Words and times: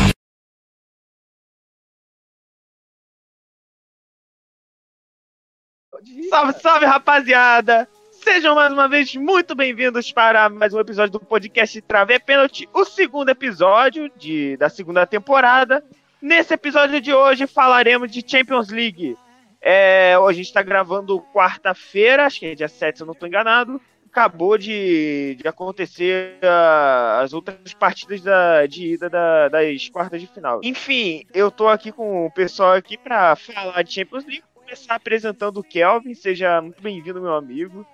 Salve, 6.29 6.54
salve, 6.60 6.86
rapaziada! 6.86 7.88
Sejam 8.11 8.55
mais 8.55 8.71
uma 8.71 8.88
vez 8.88 9.16
muito 9.16 9.54
bem-vindos 9.54 10.11
para 10.11 10.50
mais 10.50 10.73
um 10.73 10.80
episódio 10.80 11.14
do 11.14 11.20
podcast 11.20 11.82
Trave 11.82 12.20
Pênalti, 12.20 12.70
o 12.73 12.86
segundo 12.86 13.30
episódio 13.30 14.09
de, 14.18 14.55
da 14.57 14.70
segunda 14.70 15.05
temporada. 15.05 15.84
Nesse 16.21 16.54
episódio 16.54 17.02
de 17.02 17.14
hoje 17.14 17.45
falaremos 17.48 18.09
de 18.09 18.23
Champions 18.25 18.70
League. 18.70 19.18
É, 19.66 20.14
a 20.16 20.34
gente 20.34 20.48
está 20.48 20.61
gravando 20.61 21.21
quarta-feira, 21.34 22.25
acho 22.25 22.41
que 22.41 22.48
é 22.48 22.55
dia 22.55 22.68
7, 22.68 22.98
se 22.98 23.04
eu 23.04 23.07
não 23.07 23.14
estou 23.14 23.29
enganado. 23.29 23.79
Acabou 24.11 24.57
de, 24.57 25.37
de 25.42 25.47
acontecer 25.47 26.37
uh, 26.43 27.21
as 27.24 27.33
outras 27.33 27.73
partidas 27.73 28.21
da, 28.21 28.65
de 28.68 28.93
ida 28.93 29.10
da, 29.10 29.47
das 29.47 29.89
quartas 29.89 30.21
de 30.21 30.28
final. 30.28 30.60
Enfim, 30.64 31.23
eu 31.34 31.50
tô 31.50 31.68
aqui 31.70 31.92
com 31.92 32.28
o 32.28 32.31
pessoal 32.31 32.73
aqui 32.73 32.97
para 32.97 33.36
falar 33.38 33.81
de 33.81 33.94
Champions 33.94 34.25
League. 34.25 34.44
Começar 34.53 34.95
apresentando 34.95 35.58
o 35.58 35.64
Kelvin. 35.64 36.14
Seja 36.14 36.61
muito 36.61 36.84
bem-vindo, 36.84 37.22
meu 37.22 37.34
amigo. 37.34 37.88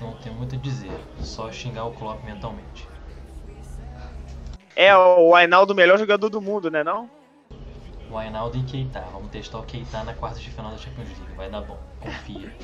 Não 0.00 0.14
tem 0.14 0.32
muito 0.32 0.56
a 0.56 0.58
dizer, 0.58 0.90
só 1.20 1.52
xingar 1.52 1.84
o 1.84 1.92
Klopp 1.92 2.24
mentalmente. 2.24 2.88
É 4.74 4.96
o 4.96 5.34
Ainaldo, 5.34 5.72
o 5.72 5.76
melhor 5.76 5.98
jogador 5.98 6.28
do 6.28 6.40
mundo, 6.40 6.70
né 6.70 6.82
não? 6.82 7.08
O 8.10 8.16
Ainaldo 8.16 8.56
e 8.56 8.62
Keita, 8.62 9.00
vamos 9.12 9.30
testar 9.30 9.58
o 9.58 9.64
Keita 9.64 10.04
na 10.04 10.14
quarta 10.14 10.38
de 10.38 10.50
final 10.50 10.70
da 10.70 10.78
Champions 10.78 11.08
League, 11.08 11.34
vai 11.34 11.50
dar 11.50 11.62
bom, 11.62 11.78
confia. 12.00 12.54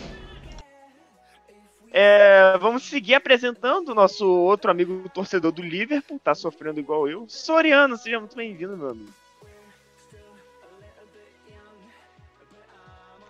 É, 1.90 2.56
vamos 2.58 2.84
seguir 2.84 3.14
apresentando 3.14 3.90
o 3.90 3.94
nosso 3.94 4.26
outro 4.26 4.70
amigo 4.70 5.08
torcedor 5.10 5.52
do 5.52 5.60
Liverpool, 5.60 6.18
tá 6.18 6.34
sofrendo 6.34 6.80
igual 6.80 7.06
eu. 7.08 7.26
Soriano, 7.28 7.98
seja 7.98 8.18
muito 8.18 8.34
bem-vindo, 8.34 8.76
meu 8.76 8.90
amigo. 8.90 9.12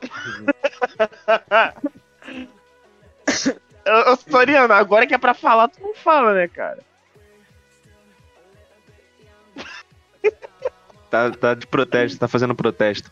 Ô, 4.07 4.17
Soriano, 4.31 4.75
agora 4.75 5.07
que 5.07 5.15
é 5.15 5.19
pra 5.19 5.35
falar, 5.35 5.69
tu 5.69 5.81
não 5.81 5.95
fala, 5.95 6.35
né, 6.35 6.47
cara? 6.47 6.79
Tá, 11.13 11.31
tá 11.31 11.53
de 11.53 11.67
protesto, 11.67 12.19
tá 12.19 12.27
fazendo 12.27 12.55
protesto. 12.55 13.11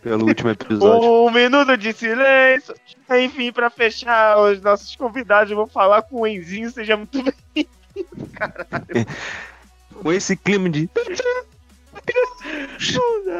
Pelo 0.00 0.24
último 0.24 0.50
episódio. 0.50 1.26
Um 1.26 1.28
minuto 1.32 1.76
de 1.76 1.92
silêncio. 1.92 2.72
Enfim, 3.10 3.50
pra 3.50 3.68
fechar 3.68 4.38
os 4.38 4.62
nossos 4.62 4.94
convidados, 4.94 5.50
eu 5.50 5.56
vou 5.56 5.66
falar 5.66 6.02
com 6.02 6.20
o 6.20 6.26
Enzinho, 6.28 6.70
seja 6.70 6.96
muito 6.96 7.24
bem. 7.24 7.66
Caralho. 8.34 9.06
Com 10.00 10.12
esse 10.12 10.36
clima 10.36 10.70
de. 10.70 10.88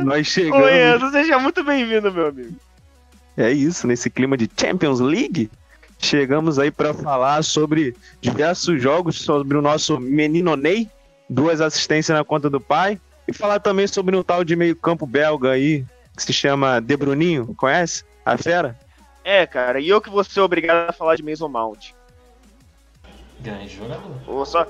Nós 0.00 0.26
chegamos. 0.26 0.66
Oi, 0.66 0.96
Enzo, 0.96 1.10
seja 1.12 1.38
muito 1.38 1.62
bem-vindo, 1.62 2.12
meu 2.12 2.26
amigo. 2.26 2.56
É 3.36 3.52
isso, 3.52 3.86
nesse 3.86 4.10
clima 4.10 4.36
de 4.36 4.50
Champions 4.60 4.98
League, 4.98 5.48
chegamos 6.00 6.58
aí 6.58 6.72
para 6.72 6.92
falar 6.92 7.44
sobre 7.44 7.94
diversos 8.20 8.82
jogos, 8.82 9.20
sobre 9.20 9.56
o 9.56 9.62
nosso 9.62 10.00
menino 10.00 10.56
Ney, 10.56 10.90
duas 11.28 11.60
assistências 11.60 12.18
na 12.18 12.24
conta 12.24 12.50
do 12.50 12.60
pai, 12.60 13.00
e 13.30 13.32
falar 13.32 13.60
também 13.60 13.86
sobre 13.86 14.16
um 14.16 14.22
tal 14.22 14.44
de 14.44 14.56
meio-campo 14.56 15.06
belga 15.06 15.52
aí, 15.52 15.84
que 16.16 16.22
se 16.22 16.32
chama 16.32 16.80
De 16.80 16.96
Bruninho, 16.96 17.54
conhece? 17.54 18.04
A 18.24 18.36
fera? 18.36 18.78
É, 19.24 19.46
cara, 19.46 19.80
e 19.80 19.88
eu 19.88 20.00
que 20.00 20.10
vou 20.10 20.24
ser 20.24 20.40
obrigado 20.40 20.90
a 20.90 20.92
falar 20.92 21.14
de 21.14 21.22
Mason 21.22 21.48
Mount. 21.48 21.92
Grande 23.38 23.68
jogador. 23.68 24.46
Só, 24.46 24.66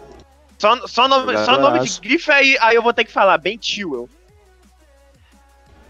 só, 0.58 0.86
só, 0.86 1.08
nome, 1.08 1.36
só 1.38 1.58
nome 1.58 1.80
de 1.80 2.00
grife 2.00 2.30
aí, 2.30 2.56
aí 2.60 2.76
eu 2.76 2.82
vou 2.82 2.92
ter 2.92 3.04
que 3.04 3.12
falar, 3.12 3.38
Ben 3.38 3.58
Chilwell. 3.60 4.08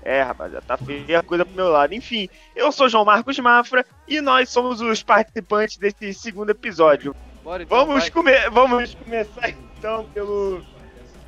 É, 0.03 0.22
rapaziada, 0.22 0.65
tá 0.66 0.78
feia 0.78 1.19
a 1.19 1.22
coisa 1.22 1.45
pro 1.45 1.55
meu 1.55 1.69
lado. 1.69 1.93
Enfim, 1.93 2.28
eu 2.56 2.72
sou 2.72 2.89
João 2.89 3.05
Marcos 3.05 3.39
Mafra 3.39 3.84
e 4.09 4.21
nós 4.21 4.49
somos 4.49 4.81
os 4.81 5.03
participantes 5.03 5.77
desse 5.77 6.15
segundo 6.15 6.50
episódio. 6.50 7.15
Bora, 7.43 7.65
então, 7.65 7.78
Vamos, 7.78 8.03
vai. 8.05 8.11
come 8.11 8.50
vamos 8.50 8.95
começar 8.95 9.50
então 9.50 10.06
pelo, 10.15 10.62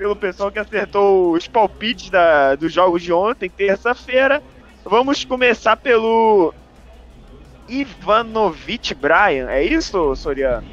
pelo 0.02 0.16
pessoal 0.16 0.50
que 0.50 0.58
acertou 0.58 1.30
os 1.30 1.46
palpites 1.46 2.10
da, 2.10 2.56
dos 2.56 2.72
jogos 2.72 3.00
de 3.00 3.12
ontem, 3.12 3.48
terça-feira. 3.48 4.42
Vamos 4.84 5.24
começar 5.24 5.76
pelo 5.76 6.52
Ivanovic 7.68 8.94
Brian, 8.96 9.48
é 9.48 9.62
isso, 9.62 10.16
Soriano? 10.16 10.66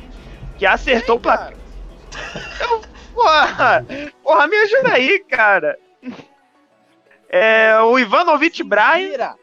Que 0.57 0.65
acertou 0.65 1.17
o 1.17 1.19
placar. 1.19 1.53
Porra, 3.13 3.85
porra, 4.23 4.47
me 4.47 4.57
ajuda 4.57 4.93
aí, 4.93 5.19
cara. 5.19 5.77
É, 7.29 7.79
o 7.81 7.99
Ivanovic 7.99 8.63
Brian. 8.63 9.35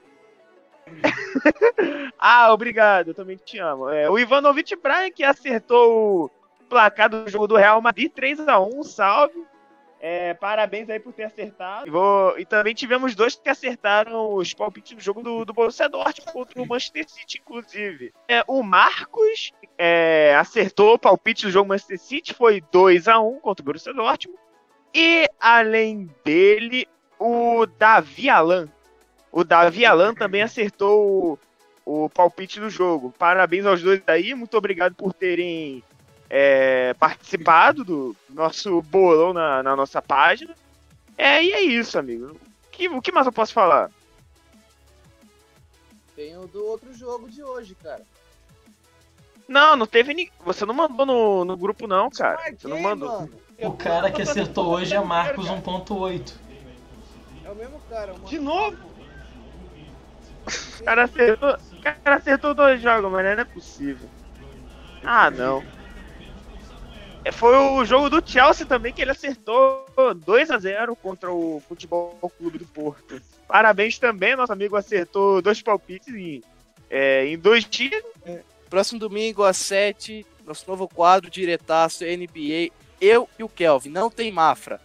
Ah, 2.18 2.52
obrigado, 2.52 3.08
eu 3.08 3.14
também 3.14 3.36
te 3.36 3.58
amo. 3.58 3.88
É, 3.90 4.08
o 4.10 4.18
Ivanovic 4.18 4.74
Brian 4.76 5.10
que 5.10 5.22
acertou 5.22 6.24
o 6.24 6.30
placar 6.68 7.08
do 7.08 7.28
jogo 7.28 7.46
do 7.46 7.56
Real 7.56 7.80
Madrid 7.80 8.10
3x1, 8.10 8.82
salve. 8.82 9.44
É, 9.98 10.34
parabéns 10.34 10.88
aí 10.90 11.00
por 11.00 11.12
ter 11.12 11.24
acertado. 11.24 11.86
E, 11.86 11.90
vou- 11.90 12.38
e 12.38 12.44
também 12.44 12.74
tivemos 12.74 13.14
dois 13.14 13.34
que 13.34 13.48
acertaram 13.48 14.34
os 14.34 14.52
palpites 14.52 14.94
do 14.94 15.00
jogo 15.02 15.22
do, 15.22 15.44
do 15.44 15.52
Borussia 15.54 15.88
Dortmund 15.88 16.32
contra 16.32 16.62
o 16.62 16.66
Manchester 16.66 17.08
City, 17.08 17.38
inclusive. 17.38 18.12
É, 18.28 18.44
o 18.46 18.62
Marcos 18.62 19.52
é, 19.78 20.36
acertou 20.38 20.94
o 20.94 20.98
palpite 20.98 21.46
do 21.46 21.50
jogo 21.50 21.68
Manchester 21.70 21.98
City, 21.98 22.34
foi 22.34 22.60
2x1 22.60 23.40
contra 23.40 23.62
o 23.62 23.64
Borussia 23.64 23.94
Dortmund. 23.94 24.38
E, 24.94 25.28
além 25.40 26.10
dele, 26.24 26.86
o 27.18 27.66
Davi 27.66 28.28
Alan. 28.28 28.68
O 29.32 29.44
Davi 29.44 29.84
Alan 29.84 30.14
também 30.14 30.42
acertou 30.42 31.38
o, 31.84 32.04
o 32.04 32.10
palpite 32.10 32.60
do 32.60 32.68
jogo. 32.70 33.14
Parabéns 33.18 33.64
aos 33.66 33.82
dois 33.82 34.02
aí, 34.06 34.34
muito 34.34 34.56
obrigado 34.56 34.94
por 34.94 35.12
terem 35.12 35.82
é, 36.28 36.94
participado 36.94 37.84
do 37.84 38.16
nosso 38.28 38.82
bolão 38.82 39.32
na, 39.32 39.62
na 39.62 39.76
nossa 39.76 40.00
página. 40.02 40.54
É, 41.16 41.42
e 41.42 41.52
é 41.52 41.62
isso, 41.62 41.98
amigo. 41.98 42.36
O 42.66 42.70
que, 42.70 42.88
o 42.88 43.00
que 43.00 43.12
mais 43.12 43.26
eu 43.26 43.32
posso 43.32 43.52
falar? 43.52 43.90
Tem 46.14 46.36
o 46.36 46.46
do 46.46 46.64
outro 46.64 46.92
jogo 46.94 47.28
de 47.28 47.42
hoje, 47.42 47.74
cara. 47.82 48.02
Não, 49.48 49.76
não 49.76 49.86
teve 49.86 50.12
ninguém. 50.12 50.32
Você 50.44 50.64
não 50.64 50.74
mandou 50.74 51.06
no, 51.06 51.44
no 51.44 51.56
grupo, 51.56 51.86
não, 51.86 52.10
cara. 52.10 52.38
Você 52.56 52.66
não 52.66 52.80
Marquei, 52.80 52.90
mandou. 52.90 53.20
mano. 53.20 53.32
O 53.58 53.72
cara 53.72 54.10
que 54.10 54.20
acertou 54.22 54.66
hoje 54.66 54.94
é 54.94 55.00
Marcos 55.00 55.46
1.8. 55.46 56.34
É 57.44 57.50
o 57.50 57.54
mesmo 57.54 57.80
cara. 57.88 58.12
Mano. 58.12 58.26
De 58.26 58.38
novo? 58.38 58.76
O 60.80 60.84
cara 60.84 61.04
acertou, 61.04 61.56
o 61.72 61.82
cara 61.82 62.16
acertou 62.16 62.54
dois 62.54 62.80
jogos, 62.80 63.10
mas 63.10 63.24
não 63.24 63.42
é 63.42 63.44
possível. 63.44 64.08
Ah, 65.02 65.30
não. 65.30 65.62
É, 67.26 67.32
Foi 67.32 67.56
o 67.56 67.84
jogo 67.84 68.08
do 68.08 68.22
Chelsea 68.24 68.64
também 68.64 68.92
que 68.92 69.02
ele 69.02 69.10
acertou 69.10 69.84
2 70.24 70.48
a 70.48 70.58
0 70.58 70.94
contra 70.94 71.32
o 71.32 71.60
Futebol 71.66 72.16
Clube 72.38 72.58
do 72.58 72.66
Porto. 72.66 73.20
Parabéns 73.48 73.98
também, 73.98 74.36
nosso 74.36 74.52
amigo 74.52 74.76
acertou 74.76 75.42
dois 75.42 75.60
palpites 75.60 76.14
em, 76.14 76.40
é, 76.88 77.26
em 77.26 77.36
dois 77.36 77.64
dias. 77.64 78.00
Próximo 78.70 79.00
domingo 79.00 79.42
às 79.42 79.56
7, 79.56 80.24
nosso 80.46 80.64
novo 80.70 80.86
quadro 80.88 81.28
diretaço 81.28 82.04
NBA. 82.04 82.70
Eu 83.00 83.28
e 83.36 83.42
o 83.42 83.48
Kelvin. 83.48 83.90
Não 83.90 84.08
tem 84.08 84.30
Mafra. 84.30 84.80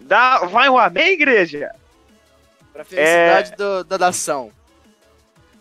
Dá, 0.00 0.40
vai 0.44 0.68
um 0.68 0.76
amém, 0.76 1.12
igreja? 1.12 1.74
Pra 2.74 2.84
felicidade 2.84 3.56
do- 3.56 3.84
da 3.84 3.96
nação. 3.96 4.52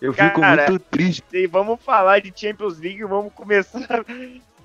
Eu 0.02 0.14
fico 0.14 0.42
Cara, 0.42 0.70
muito 0.70 0.84
triste. 0.92 1.24
E 1.34 1.48
vamos 1.48 1.82
falar 1.82 2.20
de 2.20 2.32
Champions 2.36 2.78
League. 2.78 3.04
Vamos 3.06 3.34
começar 3.34 4.06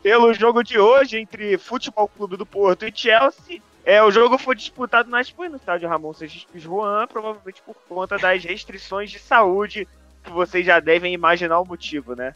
pelo 0.03 0.35
jogo 0.35 0.63
de 0.63 0.79
hoje 0.79 1.19
entre 1.19 1.57
Futebol 1.57 2.09
Clube 2.09 2.37
do 2.37 2.45
Porto 2.45 2.87
e 2.87 2.93
Chelsea. 2.95 3.63
É, 3.85 4.03
o 4.03 4.11
jogo 4.11 4.37
foi 4.37 4.55
disputado 4.55 5.09
na 5.09 5.21
Espanha, 5.21 5.51
no 5.51 5.57
estádio 5.57 5.89
Ramon 5.89 6.13
Seixas 6.13 6.45
Pizjuan, 6.45 7.07
provavelmente 7.07 7.63
por 7.63 7.77
conta 7.89 8.19
das 8.19 8.45
restrições 8.45 9.11
de 9.11 9.19
saúde, 9.19 9.89
que 10.23 10.31
vocês 10.31 10.65
já 10.67 10.79
devem 10.81 11.15
imaginar 11.15 11.61
o 11.61 11.65
motivo, 11.65 12.15
né? 12.15 12.35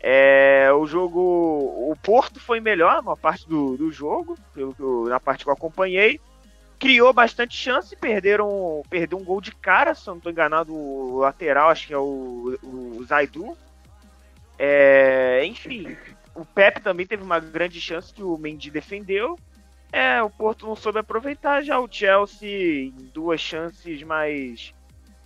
É, 0.00 0.70
o 0.72 0.86
jogo. 0.86 1.20
O 1.20 1.96
Porto 2.02 2.38
foi 2.38 2.60
melhor 2.60 3.02
na 3.02 3.16
parte 3.16 3.48
do, 3.48 3.76
do 3.76 3.90
jogo, 3.90 4.36
pelo 4.52 5.08
na 5.08 5.18
parte 5.18 5.44
que 5.44 5.48
eu 5.48 5.54
acompanhei. 5.54 6.20
Criou 6.78 7.10
bastante 7.14 7.56
chance, 7.56 7.96
perderam. 7.96 8.82
Perdeu 8.90 9.18
um 9.18 9.24
gol 9.24 9.40
de 9.40 9.54
cara, 9.54 9.94
se 9.94 10.06
eu 10.06 10.14
não 10.14 10.20
tô 10.20 10.28
enganado, 10.28 10.74
o 10.74 11.20
lateral, 11.20 11.70
acho 11.70 11.86
que 11.86 11.94
é 11.94 11.98
o, 11.98 12.58
o 12.62 13.04
Zaidu. 13.06 13.56
É, 14.58 15.42
enfim, 15.46 15.96
o 16.34 16.44
Pepe 16.44 16.80
também 16.80 17.06
teve 17.06 17.22
uma 17.22 17.38
grande 17.38 17.80
chance 17.80 18.12
que 18.12 18.22
o 18.22 18.36
Mendy 18.36 18.70
defendeu. 18.70 19.38
É, 19.92 20.20
o 20.22 20.28
Porto 20.28 20.66
não 20.66 20.74
soube 20.74 20.98
aproveitar, 20.98 21.62
já 21.62 21.78
o 21.78 21.88
Chelsea 21.90 22.86
em 22.86 23.10
duas 23.12 23.40
chances 23.40 24.02
mais 24.02 24.74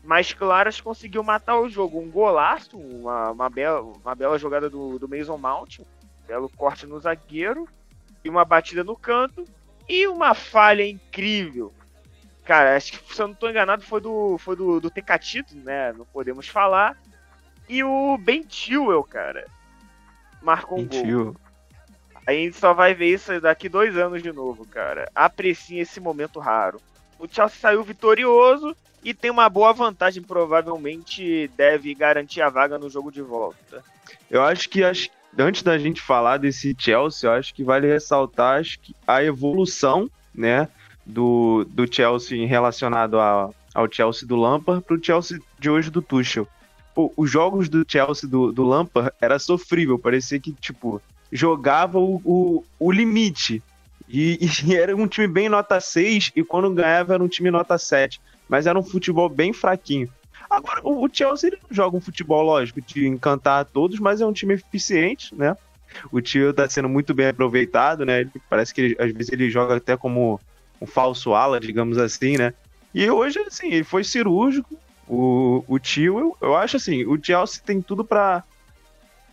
mais 0.05 0.33
claras, 0.33 0.81
conseguiu 0.81 1.23
matar 1.23 1.59
o 1.59 1.69
jogo. 1.69 2.01
Um 2.01 2.11
golaço, 2.11 2.79
uma, 2.79 3.31
uma, 3.31 3.51
bela, 3.51 3.81
uma 3.81 4.15
bela 4.15 4.39
jogada 4.39 4.71
do, 4.71 4.99
do 4.99 5.09
Mason 5.09 5.37
Mount, 5.37 5.81
um 5.81 5.85
belo 6.27 6.49
corte 6.57 6.87
no 6.87 6.99
zagueiro, 6.99 7.69
e 8.25 8.29
uma 8.29 8.45
batida 8.45 8.83
no 8.83 8.97
canto, 8.97 9.45
e 9.89 10.07
uma 10.07 10.35
falha 10.35 10.87
incrível. 10.87 11.73
Cara, 12.45 12.75
acho 12.77 12.93
que 12.93 13.15
se 13.15 13.21
eu 13.21 13.29
não 13.29 13.35
tô 13.35 13.51
enganado 13.51 13.83
foi 13.83 14.01
do, 14.01 14.39
foi 14.39 14.57
do, 14.57 14.81
do 14.81 14.91
Tecatito, 14.91 15.55
né? 15.57 15.93
Não 15.93 16.07
podemos 16.07 16.49
falar. 16.49 16.97
E 17.69 17.85
o 17.85 18.17
Ben 18.17 18.47
Chilwell, 18.49 19.05
cara, 19.05 19.47
marcou 20.43 20.79
um 20.79 20.87
gol. 20.87 20.99
Mentiu. 21.01 21.37
A 22.27 22.33
gente 22.33 22.57
só 22.57 22.75
vai 22.75 22.95
ver 22.95 23.07
isso 23.15 23.41
daqui 23.41 23.69
dois 23.69 23.97
anos 23.97 24.23
de 24.23 24.33
novo, 24.33 24.67
cara. 24.67 25.11
Apreciem 25.15 25.81
esse 25.81 25.99
momento 25.99 26.39
raro. 26.39 26.79
O 27.19 27.27
Chelsea 27.27 27.59
saiu 27.59 27.83
vitorioso 27.83 28.77
e 29.03 29.15
tem 29.15 29.31
uma 29.31 29.49
boa 29.49 29.73
vantagem. 29.73 30.23
Provavelmente 30.23 31.49
deve 31.57 31.95
garantir 31.95 32.43
a 32.43 32.49
vaga 32.51 32.79
no 32.79 32.91
jogo 32.91 33.11
de 33.11 33.23
volta. 33.23 33.83
Eu 34.31 34.43
acho 34.43 34.69
que 34.69 34.85
acho, 34.85 35.09
antes 35.39 35.63
da 35.63 35.79
gente 35.79 36.01
falar 36.03 36.37
desse 36.37 36.77
Chelsea, 36.79 37.29
eu 37.29 37.33
acho 37.33 37.55
que 37.55 37.65
vale 37.65 37.87
ressaltar 37.87 38.61
acho 38.61 38.79
que 38.81 38.95
a 39.07 39.25
evolução, 39.25 40.11
né, 40.35 40.69
do, 41.07 41.65
do 41.71 41.93
Chelsea 41.93 42.47
relacionado 42.47 43.19
a- 43.19 43.49
ao 43.75 43.91
Chelsea 43.91 44.29
do 44.29 44.37
Lampard 44.37 44.83
pro 44.85 45.03
Chelsea 45.03 45.39
de 45.59 45.71
hoje 45.71 45.91
do 45.91 46.03
Tuchel. 46.03 46.47
Pô, 46.99 47.13
os 47.17 47.31
jogos 47.31 47.69
do 47.69 47.85
Chelsea 47.89 48.29
do, 48.29 48.51
do 48.51 48.65
Lampard 48.65 49.13
era 49.21 49.39
sofrível, 49.39 50.01
parecia 50.01 50.41
que, 50.41 50.53
tipo, 50.55 51.01
jogava 51.31 51.97
o, 52.01 52.21
o, 52.25 52.65
o 52.77 52.91
limite. 52.91 53.63
E, 54.09 54.37
e 54.67 54.75
era 54.75 54.97
um 54.97 55.07
time 55.07 55.29
bem 55.29 55.49
nota 55.49 55.79
6 55.79 56.33
e 56.35 56.43
quando 56.43 56.75
ganhava 56.75 57.15
era 57.15 57.23
um 57.23 57.29
time 57.29 57.53
nota 57.53 57.79
7. 57.79 58.21
Mas 58.49 58.67
era 58.67 58.77
um 58.77 58.83
futebol 58.83 59.29
bem 59.29 59.53
fraquinho. 59.53 60.09
Agora, 60.51 60.81
o 60.83 61.07
o 61.07 61.09
Chelsea 61.13 61.51
ele 61.51 61.59
não 61.63 61.69
joga 61.71 61.97
um 61.97 62.01
futebol, 62.01 62.43
lógico, 62.43 62.81
de 62.81 63.07
encantar 63.07 63.61
a 63.61 63.65
todos, 63.65 64.01
mas 64.01 64.21
é 64.21 64.27
um 64.27 64.33
time 64.33 64.55
eficiente, 64.55 65.33
né? 65.37 65.57
O 66.11 66.21
tio 66.21 66.53
tá 66.53 66.69
sendo 66.69 66.89
muito 66.89 67.15
bem 67.15 67.29
aproveitado, 67.29 68.05
né? 68.05 68.23
Ele- 68.23 68.33
parece 68.51 68.75
que 68.75 68.81
ele- 68.81 68.97
às 68.99 69.13
vezes 69.13 69.33
ele 69.33 69.49
joga 69.49 69.77
até 69.77 69.97
como 69.97 70.41
um 70.83 70.87
falso 70.87 71.33
ala, 71.33 71.61
digamos 71.61 71.97
assim, 71.97 72.37
né? 72.37 72.53
E 72.93 73.09
hoje, 73.09 73.39
assim, 73.47 73.69
ele 73.69 73.85
foi 73.85 74.03
cirúrgico. 74.03 74.77
O, 75.09 75.65
o 75.67 75.79
tio, 75.79 76.19
eu, 76.19 76.37
eu 76.41 76.57
acho 76.57 76.77
assim, 76.77 77.05
o 77.05 77.19
Chelsea 77.23 77.63
tem 77.65 77.81
tudo 77.81 78.05
pra. 78.05 78.45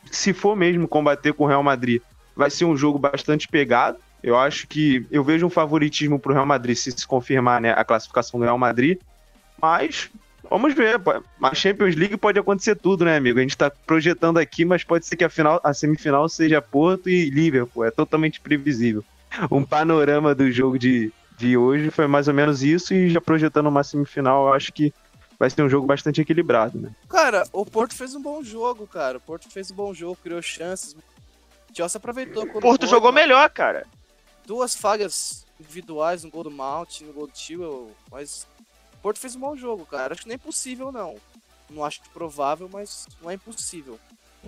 Se 0.10 0.34
for 0.34 0.56
mesmo 0.56 0.88
combater 0.88 1.34
com 1.34 1.44
o 1.44 1.48
Real 1.48 1.64
Madrid, 1.64 2.02
vai 2.36 2.50
ser 2.50 2.66
um 2.66 2.78
jogo 2.78 2.98
bastante 2.98 3.48
pegado. 3.48 3.98
Eu 4.24 4.38
acho 4.38 4.68
que 4.68 5.06
eu 5.12 5.24
vejo 5.24 5.46
um 5.46 5.50
favoritismo 5.50 6.20
pro 6.20 6.34
Real 6.34 6.46
Madrid 6.46 6.76
se 6.76 6.92
se 6.92 7.06
confirmar 7.06 7.62
né, 7.62 7.72
a 7.72 7.84
classificação 7.84 8.40
do 8.40 8.44
Real 8.44 8.58
Madrid. 8.58 9.00
Mas 9.62 10.10
vamos 10.50 10.74
ver. 10.74 11.00
A 11.42 11.54
Champions 11.54 11.96
League 11.96 12.18
pode 12.18 12.40
acontecer 12.40 12.76
tudo, 12.76 13.06
né, 13.06 13.18
amigo? 13.18 13.40
A 13.40 13.42
gente 13.42 13.58
tá 13.58 13.70
projetando 13.70 14.38
aqui, 14.38 14.66
mas 14.66 14.84
pode 14.84 15.06
ser 15.06 15.16
que 15.16 15.24
a, 15.24 15.30
final, 15.30 15.60
a 15.64 15.74
semifinal 15.74 16.28
seja 16.30 16.62
Porto 16.62 17.10
e 17.10 17.30
Liverpool. 17.30 17.86
É 17.86 17.92
totalmente 17.92 18.40
previsível. 18.40 19.04
Um 19.52 19.64
panorama 19.64 20.34
do 20.34 20.50
jogo 20.52 20.80
de, 20.80 21.12
de 21.38 21.58
hoje 21.58 21.92
foi 21.92 22.08
mais 22.08 22.28
ou 22.28 22.34
menos 22.34 22.64
isso. 22.64 22.94
E 22.94 23.10
já 23.10 23.22
projetando 23.22 23.68
uma 23.68 23.84
semifinal, 23.84 24.48
eu 24.48 24.54
acho 24.54 24.72
que 24.72 24.94
vai 25.40 25.50
ser 25.50 25.62
um 25.64 25.70
jogo 25.70 25.86
bastante 25.86 26.22
equilibrado, 26.22 26.80
né? 26.80 26.92
Cara, 27.10 27.48
o 27.52 27.66
Porto 27.66 27.94
fez 27.96 28.16
um 28.16 28.22
bom 28.22 28.44
jogo, 28.44 28.88
cara. 28.88 29.18
O 29.18 29.22
Porto 29.22 29.50
fez 29.50 29.72
um 29.72 29.76
bom 29.76 29.94
jogo, 29.94 30.18
criou 30.22 30.42
chances. 30.42 30.94
O 30.94 31.76
Chelsea 31.76 31.98
aproveitou. 31.98 32.44
O 32.44 32.62
Porto 32.62 32.82
foi, 32.82 32.90
jogou 32.90 33.12
mano. 33.12 33.28
melhor, 33.28 33.50
cara. 33.50 33.86
Duas 34.46 34.76
falhas 34.76 35.46
individuais, 35.60 36.24
um 36.24 36.30
gol 36.30 36.44
do 36.44 36.52
Mount, 36.52 37.02
um 37.02 37.12
gol 37.12 37.28
do 37.28 37.38
Chilwell, 37.38 37.92
mas 38.12 38.48
o 38.94 38.98
Porto 38.98 39.20
fez 39.20 39.36
um 39.36 39.40
bom 39.40 39.56
jogo, 39.56 39.86
cara. 39.86 40.14
Acho 40.14 40.22
que 40.22 40.28
não 40.28 40.34
é 40.34 40.36
impossível, 40.36 40.92
não. 40.92 41.16
Não 41.70 41.84
acho 41.84 42.02
provável, 42.14 42.70
mas 42.72 43.08
não 43.22 43.30
é 43.30 43.34
impossível. 43.34 44.00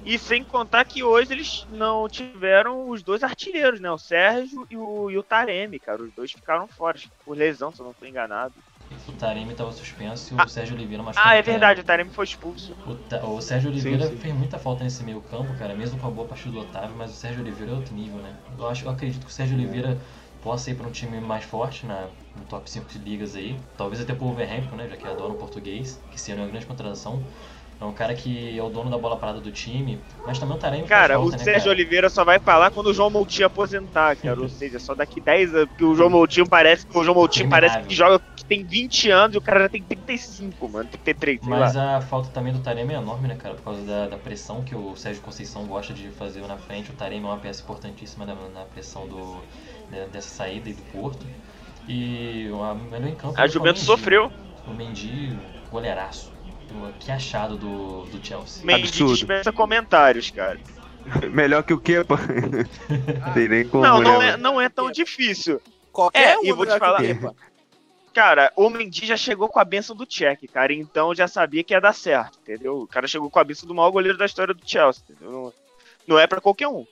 E 0.05 0.17
sem 0.19 0.43
contar 0.43 0.85
que 0.85 1.03
hoje 1.03 1.33
eles 1.33 1.65
não 1.71 2.07
tiveram 2.07 2.89
os 2.89 3.01
dois 3.01 3.23
artilheiros, 3.23 3.79
né? 3.79 3.89
O 3.89 3.97
Sérgio 3.97 4.67
e 4.69 4.77
o, 4.77 5.09
e 5.09 5.17
o 5.17 5.23
Taremi, 5.23 5.79
cara. 5.79 6.03
Os 6.03 6.13
dois 6.13 6.31
ficaram 6.31 6.67
fora, 6.67 6.99
por 7.25 7.35
lesão, 7.35 7.73
se 7.73 7.79
eu 7.79 7.85
não 7.85 7.93
tô 7.93 8.05
enganado. 8.05 8.53
O 9.07 9.11
Taremi 9.13 9.53
tava 9.53 9.71
suspenso 9.71 10.33
e 10.33 10.37
o 10.37 10.41
Ah. 10.41 10.47
Sérgio 10.47 10.75
Oliveira 10.75 11.01
machucou. 11.03 11.29
Ah, 11.29 11.35
é 11.35 11.41
verdade, 11.41 11.81
o 11.81 11.83
Taremi 11.83 12.09
foi 12.09 12.25
expulso. 12.25 12.75
O, 12.85 12.93
Ta- 12.95 13.23
o 13.25 13.41
Sérgio 13.41 13.69
Oliveira 13.69 14.07
sim. 14.07 14.17
fez 14.17 14.33
muita 14.35 14.57
falta 14.57 14.83
nesse 14.83 15.03
meio 15.03 15.21
campo, 15.21 15.53
cara, 15.57 15.73
mesmo 15.73 15.99
com 15.99 16.07
a 16.07 16.11
boa 16.11 16.27
partida 16.27 16.51
do 16.51 16.59
Otávio, 16.59 16.95
mas 16.97 17.11
o 17.11 17.13
Sérgio 17.13 17.41
Oliveira 17.41 17.71
é 17.71 17.75
outro 17.75 17.93
nível, 17.95 18.17
né? 18.17 18.33
Eu 18.57 18.67
acho, 18.67 18.85
eu 18.85 18.91
acredito 18.91 19.25
que 19.25 19.31
o 19.31 19.33
Sérgio 19.33 19.55
Oliveira 19.55 19.97
possa 20.43 20.69
ir 20.71 20.75
para 20.75 20.87
um 20.87 20.91
time 20.91 21.19
mais 21.19 21.43
forte 21.43 21.85
na, 21.85 22.07
no 22.35 22.43
top 22.49 22.69
5 22.69 22.85
de 22.89 22.99
ligas 22.99 23.35
aí, 23.35 23.57
talvez 23.77 24.01
até 24.01 24.13
pro 24.13 24.25
Wolverhampton, 24.25 24.75
né, 24.75 24.87
já 24.89 24.95
que 24.95 25.07
adora 25.07 25.31
o 25.33 25.35
português, 25.35 25.99
que 26.11 26.19
seria 26.19 26.41
uma 26.43 26.49
grande 26.49 26.65
contratação. 26.65 27.21
É 27.79 27.85
um 27.85 27.93
cara 27.93 28.15
que 28.15 28.57
é 28.57 28.63
o 28.63 28.69
dono 28.69 28.89
da 28.89 28.97
bola 28.97 29.17
parada 29.17 29.39
do 29.39 29.51
time, 29.51 29.99
mas 30.25 30.39
também 30.39 30.55
o 30.55 30.59
Taremi 30.59 30.87
Cara, 30.87 31.13
faz 31.13 31.19
o 31.19 31.21
falta, 31.29 31.37
né, 31.37 31.43
Sérgio 31.43 31.61
cara? 31.65 31.75
Oliveira 31.75 32.09
só 32.09 32.25
vai 32.25 32.39
falar 32.39 32.71
quando 32.71 32.87
o 32.87 32.93
João 32.93 33.11
Moutinho 33.11 33.45
aposentar, 33.45 34.15
cara. 34.15 34.41
Ou 34.41 34.49
seja, 34.49 34.79
só 34.79 34.95
daqui 34.95 35.21
10 35.21 35.53
anos, 35.53 35.69
porque 35.69 35.83
o 35.85 35.93
João 35.93 36.09
Moutinho 36.09 36.49
parece 36.49 36.87
que 36.87 36.97
o 36.97 37.03
João 37.03 37.13
Moutinho 37.13 37.47
parece 37.49 37.79
que 37.81 37.93
joga 37.93 38.19
tem 38.47 38.63
20 38.63 39.09
anos 39.11 39.35
e 39.35 39.37
o 39.37 39.41
cara 39.41 39.61
já 39.61 39.69
tem 39.69 39.83
35, 39.83 40.69
mano, 40.69 40.89
33, 40.89 41.39
sei 41.39 41.49
Mas 41.49 41.75
lá. 41.75 41.97
a 41.97 42.01
falta 42.01 42.29
também 42.29 42.53
do 42.53 42.59
Taremi 42.59 42.93
é 42.93 42.97
enorme, 42.97 43.27
né, 43.27 43.35
cara? 43.35 43.55
Por 43.55 43.63
causa 43.63 43.81
da, 43.81 44.07
da 44.07 44.17
pressão 44.17 44.63
que 44.63 44.73
o 44.75 44.95
Sérgio 44.95 45.21
Conceição 45.21 45.65
gosta 45.65 45.93
de 45.93 46.09
fazer 46.09 46.41
na 46.47 46.57
frente. 46.57 46.89
O 46.91 46.93
Taremi 46.93 47.25
é 47.25 47.27
uma 47.29 47.37
peça 47.37 47.61
importantíssima 47.61 48.25
na, 48.25 48.35
na 48.53 48.65
pressão 48.65 49.07
do, 49.07 49.37
de- 49.91 50.05
dessa 50.11 50.29
saída 50.29 50.69
e 50.69 50.73
do 50.73 50.81
Porto. 50.91 51.25
E 51.87 52.49
o 52.51 52.75
melhor 52.91 53.07
em 53.09 53.15
campo. 53.15 53.39
A 53.39 53.47
Juventus 53.47 53.81
Mendy. 53.83 53.85
sofreu. 53.85 54.31
O 54.67 54.71
Mendy, 54.73 55.37
goleiraço. 55.71 56.31
Que 56.99 57.11
achado 57.11 57.55
do, 57.57 58.03
do 58.05 58.25
Chelsea. 58.25 58.65
Mendy 58.65 58.89
Absurdo. 58.89 59.13
dispensa 59.13 59.51
comentários, 59.53 60.29
cara. 60.31 60.59
Melhor 61.31 61.63
que 61.63 61.73
o 61.73 61.79
Kepa. 61.79 62.19
Tem 63.33 63.47
nem 63.47 63.67
como, 63.67 63.83
Não, 63.83 64.01
não 64.01 64.19
né, 64.19 64.29
é, 64.31 64.37
não 64.37 64.59
é 64.59 64.67
tão 64.67 64.91
difícil. 64.91 65.61
Qualquer 65.93 66.33
É, 66.33 66.37
um 66.37 66.43
e 66.45 66.51
vou 66.51 66.65
te 66.65 66.77
falar- 66.77 66.99
Kepa. 67.01 67.33
Cara, 68.17 68.51
o 68.55 68.67
Mendy 68.67 69.05
já 69.05 69.15
chegou 69.15 69.47
com 69.47 69.59
a 69.59 69.63
benção 69.63 69.95
do 69.95 70.03
Check, 70.03 70.47
cara. 70.51 70.73
Então 70.73 71.13
já 71.13 71.27
sabia 71.27 71.63
que 71.63 71.71
ia 71.71 71.79
dar 71.79 71.93
certo, 71.93 72.39
entendeu? 72.41 72.79
O 72.79 72.87
cara 72.87 73.05
chegou 73.05 73.29
com 73.29 73.37
a 73.37 73.43
benção 73.43 73.67
do 73.67 73.75
maior 73.75 73.91
goleiro 73.91 74.17
da 74.17 74.25
história 74.25 74.55
do 74.55 74.61
Chelsea, 74.65 75.03
entendeu? 75.07 75.53
Não, 76.07 76.17
é 76.17 76.25
pra 76.25 76.41
qualquer 76.41 76.67
um. 76.67 76.83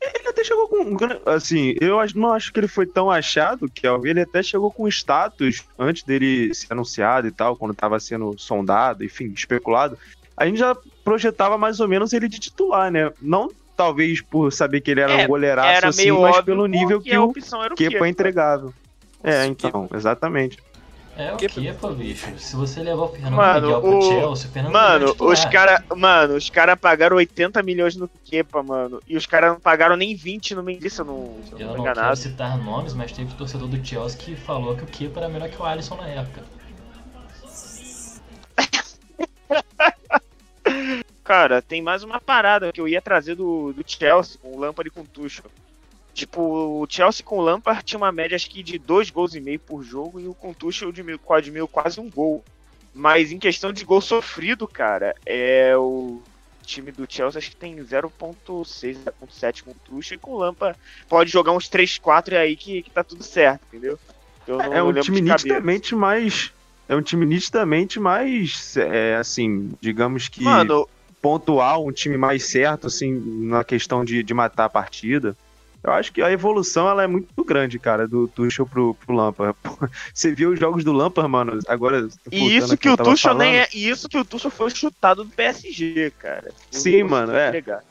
Ele 0.00 0.26
até 0.26 0.42
chegou 0.42 0.66
com. 0.66 0.96
Assim, 1.24 1.76
eu 1.80 1.98
não 2.16 2.32
acho 2.32 2.52
que 2.52 2.58
ele 2.58 2.66
foi 2.66 2.84
tão 2.84 3.08
achado, 3.08 3.70
que 3.70 3.86
ele 3.86 4.22
até 4.22 4.42
chegou 4.42 4.72
com 4.72 4.88
status 4.88 5.62
antes 5.78 6.02
dele 6.02 6.52
ser 6.52 6.72
anunciado 6.72 7.28
e 7.28 7.30
tal, 7.30 7.54
quando 7.54 7.72
tava 7.72 8.00
sendo 8.00 8.36
sondado, 8.36 9.04
enfim, 9.04 9.26
especulado. 9.26 9.96
A 10.36 10.46
gente 10.46 10.58
já 10.58 10.76
projetava 11.04 11.56
mais 11.56 11.78
ou 11.78 11.86
menos 11.86 12.12
ele 12.12 12.28
de 12.28 12.40
titular, 12.40 12.90
né? 12.90 13.12
Não 13.22 13.52
talvez 13.76 14.20
por 14.20 14.52
saber 14.52 14.80
que 14.80 14.90
ele 14.90 15.00
era 15.00 15.12
É, 15.12 15.24
um 15.24 15.28
goleiraço 15.28 15.68
Era 15.68 15.88
assim, 15.90 16.10
mas 16.10 16.40
pelo 16.40 16.66
nível 16.66 17.00
que 17.00 17.14
a 17.14 17.20
o 17.22 17.30
opção 17.30 17.62
era 17.62 17.72
o 17.72 17.76
Kepa 17.76 17.92
Kepa. 17.92 18.06
é 18.06 18.08
entregável. 18.10 18.74
É, 19.22 19.44
então, 19.46 19.88
exatamente. 19.94 20.58
É 21.16 21.32
o 21.34 21.36
Kepa- 21.36 21.60
Kepa, 21.60 21.90
bicho. 21.92 22.38
Se 22.38 22.56
você 22.56 22.80
levar 22.82 23.02
o 23.02 23.08
Fernando 23.08 23.34
Mano, 23.34 23.66
Miguel 23.66 23.80
pro 23.82 23.98
o- 23.98 24.02
Chelsea, 24.02 24.48
o 24.48 24.52
Fernando 24.52 24.72
Mano, 24.72 25.06
é 25.08 25.24
os 25.24 25.44
cara, 25.44 25.84
mano, 25.94 26.34
os 26.36 26.48
cara 26.48 26.76
pagaram 26.76 27.16
80 27.16 27.62
milhões 27.62 27.96
no 27.96 28.08
Kepa, 28.24 28.62
mano. 28.62 29.00
E 29.06 29.16
os 29.16 29.26
caras 29.26 29.52
não 29.52 29.60
pagaram 29.60 29.96
nem 29.96 30.14
20 30.14 30.54
no 30.54 30.62
eu 31.00 31.04
não, 31.04 31.36
se 31.44 31.52
eu 31.52 31.58
Eu 31.58 31.66
não 31.66 31.74
tô 31.76 31.84
não 31.84 31.92
quero 31.92 32.16
citar 32.16 32.56
nomes, 32.56 32.94
mas 32.94 33.12
teve 33.12 33.34
torcedor 33.34 33.68
do 33.68 33.84
Chelsea 33.84 34.18
que 34.18 34.34
falou 34.36 34.74
que 34.76 34.84
o 34.84 34.86
Kepa 34.86 35.20
era 35.20 35.28
melhor 35.28 35.50
que 35.50 35.60
o 35.60 35.64
Alisson 35.64 35.96
na 35.96 36.06
época. 36.08 36.42
Cara, 41.24 41.60
tem 41.62 41.82
mais 41.82 42.02
uma 42.02 42.20
parada 42.20 42.72
que 42.72 42.80
eu 42.80 42.88
ia 42.88 43.00
trazer 43.02 43.34
do, 43.34 43.72
do 43.72 43.84
Chelsea 43.86 44.38
com 44.40 44.52
o 44.56 44.58
Lampard 44.58 44.88
e 44.88 44.90
com 44.90 45.02
o 45.02 45.06
Tuchel. 45.06 45.44
Tipo, 46.12 46.40
o 46.82 46.86
Chelsea 46.88 47.24
com 47.24 47.38
o 47.38 47.42
Lampard 47.42 47.82
tinha 47.82 47.98
uma 47.98 48.12
média 48.12 48.36
acho 48.36 48.50
que 48.50 48.62
de 48.62 48.78
dois 48.78 49.10
gols 49.10 49.34
e 49.34 49.40
meio 49.40 49.58
por 49.58 49.82
jogo 49.82 50.20
e 50.20 50.26
o 50.26 50.34
com 50.34 50.52
Tuchel 50.52 50.92
de 50.92 51.02
quase 51.68 52.00
um 52.00 52.10
gol. 52.10 52.44
Mas 52.92 53.30
em 53.30 53.38
questão 53.38 53.72
de 53.72 53.84
gol 53.84 54.00
sofrido, 54.00 54.66
cara, 54.66 55.14
é 55.24 55.76
o 55.76 56.20
time 56.62 56.90
do 56.92 57.06
Chelsea 57.08 57.38
acho 57.38 57.50
que 57.50 57.56
tem 57.56 57.76
0.6, 57.76 58.96
0.7 59.04 59.62
com 59.62 59.70
o 59.70 59.74
Tuchel 59.74 60.16
e 60.16 60.18
com 60.18 60.32
o 60.32 60.38
Lampard 60.38 60.78
pode 61.08 61.30
jogar 61.30 61.52
uns 61.52 61.68
3, 61.68 61.98
4 61.98 62.34
e 62.34 62.36
aí 62.36 62.56
que, 62.56 62.82
que 62.82 62.90
tá 62.90 63.04
tudo 63.04 63.22
certo, 63.22 63.62
entendeu? 63.68 63.98
Eu 64.46 64.58
não 64.58 64.72
É 64.72 64.82
um 64.82 64.92
time 64.94 65.20
nitidamente 65.20 65.94
mais. 65.94 66.52
É 66.88 66.96
um 66.96 67.02
time 67.02 67.24
nitidamente 67.24 68.00
mais. 68.00 68.76
É, 68.76 69.14
assim, 69.14 69.70
digamos 69.80 70.28
que. 70.28 70.42
Mano, 70.42 70.88
pontual, 71.22 71.86
um 71.86 71.92
time 71.92 72.16
mais 72.16 72.44
certo, 72.50 72.88
assim, 72.88 73.12
na 73.46 73.62
questão 73.62 74.04
de, 74.04 74.22
de 74.22 74.34
matar 74.34 74.64
a 74.64 74.70
partida. 74.70 75.36
Eu 75.82 75.92
acho 75.92 76.12
que 76.12 76.20
a 76.20 76.30
evolução 76.30 76.88
ela 76.88 77.02
é 77.02 77.06
muito 77.06 77.42
grande, 77.44 77.78
cara, 77.78 78.06
do 78.06 78.28
Tuchel 78.28 78.66
pro, 78.66 78.94
pro 78.94 79.14
Lampard. 79.14 79.56
Você 80.12 80.34
viu 80.34 80.50
os 80.52 80.60
jogos 80.60 80.84
do 80.84 80.92
Lampard, 80.92 81.30
mano? 81.30 81.58
Agora. 81.66 82.06
E 82.30 82.56
isso 82.56 82.76
que 82.76 82.88
o 82.88 82.96
Tuchel 82.96 83.34
nem 83.34 83.56
é. 83.60 83.68
E 83.74 83.88
isso 83.88 84.08
que 84.08 84.18
o 84.18 84.24
Tuchel 84.24 84.50
foi 84.50 84.70
chutado 84.70 85.24
do 85.24 85.30
PSG, 85.30 86.12
cara. 86.18 86.52
Sim, 86.70 87.02
mano, 87.04 87.34
é. 87.34 87.48
entregar. 87.48 87.82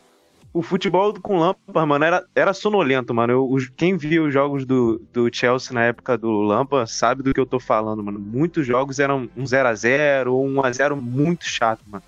o 0.54 0.62
futebol 0.62 1.14
com 1.20 1.38
o 1.38 1.40
Lampard, 1.40 1.88
mano, 1.90 2.06
era, 2.06 2.24
era 2.36 2.54
sonolento, 2.54 3.12
mano. 3.14 3.34
Eu, 3.34 3.50
os- 3.52 3.70
quem 3.70 3.98
viu 3.98 4.26
os 4.26 4.34
jogos 4.34 4.66
do, 4.66 5.02
do 5.12 5.28
Chelsea 5.34 5.74
na 5.74 5.84
época 5.86 6.16
do 6.18 6.30
Lampard 6.42 6.92
sabe 6.92 7.24
do 7.24 7.34
que 7.34 7.40
eu 7.40 7.46
tô 7.46 7.60
falando, 7.60 8.04
mano. 8.04 8.20
Muitos 8.20 8.68
jogos 8.68 9.00
eram 9.00 9.28
um 9.36 9.44
0x0 9.46 10.28
ou 10.28 10.46
um 10.46 10.56
1x0 10.62 10.96
muito 11.02 11.46
chato, 11.46 11.82
mano. 11.88 12.04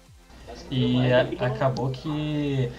E 0.69 1.11
a- 1.11 1.27
acabou 1.47 1.89
que 1.89 2.69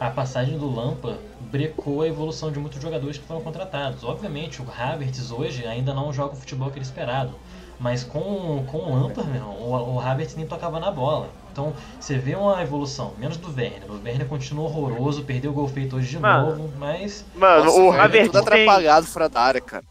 a 0.00 0.08
passagem 0.08 0.56
do 0.56 0.74
Lampa 0.74 1.18
brecou 1.38 2.00
a 2.00 2.08
evolução 2.08 2.50
de 2.50 2.58
muitos 2.58 2.80
jogadores 2.80 3.18
que 3.18 3.24
foram 3.24 3.42
contratados. 3.42 4.02
Obviamente, 4.02 4.62
o 4.62 4.66
Havertz 4.66 5.30
hoje 5.30 5.66
ainda 5.66 5.92
não 5.92 6.10
joga 6.10 6.32
o 6.32 6.36
futebol 6.36 6.70
que 6.70 6.78
era 6.78 6.82
esperado. 6.82 7.34
Mas 7.78 8.02
com, 8.02 8.64
com 8.66 8.78
o 8.78 8.94
Lampa, 8.94 9.22
meu, 9.24 9.34
irmão, 9.34 9.56
o, 9.56 9.94
o 9.96 10.00
Havertz 10.00 10.34
nem 10.36 10.46
tocava 10.46 10.80
na 10.80 10.90
bola. 10.90 11.28
Então, 11.52 11.74
você 11.98 12.16
vê 12.16 12.34
uma 12.34 12.62
evolução, 12.62 13.12
menos 13.18 13.36
do 13.36 13.48
Werner. 13.48 13.90
O 13.90 14.02
Werner 14.02 14.26
continua 14.26 14.64
horroroso, 14.64 15.22
perdeu 15.24 15.50
o 15.50 15.54
gol 15.54 15.68
feito 15.68 15.96
hoje 15.96 16.08
de 16.08 16.18
Mano. 16.18 16.56
novo, 16.56 16.72
mas 16.78 17.24
Mano, 17.34 17.66
Nossa, 17.66 17.80
o 17.80 17.92
Havertz 17.92 18.32
tudo 18.32 18.44
tem, 18.44 18.62
atrapalhado 18.62 19.06
fora 19.06 19.28
da 19.28 19.42
área, 19.42 19.60
cara. 19.60 19.84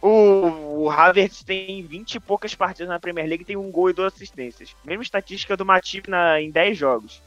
o, 0.00 0.84
o 0.84 0.90
Havertz 0.90 1.42
tem 1.42 1.82
20 1.82 2.14
e 2.14 2.20
poucas 2.20 2.54
partidas 2.54 2.88
na 2.88 3.00
Premier 3.00 3.26
League 3.26 3.42
e 3.42 3.46
tem 3.46 3.56
um 3.56 3.70
gol 3.70 3.90
e 3.90 3.92
duas 3.92 4.14
assistências. 4.14 4.76
Mesma 4.84 5.02
estatística 5.02 5.56
do 5.56 5.66
Matip 5.66 6.08
na, 6.08 6.40
em 6.40 6.50
10 6.50 6.78
jogos. 6.78 7.22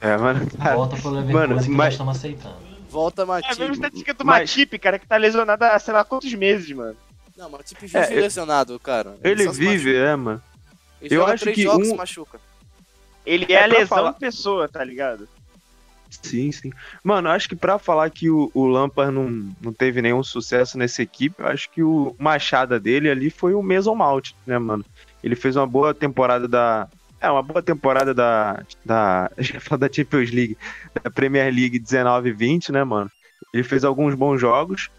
É, 0.00 0.16
mano. 0.16 0.46
cara, 0.58 0.76
volta 0.76 0.96
pro 0.96 1.10
Leverkusen 1.10 1.34
Mano, 1.48 1.62
que 1.62 1.68
mas- 1.70 1.76
nós 1.76 1.92
estamos 1.94 2.16
aceitando. 2.16 2.56
Volta 2.90 3.22
É 3.22 3.24
a 3.24 3.26
Matip. 3.26 3.58
mesma 3.60 3.74
estatística 3.74 4.14
do 4.14 4.24
Mas- 4.24 4.50
Matip, 4.50 4.78
cara, 4.78 4.98
que 4.98 5.06
tá 5.06 5.16
lesionado 5.16 5.64
há 5.64 5.78
sei 5.78 5.92
lá 5.94 6.04
quantos 6.04 6.32
meses, 6.34 6.70
mano. 6.72 6.96
Não, 7.36 7.50
Matip 7.50 7.80
vive 7.80 7.98
É, 7.98 8.12
eu- 8.16 8.20
lesionado, 8.22 8.78
cara. 8.80 9.16
Ele 9.22 9.42
se 9.52 9.58
vive, 9.58 9.94
é, 9.94 10.16
mano. 10.16 10.42
Ele 11.00 11.14
eu 11.14 11.20
joga 11.20 11.34
acho 11.34 11.42
três 11.42 11.54
que 11.56 11.62
jogos 11.62 11.88
um- 11.88 11.90
se 11.90 11.96
machuca. 11.96 12.40
Ele 13.26 13.44
é, 13.48 13.52
É 13.56 13.62
a 13.64 13.66
lesão 13.66 13.86
falar- 13.88 14.12
de 14.12 14.18
pessoa, 14.20 14.68
tá 14.68 14.82
ligado? 14.82 15.28
Sim, 16.22 16.50
sim. 16.52 16.72
Mano, 17.02 17.28
acho 17.28 17.48
que 17.48 17.56
pra 17.56 17.78
falar 17.78 18.08
que 18.10 18.30
o, 18.30 18.50
o 18.54 18.64
Lampard 18.66 19.12
não, 19.12 19.52
não 19.60 19.72
teve 19.72 20.00
nenhum 20.00 20.22
sucesso 20.22 20.78
nessa 20.78 21.02
equipe, 21.02 21.42
eu 21.42 21.46
acho 21.48 21.68
que 21.70 21.82
o 21.82 22.14
machada 22.18 22.78
dele 22.80 23.10
ali 23.10 23.28
foi 23.28 23.52
o 23.52 23.62
Mason 23.62 23.94
Mount, 23.94 24.30
né, 24.46 24.56
mano? 24.58 24.84
Ele 25.22 25.34
fez 25.34 25.56
uma 25.56 25.66
boa 25.66 25.92
temporada 25.92 26.46
da. 26.48 26.88
É, 27.20 27.30
uma 27.30 27.42
boa 27.42 27.62
temporada 27.62 28.12
da. 28.14 28.62
da. 28.84 29.30
eu 29.36 29.44
ia 29.44 29.60
falar 29.60 29.78
da 29.88 29.92
Champions 29.92 30.30
League, 30.30 30.56
da 31.02 31.10
Premier 31.10 31.52
League 31.52 31.78
19 31.78 32.28
e 32.28 32.32
20, 32.32 32.72
né, 32.72 32.84
mano? 32.84 33.10
Ele 33.52 33.62
fez 33.62 33.84
alguns 33.84 34.14
bons 34.14 34.38
jogos. 34.38 34.90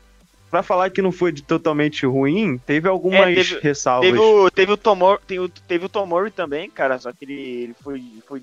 Pra 0.49 0.63
falar 0.63 0.89
que 0.89 1.01
não 1.01 1.11
foi 1.11 1.31
de 1.33 1.43
totalmente 1.43 2.05
ruim, 2.05 2.57
teve 2.57 2.87
algumas 2.87 3.19
É, 3.31 3.35
teve- 3.35 3.59
ressalvas. 3.59 4.09
Teve 4.09 4.19
o, 4.21 4.49
teve 4.49 4.71
o 4.71 4.77
Tomori, 4.77 5.21
teve, 5.27 5.39
o- 5.41 5.49
teve 5.49 5.85
o 5.85 5.89
Tomori 5.89 6.31
também, 6.31 6.69
cara, 6.69 6.97
só 6.97 7.11
que 7.11 7.25
ele, 7.25 7.33
ele 7.33 7.75
foi, 7.83 8.01
foi 8.25 8.41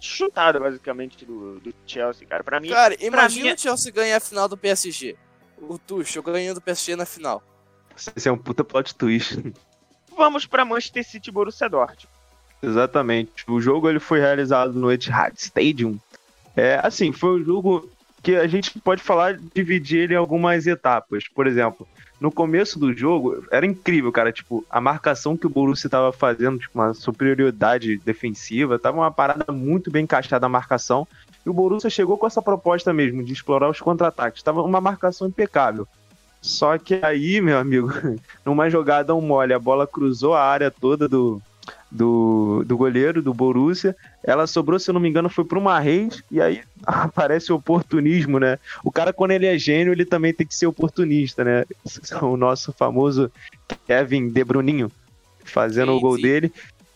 chutado 0.00 0.58
basicamente 0.60 1.24
do, 1.26 1.60
do 1.60 1.74
Chelsea, 1.86 2.26
cara. 2.26 2.42
Pra 2.42 2.58
mim, 2.58 2.70
Cara, 2.70 2.96
imagina 3.04 3.48
mim 3.48 3.52
o 3.54 3.58
Chelsea 3.58 3.92
ganhar 3.92 4.16
a 4.16 4.20
final 4.20 4.48
do 4.48 4.56
PSG. 4.56 5.14
O 5.60 5.78
Tuchel 5.78 6.22
ganhando 6.22 6.54
do 6.54 6.62
PSG 6.62 6.96
na 6.96 7.04
final. 7.04 7.42
Esse 8.16 8.26
é 8.28 8.32
um 8.32 8.38
puta 8.38 8.64
plot 8.64 8.94
twist. 8.94 9.38
vamos 10.16 10.46
pra 10.46 10.64
Manchester 10.64 11.06
City 11.06 11.30
Borussia 11.30 11.68
Dortmund. 11.68 12.08
Exatamente. 12.62 13.44
O 13.48 13.60
jogo 13.60 13.88
ele 13.88 13.98
foi 13.98 14.20
realizado 14.20 14.72
no 14.72 14.92
Etihad 14.92 15.34
Stadium. 15.36 15.98
É, 16.56 16.80
assim, 16.82 17.12
foi 17.12 17.40
um 17.40 17.44
jogo 17.44 17.88
que 18.22 18.36
a 18.36 18.46
gente 18.46 18.78
pode 18.80 19.02
falar, 19.02 19.38
dividir 19.54 20.00
ele 20.00 20.14
em 20.14 20.16
algumas 20.16 20.66
etapas. 20.66 21.26
Por 21.26 21.46
exemplo, 21.46 21.88
no 22.20 22.30
começo 22.30 22.78
do 22.78 22.92
jogo, 22.92 23.44
era 23.50 23.64
incrível, 23.64 24.12
cara. 24.12 24.30
Tipo, 24.30 24.64
a 24.68 24.80
marcação 24.80 25.36
que 25.36 25.46
o 25.46 25.50
Borussia 25.50 25.88
estava 25.88 26.12
fazendo, 26.12 26.58
tipo, 26.58 26.78
uma 26.78 26.92
superioridade 26.92 27.96
defensiva, 27.98 28.78
tava 28.78 28.98
uma 28.98 29.10
parada 29.10 29.50
muito 29.50 29.90
bem 29.90 30.04
encaixada 30.04 30.44
a 30.44 30.50
marcação. 30.50 31.08
E 31.44 31.48
o 31.48 31.54
Borussia 31.54 31.88
chegou 31.88 32.18
com 32.18 32.26
essa 32.26 32.42
proposta 32.42 32.92
mesmo, 32.92 33.24
de 33.24 33.32
explorar 33.32 33.70
os 33.70 33.80
contra-ataques. 33.80 34.42
Tava 34.42 34.62
uma 34.62 34.80
marcação 34.80 35.26
impecável. 35.26 35.88
Só 36.42 36.76
que 36.76 37.00
aí, 37.02 37.40
meu 37.40 37.58
amigo, 37.58 37.90
numa 38.44 38.68
jogada 38.68 39.14
um 39.14 39.20
mole, 39.20 39.54
a 39.54 39.58
bola 39.58 39.86
cruzou 39.86 40.34
a 40.34 40.42
área 40.42 40.70
toda 40.70 41.08
do, 41.08 41.40
do, 41.90 42.62
do 42.64 42.76
goleiro, 42.76 43.20
do 43.20 43.34
Borussia. 43.34 43.96
Ela 44.22 44.46
sobrou, 44.46 44.78
se 44.78 44.90
eu 44.90 44.94
não 44.94 45.00
me 45.00 45.08
engano, 45.08 45.28
foi 45.28 45.44
para 45.44 45.58
uma 45.58 45.78
Reis, 45.78 46.22
e 46.30 46.40
aí 46.40 46.62
aparece 46.86 47.52
o 47.52 47.56
oportunismo, 47.56 48.38
né? 48.38 48.58
O 48.84 48.92
cara, 48.92 49.12
quando 49.12 49.32
ele 49.32 49.46
é 49.46 49.58
gênio, 49.58 49.92
ele 49.92 50.04
também 50.04 50.32
tem 50.32 50.46
que 50.46 50.54
ser 50.54 50.66
oportunista, 50.66 51.44
né? 51.44 51.64
O 52.22 52.36
nosso 52.36 52.72
famoso 52.72 53.30
Kevin 53.86 54.28
De 54.28 54.44
Bruninho 54.44 54.90
fazendo 55.44 55.92
Sim, 55.92 55.98
o 55.98 56.00
gol 56.00 56.16
sim. 56.16 56.22
dele. 56.22 56.52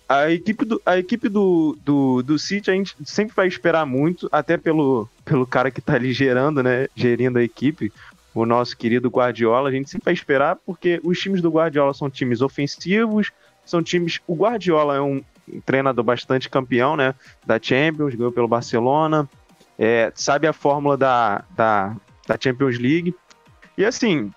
A 0.09 0.31
equipe, 0.31 0.65
do, 0.65 0.83
a 0.85 0.99
equipe 0.99 1.29
do, 1.29 1.77
do, 1.83 2.23
do 2.23 2.39
City 2.39 2.71
a 2.71 2.75
gente 2.75 2.95
sempre 3.05 3.35
vai 3.35 3.49
esperar 3.49 3.87
muito, 3.87 4.29
até 4.31 4.59
pelo, 4.59 5.09
pelo 5.25 5.47
cara 5.47 5.71
que 5.71 5.81
tá 5.81 5.95
ali 5.95 6.13
gerando, 6.13 6.63
né? 6.63 6.89
Gerindo 6.95 7.39
a 7.39 7.43
equipe, 7.43 7.91
o 8.35 8.45
nosso 8.45 8.77
querido 8.77 9.09
Guardiola. 9.09 9.71
A 9.71 9.73
gente 9.73 9.89
sempre 9.89 10.05
vai 10.05 10.15
esperar, 10.15 10.57
porque 10.57 11.01
os 11.03 11.19
times 11.19 11.41
do 11.41 11.51
Guardiola 11.51 11.95
são 11.95 12.11
times 12.11 12.43
ofensivos, 12.43 13.33
são 13.65 13.83
times. 13.83 14.21
O 14.27 14.35
Guardiola 14.35 14.97
é 14.97 15.01
um 15.01 15.23
treinador 15.65 16.05
bastante 16.05 16.49
campeão, 16.49 16.97
né? 16.97 17.15
Da 17.47 17.59
Champions, 17.61 18.15
ganhou 18.15 18.33
pelo 18.33 18.49
Barcelona, 18.49 19.29
é, 19.79 20.13
sabe 20.15 20.47
a 20.47 20.53
fórmula 20.53 20.97
da, 20.97 21.45
da, 21.51 21.97
da 22.27 22.39
Champions 22.41 22.79
League. 22.79 23.15
E 23.77 23.85
assim, 23.85 24.33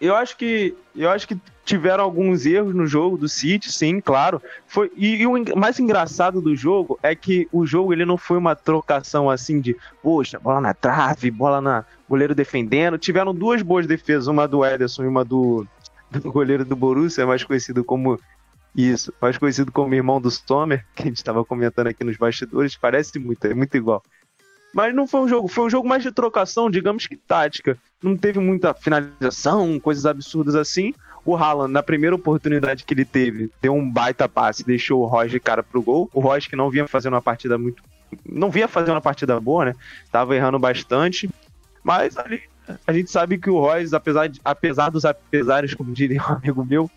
eu 0.00 0.14
acho 0.14 0.36
que 0.36 0.74
eu 0.94 1.10
acho 1.10 1.26
que 1.26 1.38
tiveram 1.64 2.04
alguns 2.04 2.44
erros 2.44 2.74
no 2.74 2.86
jogo 2.86 3.16
do 3.16 3.28
City, 3.28 3.72
sim, 3.72 4.00
claro. 4.00 4.40
Foi 4.66 4.90
e, 4.96 5.16
e 5.16 5.26
o 5.26 5.56
mais 5.56 5.78
engraçado 5.80 6.40
do 6.40 6.54
jogo 6.54 6.98
é 7.02 7.14
que 7.14 7.48
o 7.50 7.66
jogo 7.66 7.92
ele 7.92 8.04
não 8.04 8.16
foi 8.16 8.36
uma 8.36 8.54
trocação 8.54 9.30
assim 9.30 9.60
de, 9.60 9.76
poxa, 10.02 10.38
bola 10.38 10.60
na 10.60 10.74
trave, 10.74 11.30
bola 11.30 11.60
na 11.60 11.84
goleiro 12.08 12.34
defendendo. 12.34 12.98
Tiveram 12.98 13.34
duas 13.34 13.62
boas 13.62 13.86
defesas, 13.86 14.26
uma 14.26 14.46
do 14.46 14.64
Ederson 14.64 15.04
e 15.04 15.08
uma 15.08 15.24
do, 15.24 15.66
do 16.10 16.30
goleiro 16.30 16.64
do 16.64 16.76
Borussia, 16.76 17.26
mais 17.26 17.42
conhecido 17.42 17.82
como 17.82 18.18
isso, 18.74 19.12
mais 19.20 19.38
conhecido 19.38 19.70
como 19.70 19.94
irmão 19.94 20.20
do 20.20 20.30
Sommer, 20.30 20.84
que 20.94 21.02
a 21.02 21.06
gente 21.06 21.18
estava 21.18 21.44
comentando 21.44 21.88
aqui 21.88 22.02
nos 22.02 22.16
bastidores, 22.16 22.76
parece 22.76 23.18
muito, 23.18 23.46
é 23.46 23.54
muito 23.54 23.76
igual. 23.76 24.02
Mas 24.72 24.92
não 24.92 25.06
foi 25.06 25.20
um 25.20 25.28
jogo, 25.28 25.46
foi 25.46 25.66
um 25.66 25.70
jogo 25.70 25.88
mais 25.88 26.02
de 26.02 26.10
trocação, 26.10 26.68
digamos 26.68 27.06
que 27.06 27.14
tática. 27.16 27.78
Não 28.02 28.16
teve 28.16 28.40
muita 28.40 28.74
finalização, 28.74 29.78
coisas 29.78 30.04
absurdas 30.04 30.56
assim. 30.56 30.92
O 31.24 31.36
Haaland, 31.36 31.72
na 31.72 31.82
primeira 31.82 32.16
oportunidade 32.16 32.82
que 32.82 32.92
ele 32.92 33.04
teve, 33.04 33.50
deu 33.62 33.72
um 33.72 33.88
baita 33.88 34.28
passe, 34.28 34.64
deixou 34.64 35.02
o 35.02 35.06
Roger 35.06 35.40
cara 35.40 35.62
pro 35.62 35.80
gol. 35.80 36.10
O 36.12 36.20
Roger 36.20 36.50
que 36.50 36.56
não 36.56 36.70
vinha 36.70 36.88
fazendo 36.88 37.12
uma 37.12 37.22
partida 37.22 37.56
muito. 37.56 37.84
Não 38.28 38.50
vinha 38.50 38.66
fazendo 38.66 38.94
uma 38.96 39.00
partida 39.00 39.38
boa, 39.40 39.66
né? 39.66 39.74
Tava 40.10 40.34
errando 40.34 40.58
bastante. 40.58 41.30
Mas 41.84 42.16
ali 42.18 42.42
a 42.86 42.92
gente 42.92 43.10
sabe 43.10 43.38
que 43.38 43.50
o 43.50 43.60
Royce, 43.60 43.94
apesar, 43.94 44.26
de- 44.26 44.40
apesar 44.44 44.90
dos 44.90 45.04
apesares, 45.04 45.74
como 45.74 45.92
diria 45.92 46.20
um 46.20 46.32
amigo 46.32 46.64
meu, 46.64 46.90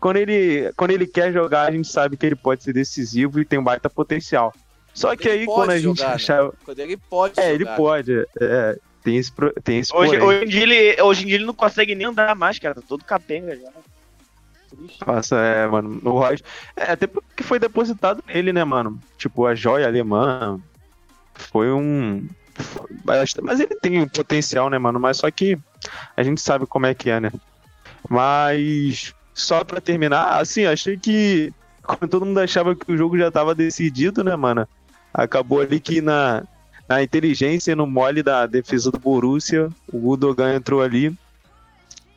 quando 0.00 0.16
ele, 0.16 0.72
quando 0.76 0.90
ele 0.92 1.06
quer 1.06 1.32
jogar, 1.32 1.68
a 1.68 1.70
gente 1.70 1.86
sabe 1.88 2.16
que 2.16 2.26
ele 2.26 2.34
pode 2.36 2.62
ser 2.64 2.72
decisivo 2.72 3.38
e 3.40 3.44
tem 3.44 3.58
um 3.58 3.64
baita 3.64 3.88
potencial. 3.90 4.52
Só 4.92 5.14
que 5.14 5.28
Ele 5.28 5.40
aí, 5.40 5.46
quando 5.46 5.70
a 5.70 5.76
gente 5.78 5.98
jogar, 5.98 6.08
né? 6.08 6.14
achava. 6.14 6.54
Quando 6.64 6.78
ele 6.80 6.96
pode 6.96 7.38
É, 7.38 7.42
jogar. 7.42 7.54
ele 7.54 7.64
pode. 7.76 8.26
é, 8.40 8.78
tem 9.04 9.16
esse, 9.16 9.30
pro- 9.30 9.52
tem 9.62 9.78
esse 9.78 9.94
Hoje, 9.94 10.18
porém. 10.18 10.26
hoje, 10.26 10.44
em 10.44 10.48
dia 10.48 10.62
ele, 10.62 11.02
hoje 11.02 11.22
em 11.22 11.26
dia 11.26 11.36
ele 11.36 11.44
não 11.44 11.54
consegue 11.54 11.94
nem 11.94 12.06
andar 12.08 12.34
mais, 12.34 12.58
cara. 12.58 12.74
Tá 12.74 12.82
todo 12.86 13.04
capenga 13.04 13.56
já. 13.56 13.68
Triste. 14.68 14.98
Nossa, 15.06 15.36
é, 15.36 15.66
mano. 15.66 16.00
O 16.04 16.10
Royce. 16.10 16.42
É, 16.76 16.90
até 16.92 17.06
porque 17.06 17.42
foi 17.42 17.58
depositado 17.58 18.22
nele, 18.26 18.52
né, 18.52 18.64
mano? 18.64 18.98
Tipo, 19.16 19.46
a 19.46 19.54
joia 19.54 19.86
alemã. 19.86 20.58
Foi 21.34 21.70
um. 21.72 22.26
Mas 23.42 23.60
ele 23.60 23.74
tem 23.76 24.00
um 24.02 24.08
potencial, 24.08 24.68
né, 24.68 24.76
mano? 24.78 24.98
Mas 25.00 25.18
só 25.18 25.30
que 25.30 25.56
a 26.16 26.22
gente 26.22 26.40
sabe 26.40 26.66
como 26.66 26.84
é 26.86 26.94
que 26.94 27.08
é, 27.10 27.20
né? 27.20 27.30
Mas. 28.08 29.14
Só 29.34 29.64
pra 29.64 29.80
terminar, 29.80 30.40
assim, 30.40 30.64
achei 30.64 30.96
que. 30.96 31.52
Quando 31.82 32.10
todo 32.10 32.26
mundo 32.26 32.38
achava 32.38 32.74
que 32.74 32.92
o 32.92 32.96
jogo 32.96 33.18
já 33.18 33.30
tava 33.30 33.54
decidido, 33.54 34.22
né, 34.22 34.36
mano? 34.36 34.68
Acabou 35.12 35.60
ali 35.60 35.80
que 35.80 36.00
na, 36.00 36.44
na 36.88 37.02
inteligência 37.02 37.72
e 37.72 37.74
no 37.74 37.86
mole 37.86 38.22
da 38.22 38.46
defesa 38.46 38.90
do 38.90 38.98
Borussia, 38.98 39.68
o 39.92 39.98
Gudogan 39.98 40.54
entrou 40.54 40.82
ali 40.82 41.16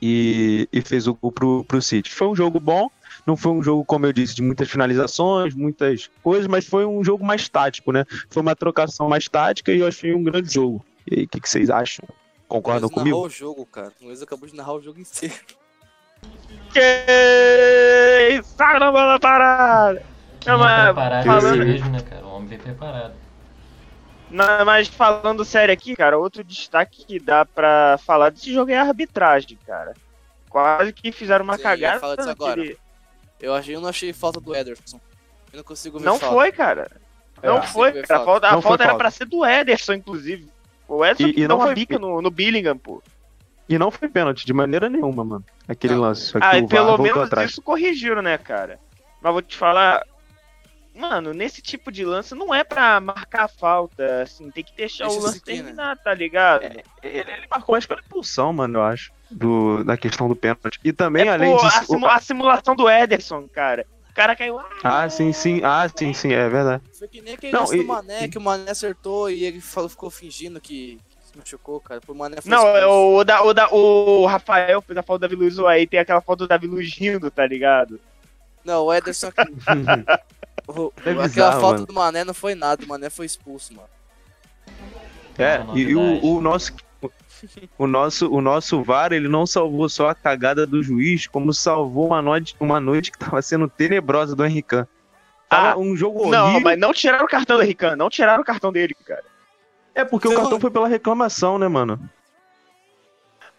e, 0.01 0.67
e 0.72 0.82
fez 0.82 1.08
o 1.08 1.13
gol 1.15 1.32
pro, 1.32 1.63
pro 1.63 1.82
City. 1.82 2.12
Foi 2.12 2.27
um 2.27 2.36
jogo 2.36 2.60
bom, 2.60 2.89
não 3.25 3.38
foi 3.38 3.51
um 3.53 3.63
jogo, 3.63 3.86
como 3.86 4.05
eu 4.05 4.12
disse, 4.12 4.36
de 4.36 4.41
muitas 4.41 4.70
finalizações, 4.70 5.55
muitas 5.55 6.10
coisas, 6.22 6.48
mas 6.48 6.65
foi 6.65 6.86
um 6.86 7.03
jogo 7.03 7.25
mais 7.25 7.48
tático, 7.48 7.91
né? 7.91 8.05
Foi 8.29 8.41
uma 8.41 8.55
trocação 8.55 9.08
mais 9.08 9.27
tática 9.29 9.72
e 9.72 9.79
eu 9.79 9.88
achei 9.88 10.13
um 10.13 10.24
grande 10.24 10.53
jogo. 10.53 10.84
E 11.10 11.20
aí, 11.20 11.24
o 11.25 11.27
que, 11.27 11.39
que 11.39 11.50
vocês 11.50 11.70
acham? 11.70 12.08
Concordam 12.48 12.89
Luiz 12.89 12.96
narrou 12.96 13.12
comigo? 13.12 13.27
o 13.27 13.29
jogo, 13.29 13.65
cara. 13.65 13.93
O 14.01 14.05
Luiz 14.05 14.22
acabou 14.22 14.48
de 14.48 14.55
narrar 14.55 14.74
o 14.74 14.82
jogo 14.82 15.00
inteiro. 15.00 15.36
Que 16.74 18.42
saco 18.44 18.80
na 18.80 18.92
bola 18.92 19.20
parada! 19.20 20.03
Não, 20.46 20.56
é 20.56 20.58
mas, 20.58 20.84
preparado 20.86 21.22
é 21.22 21.24
falando, 21.25 21.46
assim 21.62 21.72
mesmo, 21.72 21.89
né, 21.89 22.00
cara? 22.01 22.25
O 22.25 22.34
homem 22.36 22.48
vem 22.50 22.58
preparado. 22.60 23.13
não, 24.30 24.65
mas 24.65 24.88
falando 24.88 25.46
sério 25.46 25.74
aqui, 25.74 25.96
cara, 25.96 26.18
outro 26.18 26.44
destaque 26.44 27.06
que 27.06 27.20
dá 27.20 27.46
pra 27.46 27.98
falar 28.06 28.30
desse 28.32 28.51
jogo 28.53 28.72
é 28.72 28.77
a 28.77 28.84
arbitragem, 28.84 29.58
cara. 29.65 29.94
Quase 30.50 30.92
que 30.94 31.12
fizeram 31.12 31.44
uma 31.46 31.56
Sim, 31.56 31.62
eu 31.62 31.63
cagada. 31.63 32.00
falar 32.00 32.15
disso 32.15 32.30
agora. 32.30 32.75
Eu 33.39 33.53
achei, 33.53 33.75
eu 33.75 33.82
não 33.82 33.89
achei 33.89 34.13
falta 34.13 34.39
do 34.39 34.56
Ederson. 34.56 35.00
Eu 35.51 35.58
não 35.58 35.63
consigo 35.63 36.00
ver 36.00 36.06
Não 36.06 36.18
falta. 36.20 36.36
foi, 36.36 36.51
cara. 36.51 36.92
Não 37.42 37.58
É. 37.58 37.62
foi, 37.68 37.92
cara. 38.03 38.22
A 38.22 38.25
falta. 38.25 38.48
a 38.48 38.51
Não 38.53 38.62
falta 38.62 38.84
era 38.84 38.92
falta. 38.92 39.03
pra 39.03 39.12
ser 39.12 39.25
do 39.25 39.46
Ederson, 39.46 39.94
inclusive. 39.94 40.48
O 40.88 41.03
Ederson 41.03 41.27
E- 41.30 41.34
que 41.34 41.39
e 41.39 41.42
deu 41.42 41.50
não 41.50 41.58
uma 41.58 41.65
foi- 41.65 41.75
bica 41.75 41.98
no, 42.00 42.22
no 42.22 42.30
Billingham, 42.32 42.77
pô. 42.77 43.01
E 43.67 43.77
não 43.77 43.89
foi 43.89 44.10
pênalti 44.10 44.46
de 44.46 44.53
maneira 44.53 44.89
nenhuma, 44.89 45.24
mano. 45.24 45.46
Aquele 45.67 45.93
Não. 45.96 46.01
lance. 46.01 46.24
Só 46.27 46.39
que 46.39 46.46
Ah, 46.46 46.51
o 46.55 46.58
e 46.58 46.62
VAR 46.62 46.70
pelo 46.70 46.98
menos 46.98 47.24
atrás. 47.24 47.51
isso 47.51 47.62
corrigiram, 47.62 48.22
né, 48.22 48.38
cara? 48.38 48.79
Mas 49.22 49.32
vou 49.34 49.41
te 49.41 49.55
falar. 49.55 50.03
Mano, 50.96 51.34
nesse 51.34 51.60
tipo 51.62 51.91
de 51.91 52.05
lance 52.05 52.36
não 52.36 52.53
é 52.53 52.63
pra 52.63 53.00
marcar 53.00 53.46
a 53.46 53.48
falta, 53.48 54.22
assim, 54.22 54.51
tem 54.51 54.63
que 54.63 54.75
deixar 54.75 55.05
Deixa 55.05 55.20
o 55.20 55.24
lance 55.24 55.38
né? 55.38 55.41
terminar, 55.43 55.98
tá 55.98 56.13
ligado? 56.13 56.65
Ele, 56.65 56.84
ele 57.01 57.48
marcou 57.50 57.74
mais 57.74 57.84
pela 57.86 58.00
expulsão, 58.00 58.53
mano, 58.53 58.77
eu 58.77 58.84
acho. 58.84 59.12
Do, 59.32 59.84
da 59.84 59.98
questão 59.98 60.27
do 60.27 60.36
pênalti. 60.36 60.79
E 60.84 60.93
também, 60.93 61.27
É, 61.27 61.29
além 61.32 61.51
pô, 61.58 61.65
a, 61.65 61.70
disso. 61.70 61.86
simu- 61.88 62.05
a 62.08 62.20
simulação 62.20 62.75
do 62.75 62.88
Ederson, 62.88 63.48
cara. 63.51 63.88
O 64.12 64.13
cara 64.13 64.36
caiu. 64.36 64.60
Ah, 64.60 65.03
Ah, 65.03 65.10
sim, 65.10 65.34
sim. 65.34 65.62
Ah, 65.63 65.89
sim, 65.89 66.13
sim, 66.13 66.32
é 66.32 66.48
verdade. 66.48 66.84
Foi 67.00 67.08
que 67.08 67.20
nem 67.22 67.34
aquele 67.34 67.51
Não, 67.53 67.62
lance 67.62 67.74
e- 67.75 67.77
do 67.82 67.88
Mané, 67.88 68.27
que 68.27 68.38
o 68.38 68.41
Mané 68.41 68.70
acertou 68.70 69.32
e 69.32 69.43
ele 69.46 69.60
falou, 69.60 69.89
ficou 69.89 70.12
fingindo 70.12 70.62
que 70.62 71.00
se 71.33 71.37
machucou, 71.39 71.79
cara. 71.81 71.99
Pro 71.99 72.15
Mané 72.15 72.39
foi 72.41 72.49
Não, 72.51 72.67
é 72.67 72.85
o, 72.85 73.23
da, 73.23 73.41
o, 73.43 73.53
da, 73.53 73.67
o 73.73 74.25
Rafael 74.25 74.81
fez 74.81 74.97
a 74.97 75.03
falta 75.03 75.19
do 75.27 75.29
Davi 75.29 75.35
Luiz 75.35 75.59
aí 75.59 75.85
tem 75.87 75.99
aquela 75.99 76.21
foto 76.21 76.39
do 76.39 76.47
Davi 76.47 76.67
Luiz 76.67 76.93
rindo, 76.95 77.29
tá 77.31 77.45
ligado? 77.45 77.99
Não, 78.63 78.85
o 78.85 78.93
Ederson... 78.93 79.27
o- 80.67 80.93
É 80.97 81.09
aquela 81.09 81.23
bizarro, 81.23 81.61
falta 81.61 81.73
mano. 81.75 81.85
do 81.87 81.93
Mané 81.93 82.23
não 82.23 82.33
foi 82.33 82.55
nada, 82.55 82.83
o 82.83 82.87
Mané 82.87 83.09
foi 83.09 83.25
expulso, 83.25 83.73
mano. 83.73 83.89
É, 85.37 85.57
Uma 85.59 85.77
e, 85.77 85.81
e 85.81 85.95
o, 85.95 86.23
o 86.25 86.41
nosso. 86.41 86.73
O 87.77 87.85
nosso, 87.87 88.31
o 88.31 88.39
nosso 88.39 88.81
VAR, 88.81 89.11
ele 89.11 89.27
não 89.27 89.45
salvou 89.45 89.89
só 89.89 90.07
a 90.07 90.15
cagada 90.15 90.65
do 90.65 90.81
juiz, 90.81 91.27
como 91.27 91.53
salvou 91.53 92.07
uma 92.07 92.21
noite, 92.21 92.55
uma 92.57 92.79
noite 92.79 93.11
que 93.11 93.19
tava 93.19 93.41
sendo 93.41 93.67
tenebrosa 93.67 94.33
do 94.33 94.45
Henrique. 94.45 94.85
Tava 95.49 95.71
Ah, 95.73 95.77
um 95.77 95.93
jogo 95.93 96.29
Não, 96.29 96.43
horrível. 96.45 96.61
mas 96.61 96.79
não 96.79 96.93
tiraram 96.93 97.25
o 97.25 97.27
cartão 97.27 97.57
do 97.57 97.63
Rican, 97.63 97.97
não 97.97 98.09
tiraram 98.09 98.41
o 98.41 98.45
cartão 98.45 98.71
dele, 98.71 98.95
cara. 99.05 99.25
É 99.95 100.03
porque 100.03 100.27
o 100.27 100.31
Não. 100.31 100.38
cartão 100.41 100.59
foi 100.59 100.71
pela 100.71 100.88
reclamação, 100.88 101.57
né, 101.59 101.67
mano? 101.67 102.00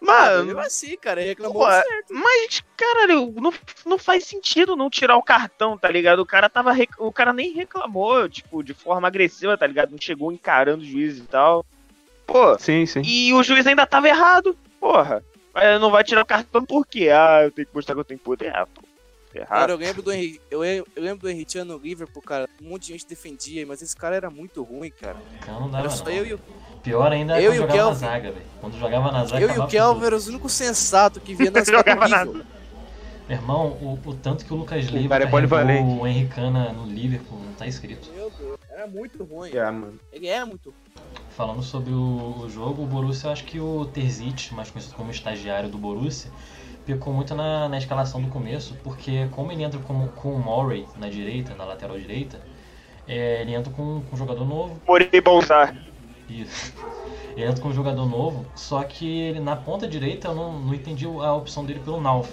Mano, 0.01 0.53
vai 0.53 0.67
assim, 0.67 0.95
cara, 0.97 1.21
reclamou 1.21 1.63
pô, 1.65 1.71
certo. 1.71 2.13
mas, 2.13 2.61
caralho, 2.77 3.33
não, 3.37 3.51
não 3.85 3.97
faz 3.97 4.25
sentido 4.25 4.75
não 4.75 4.89
tirar 4.89 5.17
o 5.17 5.23
cartão, 5.23 5.77
tá 5.77 5.89
ligado? 5.89 6.19
O 6.19 6.25
cara 6.25 6.47
tava. 6.47 6.71
rec- 6.71 6.99
O 6.99 7.11
cara 7.11 7.33
nem 7.33 7.53
reclamou, 7.53 8.29
tipo, 8.29 8.61
de 8.61 8.73
forma 8.73 9.07
agressiva, 9.07 9.57
tá 9.57 9.65
ligado? 9.65 9.91
Não 9.91 9.97
chegou 9.99 10.31
encarando 10.31 10.83
o 10.83 10.85
juiz 10.85 11.17
e 11.17 11.21
tal. 11.21 11.65
Pô, 12.27 12.57
Sim, 12.59 12.85
sim. 12.85 13.01
e 13.03 13.33
o 13.33 13.41
juiz 13.41 13.65
ainda 13.65 13.85
tava 13.87 14.07
errado, 14.07 14.55
porra. 14.79 15.23
Mas 15.53 15.79
não 15.79 15.89
vai 15.89 16.03
tirar 16.03 16.21
o 16.21 16.25
cartão 16.25 16.63
por 16.65 16.85
quê? 16.85 17.09
Ah, 17.09 17.43
eu 17.45 17.51
tenho 17.51 17.67
que 17.67 17.73
mostrar 17.73 17.95
que 17.95 18.01
eu 18.01 18.05
tenho 18.05 18.19
poder. 18.19 18.53
Ah, 18.55 18.67
Cara, 19.43 19.73
eu 19.73 19.77
lembro 19.77 20.01
do 20.01 20.13
Henrique, 20.13 20.39
eu, 20.49 20.63
eu 20.63 20.85
lembro 20.95 21.19
do 21.19 21.29
Henrique 21.29 21.61
no 21.63 21.77
Liverpool, 21.77 22.21
cara, 22.21 22.47
um 22.61 22.69
monte 22.69 22.83
de 22.83 22.93
gente 22.93 23.07
defendia, 23.07 23.65
mas 23.65 23.81
esse 23.81 23.95
cara 23.95 24.15
era 24.15 24.29
muito 24.29 24.63
ruim, 24.63 24.91
cara. 24.91 25.17
Então 25.41 25.59
não 25.59 25.69
dava 25.69 25.85
Era 25.85 25.89
não. 25.89 25.97
só 25.97 26.09
eu 26.09 26.25
e 26.25 26.33
o, 26.33 26.39
Pior 26.81 27.11
ainda 27.11 27.41
eu 27.41 27.51
é 27.51 27.55
e 27.55 27.59
o 27.59 27.63
quando 27.63 27.71
jogava 27.71 27.77
na 27.77 27.83
Kelvin. 27.83 27.99
zaga, 27.99 28.31
velho. 28.31 28.45
Quando 28.61 28.79
jogava 28.79 29.11
na 29.11 29.25
zaga, 29.25 29.43
eu 29.43 29.49
e 29.49 29.59
o 29.59 29.67
Kelvin 29.67 30.05
eram 30.05 30.17
os 30.17 30.27
únicos 30.27 30.53
sensatos 30.53 31.21
que 31.23 31.33
via 31.33 31.49
nas 31.51 31.67
Jogava 31.67 32.07
na-. 32.07 32.25
Meu 33.27 33.37
irmão, 33.37 33.69
o, 33.81 33.99
o 34.05 34.13
tanto 34.13 34.45
que 34.45 34.53
o 34.53 34.57
Lucas 34.57 34.89
Leiva 34.91 35.17
é 35.17 35.81
o 35.81 36.05
Henricana 36.05 36.71
no 36.71 36.85
Liverpool, 36.85 37.39
não 37.39 37.53
tá 37.53 37.65
escrito. 37.65 38.07
Meu 38.15 38.29
Deus, 38.29 38.59
era 38.69 38.85
muito 38.85 39.23
ruim. 39.23 39.49
É, 39.51 39.71
mano. 39.71 39.99
Ele 40.13 40.27
é 40.27 40.45
muito 40.45 40.69
ruim. 40.69 40.75
Falando 41.31 41.63
sobre 41.63 41.91
o, 41.91 42.43
o 42.43 42.49
jogo, 42.49 42.83
o 42.83 42.85
Borussia, 42.85 43.27
eu 43.27 43.31
acho 43.31 43.43
que 43.45 43.59
o 43.59 43.85
Terzic, 43.85 44.53
mais 44.53 44.69
conhecido 44.69 44.95
como 44.95 45.09
estagiário 45.09 45.67
do 45.69 45.77
Borussia, 45.77 46.29
pecou 46.85 47.13
muito 47.13 47.35
na, 47.35 47.69
na 47.69 47.77
escalação 47.77 48.21
do 48.21 48.27
começo, 48.29 48.75
porque 48.83 49.27
como 49.29 49.51
ele 49.51 49.63
entra 49.63 49.79
com, 49.79 50.07
com 50.09 50.33
o 50.35 50.39
Murray 50.43 50.87
na 50.95 51.09
direita, 51.09 51.55
na 51.55 51.65
lateral 51.65 51.97
direita, 51.99 52.39
é, 53.07 53.41
ele 53.41 53.53
entra 53.55 53.71
com, 53.73 54.01
com 54.01 54.15
um 54.15 54.17
jogador 54.17 54.45
novo, 54.45 54.81
Morei 54.87 55.21
Bolsar. 55.21 55.75
Isso. 56.27 56.73
Ele 57.35 57.45
entra 57.45 57.61
com 57.61 57.69
um 57.69 57.73
jogador 57.73 58.05
novo, 58.05 58.45
só 58.55 58.83
que 58.83 59.05
ele 59.05 59.39
na 59.39 59.55
ponta 59.55 59.87
direita 59.87 60.29
eu 60.29 60.35
não, 60.35 60.59
não 60.59 60.73
entendi 60.73 61.05
a 61.05 61.33
opção 61.33 61.65
dele 61.65 61.79
pelo 61.79 62.01
Nauf. 62.01 62.29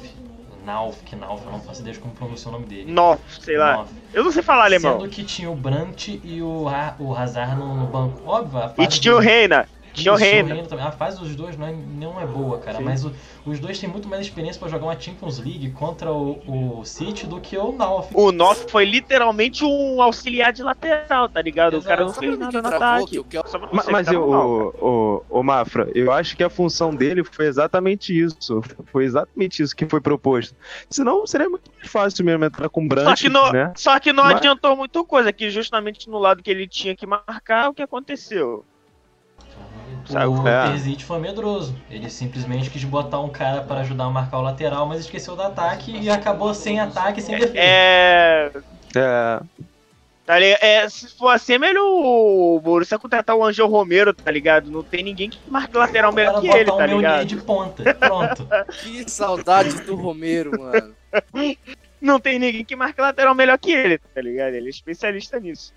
Nauf, 0.64 1.02
que 1.02 1.16
Nauf, 1.16 1.44
eu 1.44 1.52
não 1.52 1.60
faço 1.60 1.80
ideia 1.80 1.94
de 1.94 2.00
como 2.00 2.14
pronunciar 2.14 2.50
o 2.50 2.52
nome 2.52 2.66
dele. 2.66 2.92
Nossa, 2.92 3.22
sei 3.40 3.58
lá. 3.58 3.72
Nauf. 3.74 3.92
Eu 4.14 4.24
não 4.24 4.30
sei 4.30 4.42
falar 4.42 4.64
alemão. 4.64 4.98
Sendo 4.98 5.08
que 5.10 5.24
tinha 5.24 5.50
o 5.50 5.56
Brandt 5.56 6.20
e 6.24 6.40
o, 6.42 6.68
Ha- 6.68 6.96
o 6.98 7.14
Hazard 7.14 7.56
no, 7.56 7.74
no 7.74 7.86
banco. 7.86 8.20
Óbvio, 8.24 8.58
a 8.60 8.74
E 8.78 8.86
tinha 8.86 9.14
o 9.14 9.18
Reina. 9.18 9.66
O 9.94 10.00
Isso, 10.00 10.14
Reina. 10.14 10.62
também. 10.64 10.84
A 10.84 10.90
fase 10.92 11.18
dos 11.18 11.34
dois 11.36 11.56
não 11.56 11.66
é, 11.66 11.72
não 11.72 12.20
é 12.20 12.26
boa, 12.26 12.58
cara. 12.58 12.78
Sim. 12.78 12.84
Mas 12.84 13.04
o- 13.04 13.12
os 13.44 13.58
dois 13.60 13.78
têm 13.78 13.88
muito 13.88 14.08
mais 14.08 14.22
experiência 14.22 14.58
pra 14.58 14.68
jogar 14.68 14.86
uma 14.86 14.98
Champions 14.98 15.38
League 15.38 15.70
contra 15.72 16.12
o, 16.12 16.78
o 16.80 16.84
City 16.84 17.26
do 17.26 17.40
que 17.40 17.56
o 17.58 17.72
Nauf. 17.72 18.08
O 18.14 18.32
Noff 18.32 18.66
foi 18.70 18.84
literalmente 18.84 19.64
um 19.64 20.00
auxiliar 20.00 20.52
de 20.52 20.62
lateral, 20.62 21.28
tá 21.28 21.42
ligado? 21.42 21.78
O 21.78 21.82
cara 21.82 22.00
não 22.02 22.08
Exato. 22.08 22.20
fez 22.20 22.38
nada 22.38 22.62
no 22.62 22.68
ataque. 22.68 23.22
que 23.24 23.38
Mas 23.92 24.08
que 24.08 24.14
eu, 24.14 24.28
mal, 24.28 24.48
o, 24.80 25.22
o, 25.30 25.40
o 25.40 25.42
Mafra, 25.42 25.88
eu 25.94 26.10
acho 26.12 26.36
que 26.36 26.42
a 26.44 26.50
função 26.50 26.94
dele 26.94 27.22
foi 27.24 27.46
exatamente 27.46 28.18
isso. 28.18 28.62
Foi 28.92 29.04
exatamente 29.04 29.62
isso 29.62 29.74
que 29.74 29.86
foi 29.86 30.00
proposto. 30.00 30.54
Senão 30.90 31.26
seria 31.26 31.48
muito 31.48 31.70
mais 31.78 31.90
fácil 31.90 32.24
mesmo 32.24 32.44
entrar 32.44 32.68
com 32.68 32.80
o 32.80 32.84
Só 32.84 32.88
Brandt, 32.88 33.22
que, 33.22 33.28
não, 33.28 33.50
né? 33.52 33.72
só 33.76 33.98
que 33.98 34.12
não 34.12 34.24
Mas- 34.24 34.36
adiantou 34.36 34.76
muita 34.76 35.02
coisa, 35.04 35.32
que 35.32 35.48
justamente 35.50 36.10
no 36.10 36.18
lado 36.18 36.42
que 36.42 36.50
ele 36.50 36.66
tinha 36.68 36.94
que 36.94 37.06
marcar, 37.06 37.70
o 37.70 37.74
que 37.74 37.82
aconteceu? 37.82 38.64
Sabe? 40.06 40.26
O 40.26 40.48
É. 40.48 40.68
Terzic 40.68 41.04
foi 41.04 41.18
medroso. 41.18 41.74
Ele 41.90 42.08
simplesmente 42.10 42.70
quis 42.70 42.84
botar 42.84 43.20
um 43.20 43.28
cara 43.28 43.62
para 43.62 43.80
ajudar 43.80 44.04
a 44.04 44.10
marcar 44.10 44.38
o 44.38 44.42
lateral, 44.42 44.86
mas 44.86 45.00
esqueceu 45.00 45.36
do 45.36 45.42
ataque 45.42 45.96
e 45.96 46.10
acabou 46.10 46.54
sem 46.54 46.80
ataque 46.80 47.20
e 47.20 47.22
sem 47.22 47.38
defesa. 47.38 47.58
É. 47.58 48.50
É, 48.94 49.40
Tá? 50.24 50.40
É, 50.40 50.88
se 50.88 51.08
for 51.08 51.30
assim, 51.30 51.54
é 51.54 51.58
melhor 51.58 51.84
o 51.84 52.60
Borussia 52.62 52.98
contratar 52.98 53.34
o 53.34 53.44
Angel 53.44 53.66
Romero, 53.66 54.14
tá 54.14 54.30
ligado? 54.30 54.70
Não 54.70 54.82
tem 54.82 55.02
ninguém 55.02 55.28
que 55.28 55.38
marque 55.48 55.76
lateral 55.76 56.12
melhor 56.12 56.40
que 56.40 56.48
ele, 56.48 56.70
tá 56.70 56.86
ligado? 56.86 57.26
de 57.26 57.36
ponta. 57.36 57.94
Pronto. 57.94 58.46
Que 58.82 59.10
saudade 59.10 59.82
do 59.82 59.96
Romero, 59.96 60.52
mano. 60.58 60.94
Não 62.00 62.20
tem 62.20 62.38
ninguém 62.38 62.64
que 62.64 62.76
marque 62.76 63.00
lateral 63.00 63.34
melhor 63.34 63.58
que 63.58 63.72
ele, 63.72 63.98
tá 63.98 64.20
ligado? 64.20 64.54
Ele 64.54 64.68
é 64.68 64.70
especialista 64.70 65.40
nisso. 65.40 65.74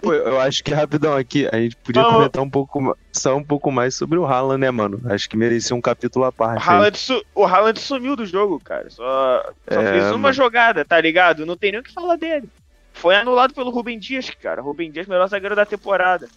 Pô, 0.00 0.12
eu 0.12 0.40
acho 0.40 0.62
que 0.64 0.72
rapidão 0.72 1.16
aqui, 1.16 1.48
a 1.52 1.56
gente 1.56 1.76
podia 1.76 2.02
Vamos. 2.02 2.16
comentar 2.16 2.42
um 2.42 2.50
pouco, 2.50 2.96
só 3.12 3.36
um 3.36 3.44
pouco 3.44 3.70
mais 3.70 3.94
sobre 3.94 4.18
o 4.18 4.24
Haaland, 4.26 4.60
né, 4.60 4.70
mano? 4.70 5.00
Acho 5.06 5.28
que 5.28 5.36
merecia 5.36 5.74
um 5.76 5.80
capítulo 5.80 6.24
à 6.24 6.28
O 6.28 6.32
parte. 6.32 6.62
aí. 6.68 6.74
Haaland, 6.76 6.98
su- 6.98 7.24
o 7.34 7.44
Haaland 7.44 7.78
sumiu 7.80 8.16
do 8.16 8.26
jogo, 8.26 8.58
cara. 8.60 8.88
Só, 8.90 9.42
só 9.70 9.80
É, 9.80 9.92
fez 9.92 10.04
uma 10.06 10.18
mano. 10.18 10.34
jogada, 10.34 10.84
tá 10.84 11.00
ligado? 11.00 11.46
Não 11.46 11.56
tem 11.56 11.72
nem 11.72 11.80
o 11.80 11.84
que 11.84 11.92
falar 11.92 12.16
dele. 12.16 12.48
Foi 12.92 13.14
anulado 13.16 13.54
pelo 13.54 13.70
Rubem 13.70 13.98
Dias, 13.98 14.28
cara. 14.30 14.60
Rubem 14.60 14.90
Dias, 14.90 15.06
melhor 15.06 15.26
zagueiro 15.28 15.56
da 15.56 15.64
temporada. 15.64 16.28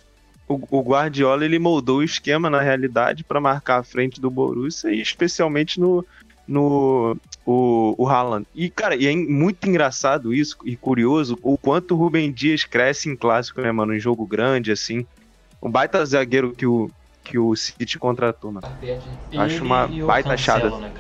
O, 0.48 0.60
o 0.78 0.82
Guardiola 0.82 1.44
ele 1.44 1.58
moldou 1.58 1.98
o 1.98 2.04
esquema 2.04 2.50
na 2.52 2.62
realidade 2.62 3.24
pra 3.24 3.42
marcar 3.42 3.80
a 3.80 3.84
frente 3.84 4.22
do 4.22 4.30
Borussia 4.30 4.92
e 4.92 5.02
especialmente 5.02 5.80
no 5.80 6.06
no 6.48 7.18
o, 7.46 7.96
o 7.98 8.08
Haaland. 8.08 8.46
E 8.54 8.70
cara, 8.70 8.96
e 8.96 9.08
é 9.08 9.16
muito 9.16 9.68
engraçado 9.68 10.34
isso 10.34 10.58
e 10.66 10.76
curioso 10.76 11.38
o 11.42 11.58
quanto 11.58 11.94
o 11.94 11.98
Rubem 11.98 12.32
Dias 12.32 12.64
cresce 12.64 13.10
em 13.10 13.16
clássico, 13.16 13.62
né, 13.62 13.72
mano, 13.72 13.94
em 13.96 14.00
jogo 14.00 14.26
grande 14.26 14.72
assim. 14.72 15.06
Um 15.62 15.70
baita 15.70 16.06
zagueiro 16.06 16.52
que 16.52 16.66
o 16.66 16.90
que 17.24 17.40
o 17.40 17.56
City 17.56 17.98
contratou, 17.98 18.52
mano. 18.52 18.68
Acho 19.36 19.56
Ele 19.56 19.62
uma 19.62 19.90
e 19.92 20.04
o 20.04 20.08
baita 20.08 20.30
Cancelo, 20.30 20.68
achada. 20.68 20.78
né? 20.78 20.92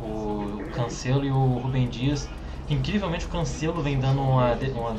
O, 0.00 0.64
Cancelo 0.74 1.24
e 1.24 1.30
o 1.30 1.58
Rubem 1.58 1.88
Dias. 1.88 2.28
Incrivelmente 2.68 3.26
o 3.26 3.28
Cancelo 3.28 3.82
vem 3.82 3.98
dando 3.98 4.22
uma, 4.22 4.54
uma 4.54 4.96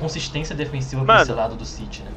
consistência 0.00 0.54
defensiva 0.56 1.04
pra 1.04 1.14
Mano. 1.14 1.22
esse 1.22 1.32
lado 1.32 1.54
do 1.54 1.64
City, 1.64 2.02
né? 2.02 2.10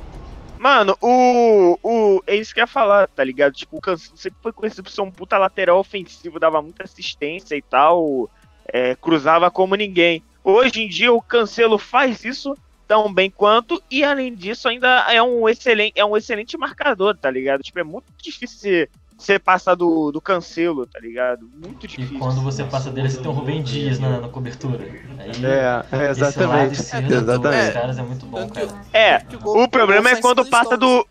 Mano, 0.60 0.98
o. 1.02 1.80
o 1.82 2.22
é 2.28 2.36
isso 2.36 2.54
que 2.54 2.60
eu 2.60 2.64
ia 2.64 2.68
falar, 2.68 3.08
tá 3.08 3.24
ligado? 3.24 3.54
Tipo, 3.54 3.78
o 3.78 3.82
Cancelo 3.82 4.18
sempre 4.18 4.40
foi 4.44 4.52
conhecido 4.52 4.84
por 4.84 4.92
ser 4.92 5.00
um 5.00 5.10
puta 5.10 5.38
lateral 5.38 5.80
ofensivo, 5.80 6.38
dava 6.38 6.62
muita 6.62 6.84
assistência 6.84 7.56
e 7.56 7.62
tal, 7.62 8.30
é, 8.68 8.94
cruzava 8.94 9.50
como 9.50 9.74
ninguém. 9.76 10.22
Hoje 10.44 10.82
em 10.82 10.90
dia 10.90 11.14
o 11.14 11.22
Cancelo 11.22 11.78
faz 11.78 12.26
isso 12.26 12.58
tão 12.86 13.14
bem 13.14 13.32
quanto, 13.32 13.82
e 13.90 14.04
além 14.04 14.36
disso, 14.36 14.68
ainda 14.68 15.06
é 15.10 15.24
um 15.24 15.48
excelente, 15.48 15.94
é 15.96 16.04
um 16.04 16.18
excelente 16.18 16.58
marcador, 16.58 17.16
tá 17.16 17.32
ligado? 17.32 17.64
Tipo, 17.64 17.80
é 17.80 17.84
muito 17.84 18.12
difícil 18.22 18.90
você, 19.20 19.38
passar 19.38 19.76
do, 19.76 20.12
do 20.12 20.22
Cancelo, 20.22 20.88
tá 20.88 21.00
ligado? 21.00 21.48
Muito 21.54 21.86
E 21.86 21.90
difícil. 21.90 22.18
quando 22.20 22.42
você 22.42 22.64
passa 22.64 22.90
dele, 22.90 23.10
você 23.10 23.20
tem 23.22 23.30
o 23.30 23.34
Rubem 23.34 23.62
Dias 23.62 24.00
na, 24.00 24.22
na 24.22 24.30
cobertura. 24.30 24.84
Aí, 25.20 25.32
É, 25.46 25.84
é 26.08 26.12
esse 26.12 26.22
lado 26.22 26.32
exatamente. 26.72 26.74
esquerdo 26.82 27.08
dos 27.10 27.18
Exatamente. 27.24 27.74
caras 27.74 28.00
é 28.00 28.02
muito 28.02 28.26
bom, 28.26 28.50
cara. 28.50 28.68
É, 28.94 29.20
gol- 29.36 29.64
o 29.64 29.68
problema 29.70 30.10
é 30.10 30.22
quando 30.22 30.46
passa 30.46 30.76
Stones. 30.76 30.80
do. 30.80 31.08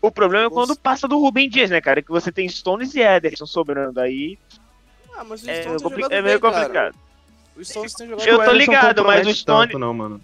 O 0.00 0.10
problema 0.10 0.46
é 0.46 0.50
quando 0.50 0.74
passa 0.76 1.06
do 1.06 1.18
Rubem 1.18 1.48
Dias, 1.48 1.70
né, 1.70 1.80
cara? 1.80 2.00
Que 2.02 2.10
você 2.10 2.32
tem 2.32 2.48
Stones 2.48 2.94
e 2.94 3.00
Ederson 3.00 3.46
sobrando. 3.46 4.00
Aí 4.00 4.38
Ah, 5.16 5.24
mas 5.24 5.42
o 5.44 5.50
é, 5.50 5.62
Stones 5.62 5.82
jogado 5.82 6.12
é 6.12 6.22
meio 6.22 6.40
bem, 6.40 6.50
cara. 6.50 6.64
complicado. 6.64 6.94
O 7.56 7.64
Stones 7.64 7.94
tem 7.94 8.08
jogado 8.08 8.26
Eu 8.28 8.44
tô 8.44 8.52
ligado, 8.52 9.04
mas 9.04 9.26
o 9.26 9.34
Stone- 9.34 9.66
tanto, 9.68 9.78
não, 9.78 9.92
mano. 9.94 10.20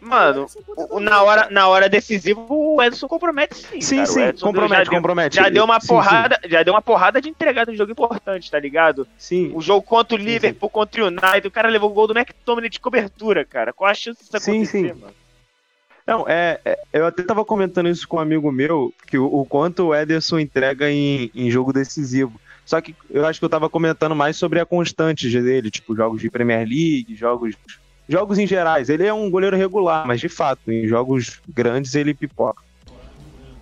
Mano, 0.00 0.46
o- 0.76 0.96
o- 0.96 1.00
na 1.00 1.22
hora, 1.22 1.48
na 1.50 1.68
hora 1.68 1.88
decisiva, 1.88 2.40
o 2.48 2.82
Edson 2.82 3.06
compromete 3.06 3.54
sim. 3.54 3.80
Sim, 3.80 3.96
cara. 3.96 4.06
Sim, 4.08 4.22
Edson 4.22 4.46
compromete, 4.46 4.76
já 4.76 4.84
deu, 4.84 4.92
compromete. 4.92 5.36
já 5.36 5.48
deu 5.50 5.64
uma 5.64 5.80
Sim, 5.80 5.86
porrada, 5.88 6.40
já 6.48 6.62
deu 6.62 6.74
uma 6.74 6.82
porrada 6.82 7.20
de 7.20 7.28
entregada 7.28 7.70
em 7.72 7.76
jogo 7.76 7.92
importante, 7.92 8.50
tá 8.50 8.58
ligado? 8.58 9.06
Sim, 9.18 9.48
sim. 9.48 9.52
O 9.54 9.60
jogo 9.60 9.82
contra 9.82 10.16
o 10.16 10.18
Sim, 10.18 10.24
Liverpool, 10.24 10.70
contra 10.70 11.04
o 11.04 11.06
United, 11.08 11.46
o 11.46 11.50
cara 11.50 11.68
levou 11.68 11.90
o 11.90 11.92
gol 11.94 12.06
do 12.06 12.16
McTominay 12.16 12.70
de 12.70 12.80
cobertura, 12.80 13.44
cara. 13.44 13.72
Qual 13.72 13.90
a 13.90 13.94
chance 13.94 14.18
disso 14.24 14.38
Sim, 14.38 14.52
acontecer, 14.62 14.94
sim. 14.94 15.00
mano? 15.00 15.14
Não, 16.06 16.24
é, 16.26 16.58
é, 16.64 16.78
eu 16.92 17.06
até 17.06 17.22
tava 17.22 17.44
comentando 17.44 17.88
isso 17.88 18.08
com 18.08 18.16
um 18.16 18.20
amigo 18.20 18.50
meu, 18.50 18.92
que 19.06 19.18
o, 19.18 19.26
o 19.26 19.44
quanto 19.44 19.88
o 19.88 19.94
Ederson 19.94 20.40
entrega 20.40 20.90
em, 20.90 21.30
em 21.34 21.50
jogo 21.50 21.72
decisivo. 21.72 22.40
Só 22.64 22.80
que 22.80 22.94
eu 23.10 23.26
acho 23.26 23.38
que 23.38 23.44
eu 23.44 23.48
tava 23.50 23.68
comentando 23.68 24.14
mais 24.14 24.36
sobre 24.36 24.60
a 24.60 24.66
constante 24.66 25.28
dele, 25.28 25.70
tipo 25.70 25.94
jogos 25.94 26.20
de 26.20 26.30
Premier 26.30 26.60
League, 26.66 27.14
jogos 27.16 27.54
jogos 28.10 28.38
em 28.38 28.46
gerais. 28.46 28.90
Ele 28.90 29.06
é 29.06 29.14
um 29.14 29.30
goleiro 29.30 29.56
regular, 29.56 30.06
mas 30.06 30.20
de 30.20 30.28
fato, 30.28 30.70
em 30.70 30.86
jogos 30.86 31.40
grandes 31.48 31.94
ele 31.94 32.12
pipoca. 32.12 32.62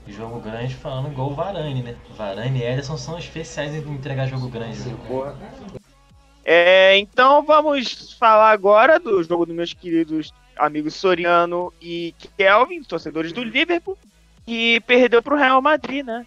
Jogo 0.07 0.41
grande 0.41 0.75
falando 0.75 1.13
igual 1.13 1.31
o 1.31 1.35
Varane, 1.35 1.83
né? 1.83 1.95
Varane 2.17 2.61
e 2.61 2.63
Ederson 2.63 2.97
são 2.97 3.19
especiais 3.19 3.75
em 3.75 3.79
entregar 3.93 4.27
jogo 4.27 4.49
grande. 4.49 4.79
Né? 4.81 4.97
É, 6.43 6.97
então 6.97 7.43
vamos 7.43 8.17
falar 8.19 8.51
agora 8.51 8.99
do 8.99 9.23
jogo 9.23 9.45
dos 9.45 9.55
meus 9.55 9.75
queridos 9.75 10.33
amigos 10.57 10.95
Soriano 10.95 11.71
e 11.81 12.15
Kelvin, 12.39 12.83
torcedores 12.83 13.33
do 13.33 13.45
Liverpool, 13.45 13.99
que 14.47 14.81
perdeu 14.87 15.23
pro 15.23 15.37
Real 15.37 15.61
Madrid, 15.61 16.07
né? 16.07 16.27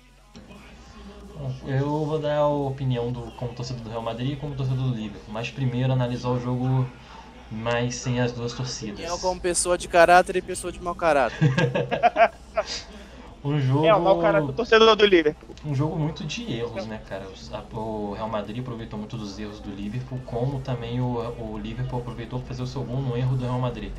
Eu 1.65 2.05
vou 2.05 2.19
dar 2.19 2.38
a 2.38 2.47
opinião 2.47 3.12
do, 3.12 3.31
como 3.31 3.51
torcedor 3.53 3.81
do 3.84 3.89
Real 3.89 4.03
Madrid 4.03 4.34
e 4.34 4.36
como 4.36 4.53
torcedor 4.53 4.89
do 4.89 4.95
Liverpool, 4.95 5.34
mas 5.34 5.49
primeiro 5.49 5.91
analisar 5.91 6.29
o 6.29 6.39
jogo 6.39 6.88
mais 7.51 7.95
sem 7.95 8.19
as 8.19 8.31
duas 8.31 8.53
torcidas. 8.53 8.99
Eu 9.05 9.17
como 9.19 9.39
pessoa 9.39 9.77
de 9.77 9.87
caráter 9.87 10.35
e 10.37 10.41
pessoa 10.41 10.71
de 10.71 10.81
mau 10.81 10.95
caráter. 10.95 11.37
Um 13.43 13.59
jogo, 13.59 13.85
É 13.87 13.95
o 13.95 13.99
mau 13.99 14.19
cara 14.21 14.39
do 14.39 14.53
torcedor 14.53 14.95
do 14.95 15.03
Liverpool. 15.03 15.49
um 15.65 15.73
jogo 15.73 15.97
muito 15.97 16.23
de 16.23 16.53
erros, 16.53 16.85
né, 16.85 17.01
cara? 17.09 17.25
O 17.73 18.13
Real 18.13 18.29
Madrid 18.29 18.59
aproveitou 18.59 18.99
muito 18.99 19.17
dos 19.17 19.39
erros 19.39 19.59
do 19.59 19.71
Liverpool, 19.71 20.19
como 20.27 20.59
também 20.59 21.01
o, 21.01 21.17
o 21.39 21.57
Liverpool 21.57 22.01
aproveitou 22.01 22.37
para 22.37 22.49
fazer 22.49 22.61
o 22.61 22.67
seu 22.67 22.83
gol 22.83 23.01
no 23.01 23.17
erro 23.17 23.35
do 23.35 23.43
Real 23.43 23.59
Madrid. 23.59 23.91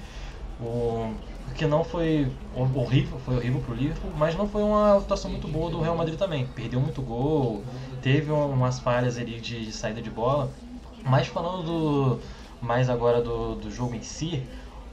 O 0.61 1.13
o 1.51 1.55
que 1.55 1.67
não 1.67 1.83
foi 1.83 2.31
hor- 2.57 2.71
horrível, 2.79 3.19
foi 3.27 3.37
horrível 3.37 3.61
pro 3.61 3.75
Liverpool, 3.75 4.11
mas 4.17 4.35
não 4.37 4.49
foi 4.49 4.63
uma 4.63 4.97
atuação 4.99 5.29
muito 5.29 5.49
boa 5.49 5.69
do 5.71 5.81
Real 5.81 5.97
Madrid 5.97 6.17
também. 6.17 6.47
Perdeu 6.55 6.81
muito 6.81 7.03
gol, 7.03 7.63
teve 8.01 8.31
um- 8.31 8.49
umas 8.53 8.79
falhas 8.79 9.19
ali 9.19 9.41
de, 9.41 9.67
de 9.67 9.73
saída 9.73 10.01
de 10.01 10.09
bola. 10.09 10.49
Mas 11.05 11.27
falando 11.27 11.63
do, 11.65 12.21
mais 12.63 12.89
agora 12.89 13.21
do, 13.21 13.57
do 13.57 13.71
jogo 13.71 13.95
em 13.95 14.03
si, 14.03 14.43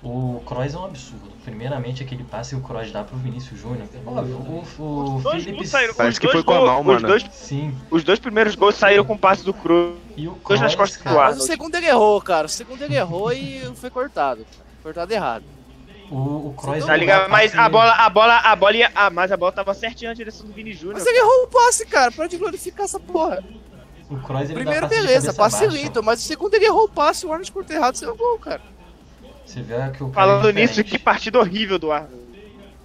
o 0.04 0.42
Kroos 0.46 0.74
é 0.74 0.78
um 0.78 0.86
absurdo. 0.86 1.30
Primeiramente 1.44 2.04
aquele 2.04 2.24
passe 2.24 2.56
que 2.56 2.62
o 2.62 2.64
Kroos 2.64 2.92
dá 2.92 3.04
pro 3.04 3.18
Vinícius 3.18 3.60
Júnior. 3.60 3.88
Óbvio, 4.06 4.36
o, 4.36 4.82
o, 4.82 5.16
Os 5.18 5.24
dois 5.24 5.44
Felipe 5.44 5.68
saíram- 5.68 5.94
Parece 5.94 6.14
os 6.14 6.20
que 6.20 6.28
foi 6.30 6.44
com 6.44 6.54
a 6.54 6.62
mão, 6.66 6.84
mano. 6.84 7.08
Dois, 7.08 7.26
Sim, 7.32 7.76
os 7.90 8.04
dois 8.04 8.20
primeiros 8.20 8.56
gols 8.56 8.76
saíram 8.76 9.04
com 9.06 9.14
o 9.14 9.18
passe 9.18 9.44
do 9.44 9.54
Cruz. 9.54 9.96
e 10.18 10.28
o 10.28 10.38
Dois 10.48 10.60
nas 10.62 10.74
Kroos, 10.76 10.90
costas 10.92 10.98
do 10.98 11.04
cara, 11.04 11.16
Arnold. 11.18 11.36
Mas 11.38 11.44
o 11.44 11.48
segundo 11.48 11.76
ele 11.76 11.88
errou, 11.88 12.22
cara. 12.22 12.46
O 12.48 12.50
segundo 12.50 12.82
ele 12.82 12.96
errou 12.96 13.32
e 13.34 13.62
foi 13.76 13.90
cortado. 13.90 14.46
Cortado 14.84 15.12
errado. 15.14 15.44
O, 16.12 16.48
o 16.50 16.54
Kroos 16.58 16.86
Tá 16.86 16.96
é 16.96 16.98
ligado? 16.98 17.30
Mas 17.30 17.52
passe- 17.52 17.64
a 17.64 17.70
bola, 17.70 17.92
a 17.94 18.10
bola, 18.10 18.36
a 18.38 18.56
bola 18.56 18.76
ia. 18.76 18.92
Ah, 18.96 19.10
mas 19.10 19.32
a 19.32 19.38
bola 19.38 19.52
tava 19.52 19.74
certinha 19.74 20.10
na 20.10 20.16
direção 20.16 20.46
do 20.48 20.54
Vini 20.54 20.74
Júnior. 20.74 20.96
Mas 20.98 21.06
ele 21.06 21.18
errou 21.20 21.44
o 21.44 21.48
passe, 21.48 21.86
cara. 21.86 22.12
Para 22.12 22.28
de 22.28 22.38
glorificar 22.38 22.86
essa 22.86 23.00
porra. 23.00 23.44
O 24.10 24.17
Kroos, 24.17 24.52
Primeiro, 24.52 24.88
beleza, 24.88 25.34
passe 25.34 25.67
lindo. 25.67 26.02
Mas 26.02 26.19
o 26.19 26.24
segundo 26.24 26.54
ele 26.56 26.65
errou 26.65 26.86
o 26.86 26.89
passe. 26.89 27.26
O 27.26 27.32
Arnold 27.32 27.52
cortou 27.52 27.76
errado, 27.76 27.95
seu 27.95 28.15
gol, 28.15 28.39
cara. 28.39 28.62
Você 29.45 29.62
vê 29.62 29.76
que 29.91 30.04
o 30.04 30.12
Falando 30.12 30.50
é 30.50 30.54
nisso, 30.54 30.84
que 30.84 30.98
partida 30.98 31.39
horrível 31.39 31.78
do 31.78 31.91
Arnold. 31.91 32.15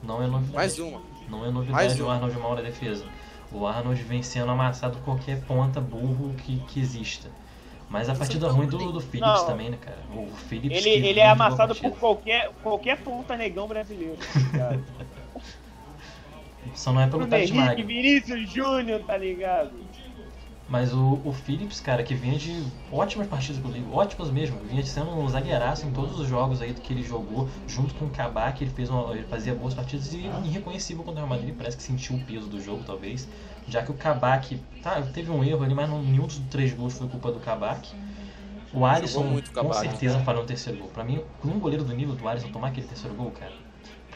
Não 0.02 0.22
é 0.22 0.26
novidade. 0.26 0.54
Mais 0.54 0.78
uma. 0.78 1.00
Não 1.28 1.44
é 1.46 1.50
novidade 1.50 2.02
o 2.02 2.10
Arnold 2.10 2.38
mal 2.38 2.54
na 2.54 2.60
defesa. 2.62 3.04
O 3.50 3.66
Arnold 3.66 4.02
vem 4.02 4.22
sendo 4.22 4.50
amassado 4.50 4.98
qualquer 5.04 5.40
ponta 5.42 5.80
burro 5.80 6.34
que, 6.44 6.58
que 6.68 6.80
exista. 6.80 7.30
Mas 7.88 8.08
a 8.08 8.14
partida 8.14 8.48
ruim 8.50 8.66
do, 8.66 8.92
do 8.92 9.00
Phillips 9.00 9.20
Não. 9.20 9.46
também, 9.46 9.70
né, 9.70 9.78
cara? 9.80 9.98
O 10.14 10.26
Phillips 10.48 10.84
Ele, 10.84 11.06
ele 11.06 11.20
é 11.20 11.28
amassado 11.28 11.74
por 11.74 11.92
qualquer, 11.92 12.50
qualquer 12.62 12.98
ponta 12.98 13.36
negão 13.36 13.68
brasileiro. 13.68 14.16
tá 14.16 14.40
ligado? 14.40 14.84
Só 16.74 16.92
não 16.92 17.00
é 17.02 17.06
pelo 17.06 17.26
Tati 17.26 17.52
Magno. 17.52 17.86
Vinícius 17.86 18.50
Júnior, 18.50 19.02
tá 19.06 19.16
ligado? 19.16 19.83
Mas 20.68 20.94
o, 20.94 21.20
o 21.24 21.32
Phillips, 21.32 21.78
cara, 21.78 22.02
que 22.02 22.14
vinha 22.14 22.38
de 22.38 22.64
ótimas 22.90 23.26
partidas 23.26 23.60
com 23.60 23.68
o 23.68 23.70
Liverpool, 23.70 23.98
ótimas 23.98 24.30
mesmo, 24.30 24.58
vinha 24.60 24.84
sendo 24.84 25.10
um 25.10 25.28
zagueiraço 25.28 25.86
em 25.86 25.92
todos 25.92 26.18
os 26.18 26.26
jogos 26.26 26.62
aí 26.62 26.72
que 26.72 26.92
ele 26.92 27.02
jogou, 27.02 27.48
junto 27.66 27.94
com 27.94 28.06
o 28.06 28.10
Kabak, 28.10 28.64
ele, 28.64 28.70
fez 28.70 28.88
uma, 28.88 29.12
ele 29.12 29.24
fazia 29.24 29.54
boas 29.54 29.74
partidas 29.74 30.12
e 30.14 30.30
irreconhecível 30.42 31.04
contra 31.04 31.22
o 31.22 31.26
Real 31.26 31.38
Madrid, 31.38 31.54
parece 31.54 31.76
que 31.76 31.82
sentiu 31.82 32.16
o 32.16 32.20
peso 32.20 32.46
do 32.46 32.60
jogo, 32.60 32.82
talvez, 32.82 33.28
já 33.68 33.82
que 33.82 33.90
o 33.90 33.94
Kabak, 33.94 34.58
tá, 34.82 35.02
teve 35.02 35.30
um 35.30 35.44
erro 35.44 35.64
ali, 35.64 35.74
mas 35.74 35.88
não, 35.88 36.02
nenhum 36.02 36.26
dos 36.26 36.38
três 36.50 36.72
gols 36.72 36.94
foi 36.94 37.08
culpa 37.08 37.30
do 37.30 37.40
Kabak. 37.40 37.88
O 38.72 38.84
Alisson, 38.84 39.22
muito 39.22 39.52
com 39.52 39.68
Kabak, 39.68 39.78
certeza, 39.78 40.18
falhou 40.20 40.42
o 40.42 40.46
terceiro 40.46 40.78
gol. 40.78 40.88
Pra 40.88 41.04
mim, 41.04 41.20
um 41.44 41.60
goleiro 41.60 41.84
do 41.84 41.94
nível 41.94 42.16
do 42.16 42.26
Alisson 42.26 42.48
tomar 42.48 42.68
aquele 42.68 42.86
terceiro 42.86 43.14
gol, 43.14 43.30
cara. 43.30 43.52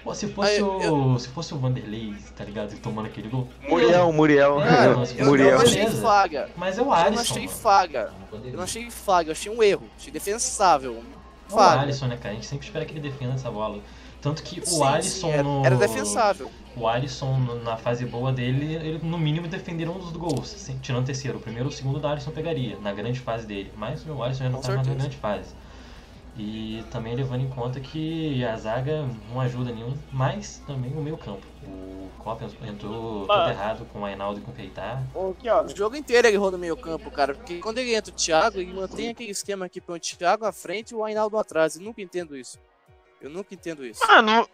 Pô, 0.04 0.14
se 0.14 0.28
fosse, 0.28 0.50
Ah, 0.52 0.54
eu- 0.58 0.94
o, 1.12 1.18
se 1.18 1.28
fosse 1.28 1.52
o 1.54 1.58
Vanderlei, 1.58 2.14
tá 2.36 2.44
ligado, 2.44 2.78
tomando 2.80 3.06
aquele 3.06 3.28
gol. 3.28 3.48
Muriel, 3.68 4.12
Muriel. 4.12 4.56
Cara, 4.58 4.84
Eu, 4.84 5.04
eu 5.18 5.26
Muriel. 5.26 5.54
não 5.58 5.62
achei 5.64 5.86
faga. 5.86 6.48
Mas 6.56 6.78
é 6.78 6.80
o 6.80 6.84
Eu 6.84 6.86
não 6.88 6.94
Alisson. 6.94 7.20
achei 7.22 7.46
mano. 7.46 7.56
faga. 7.58 8.12
Eu 8.32 8.52
não 8.56 8.62
achei 8.64 8.90
faga, 8.90 9.28
eu 9.28 9.32
achei 9.32 9.52
um 9.52 9.62
erro. 9.62 9.88
Achei 9.98 10.12
defensável. 10.12 11.02
O 11.50 11.52
Faga. 11.54 11.80
Alisson, 11.82 12.06
né, 12.06 12.16
cara? 12.16 12.30
A 12.30 12.34
gente 12.34 12.46
sempre 12.46 12.66
espera 12.66 12.84
que 12.84 12.92
ele 12.92 13.00
defenda 13.00 13.34
essa 13.34 13.50
bola. 13.50 13.78
Tanto 14.20 14.42
que 14.42 14.60
o 14.60 14.66
Sim, 14.66 14.82
Alisson 14.82 15.26
sim, 15.28 15.32
era, 15.32 15.42
no. 15.42 15.64
era 15.64 15.76
defensável. 15.76 16.50
O 16.76 16.86
Alisson 16.88 17.38
na 17.64 17.76
fase 17.76 18.04
boa 18.04 18.32
dele, 18.32 18.74
ele 18.74 19.00
no 19.02 19.16
mínimo 19.18 19.46
defenderam 19.48 19.92
um 19.94 19.98
dos 19.98 20.12
gols. 20.12 20.54
assim, 20.54 20.76
tirando 20.82 21.02
o 21.02 21.06
terceiro. 21.06 21.38
O 21.38 21.40
primeiro 21.40 21.66
ou 21.66 21.72
o 21.72 21.74
segundo 21.74 21.98
da 22.00 22.10
Alisson 22.10 22.30
pegaria, 22.32 22.76
na 22.82 22.92
grande 22.92 23.20
fase 23.20 23.46
dele. 23.46 23.72
Mas 23.76 24.04
o 24.06 24.22
Alisson 24.22 24.44
já 24.44 24.50
não 24.50 24.56
Com 24.60 24.62
tá 24.66 24.68
mais 24.74 24.78
na 24.78 24.84
certeza. 24.94 25.08
grande 25.08 25.16
fase. 25.16 25.54
E 26.38 26.84
também 26.92 27.16
levando 27.16 27.42
em 27.42 27.48
conta 27.48 27.80
que 27.80 28.44
a 28.44 28.56
zaga 28.56 29.04
não 29.28 29.40
ajuda 29.40 29.72
nenhum, 29.72 29.92
mas 30.12 30.62
também 30.66 30.92
o 30.92 31.02
meio 31.02 31.16
campo. 31.16 31.42
O 31.64 32.08
Klopp 32.22 32.42
entrou 32.64 33.26
todo 33.26 33.26
Mano. 33.26 33.50
errado 33.50 33.84
com 33.92 34.00
o 34.00 34.04
Ainaldo 34.04 34.38
e 34.38 34.42
com 34.42 34.52
o 34.52 34.54
Keita. 34.54 35.02
Ó. 35.14 35.32
O 35.64 35.76
jogo 35.76 35.96
inteiro 35.96 36.28
ele 36.28 36.36
errou 36.36 36.50
no 36.52 36.56
meio 36.58 36.76
campo, 36.76 37.10
cara. 37.10 37.34
Porque 37.34 37.58
quando 37.58 37.78
ele 37.78 37.92
entra 37.92 38.12
o 38.12 38.14
Thiago, 38.16 38.60
ele 38.60 38.72
mantém 38.72 39.08
aquele 39.10 39.30
esquema 39.32 39.66
aqui 39.66 39.80
põe 39.80 39.96
o 39.96 40.00
Thiago 40.00 40.44
à 40.44 40.52
frente 40.52 40.92
e 40.92 40.94
o 40.94 41.04
Ainaldo 41.04 41.36
atrás. 41.36 41.74
Eu 41.74 41.82
nunca 41.82 42.00
entendo 42.00 42.36
isso. 42.36 42.56
Eu 43.20 43.30
nunca 43.30 43.52
entendo 43.52 43.84
isso. 43.84 44.00
Mano, 44.06 44.48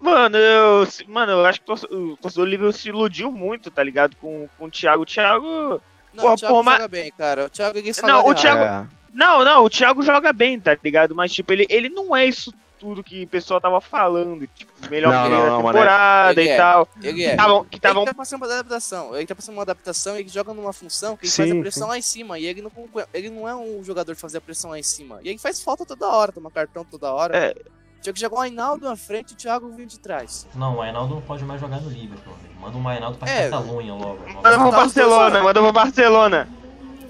mano, 0.00 0.36
eu, 0.36 0.88
mano, 1.06 1.32
eu 1.32 1.44
acho 1.46 1.60
que 1.60 1.64
o 1.64 1.66
torce- 1.66 1.86
o 1.86 2.16
torcedor 2.16 2.46
do 2.46 2.50
Liverpool 2.50 2.72
se 2.72 2.88
iludiu 2.88 3.30
muito, 3.30 3.70
tá 3.70 3.82
ligado? 3.84 4.16
Com, 4.16 4.48
com 4.58 4.64
o 4.64 4.70
Thiago. 4.70 5.02
O 5.02 5.06
Thiago. 5.06 5.80
Não, 6.12 6.24
Pô, 6.24 6.32
o 6.32 6.36
Thiago 6.36 6.54
pô, 6.56 6.62
mas- 6.64 6.74
joga 6.78 6.88
bem, 6.88 7.12
cara. 7.12 7.46
O 7.46 7.48
Thiago 7.50 7.78
ele 7.78 7.94
só 7.94 8.06
Não, 8.08 8.16
joga 8.18 8.28
o. 8.30 8.34
Thiago- 8.34 8.60
É. 8.64 9.01
Não, 9.12 9.44
não, 9.44 9.64
o 9.64 9.70
Thiago 9.70 10.02
joga 10.02 10.32
bem, 10.32 10.58
tá 10.58 10.76
ligado? 10.82 11.14
Mas, 11.14 11.32
tipo, 11.32 11.52
ele, 11.52 11.66
ele 11.68 11.88
não 11.88 12.16
é 12.16 12.26
isso 12.26 12.52
tudo 12.82 13.04
que 13.04 13.22
o 13.22 13.28
pessoal 13.28 13.60
tava 13.60 13.80
falando. 13.80 14.44
Tipo, 14.48 14.72
melhor 14.90 15.12
Não, 15.12 15.30
não, 15.30 15.44
da 15.44 15.50
não, 15.50 15.56
temporada 15.58 16.40
Ele 16.40 16.48
e 16.50 16.52
é. 16.52 16.56
tal. 16.56 16.88
Ele 17.00 17.24
é. 17.24 17.36
Tavam, 17.36 17.64
que 17.64 17.76
estavam. 17.76 18.02
Ele 18.02 18.10
tá 18.10 18.14
passando 18.14 18.42
uma 18.42 18.52
adaptação. 18.52 19.16
Ele 19.16 19.26
tá 19.26 19.34
passando 19.36 19.54
uma 19.54 19.62
adaptação, 19.62 20.16
ele 20.16 20.28
joga 20.28 20.52
numa 20.52 20.72
função 20.72 21.16
que 21.16 21.26
ele 21.26 21.32
faz 21.32 21.48
Sim, 21.48 21.58
a 21.58 21.62
pressão 21.62 21.88
lá 21.88 21.96
em 21.96 22.02
cima. 22.02 22.40
E 22.40 22.46
ele 22.46 22.60
não, 22.60 22.72
ele 23.14 23.30
não 23.30 23.48
é 23.48 23.54
um 23.54 23.84
jogador 23.84 24.14
de 24.14 24.20
fazer 24.20 24.38
a 24.38 24.40
pressão 24.40 24.70
lá 24.70 24.78
em 24.80 24.82
cima. 24.82 25.20
E 25.22 25.28
ele 25.28 25.38
faz 25.38 25.62
falta 25.62 25.86
toda 25.86 26.08
hora, 26.08 26.32
toma 26.32 26.50
cartão 26.50 26.84
toda 26.84 27.12
hora. 27.12 27.36
É. 27.36 27.54
Tinha 28.00 28.12
que 28.12 28.18
jogar 28.18 28.38
o 28.38 28.40
Ainaldo 28.40 28.84
na 28.84 28.96
frente 28.96 29.30
e 29.30 29.34
o 29.34 29.36
Thiago 29.36 29.68
vindo 29.68 29.90
de 29.90 30.00
trás. 30.00 30.48
Não, 30.56 30.78
o 30.78 30.82
Ainaldo 30.82 31.14
não 31.14 31.22
pode 31.22 31.44
mais 31.44 31.60
jogar 31.60 31.80
no 31.80 31.88
Liverpool. 31.88 32.34
Manda 32.60 32.76
um 32.76 32.88
Ainaldo 32.88 33.16
pra 33.16 33.30
É. 33.30 33.48
Catalunha 33.48 33.94
logo. 33.94 34.18
Manda 34.28 34.58
pro 34.58 34.70
Tá 34.70 34.76
Barcelona, 34.76 35.40
manda 35.40 35.60
pro 35.60 35.72
Barcelona. 35.72 36.48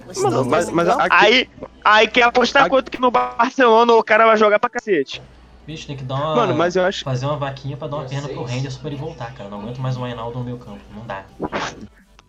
Mas, 0.07 0.47
mas- 0.47 0.71
mas 0.71 0.89
Aqui- 0.89 1.09
Aí, 1.11 1.49
aí 1.85 2.09
quer 2.09 2.23
apostar 2.23 2.63
Aqui- 2.63 2.71
quanto 2.71 2.91
que 2.91 3.01
no 3.01 3.11
Barcelona 3.11 3.93
o 3.95 4.03
cara 4.03 4.27
vai 4.27 4.37
jogar 4.37 4.59
pra 4.59 4.69
cacete. 4.71 5.23
Bicho, 5.67 5.87
tem 5.87 5.97
que 5.97 6.03
dar 6.05 6.17
uma. 6.17 6.35
Mano, 6.37 6.55
mas 6.55 6.75
eu 6.75 6.85
acho 6.85 7.05
Fazer 7.05 7.25
uma 7.27 7.37
vaquinha 7.37 7.77
pra 7.77 7.87
dar 7.87 7.99
uma 7.99 8.05
perna 8.09 8.29
pro 8.29 8.49
Henderson 8.49 8.81
pra 8.81 8.89
ele 8.91 8.99
voltar, 8.99 9.33
cara. 9.33 9.49
Não 9.49 9.61
aguento 9.61 9.79
mais 9.79 9.97
o 9.97 10.05
Ainaldo 10.05 10.39
no 10.41 10.45
meu 10.45 10.59
campo. 10.59 10.81
Não 10.95 11.07
dá. 11.07 11.25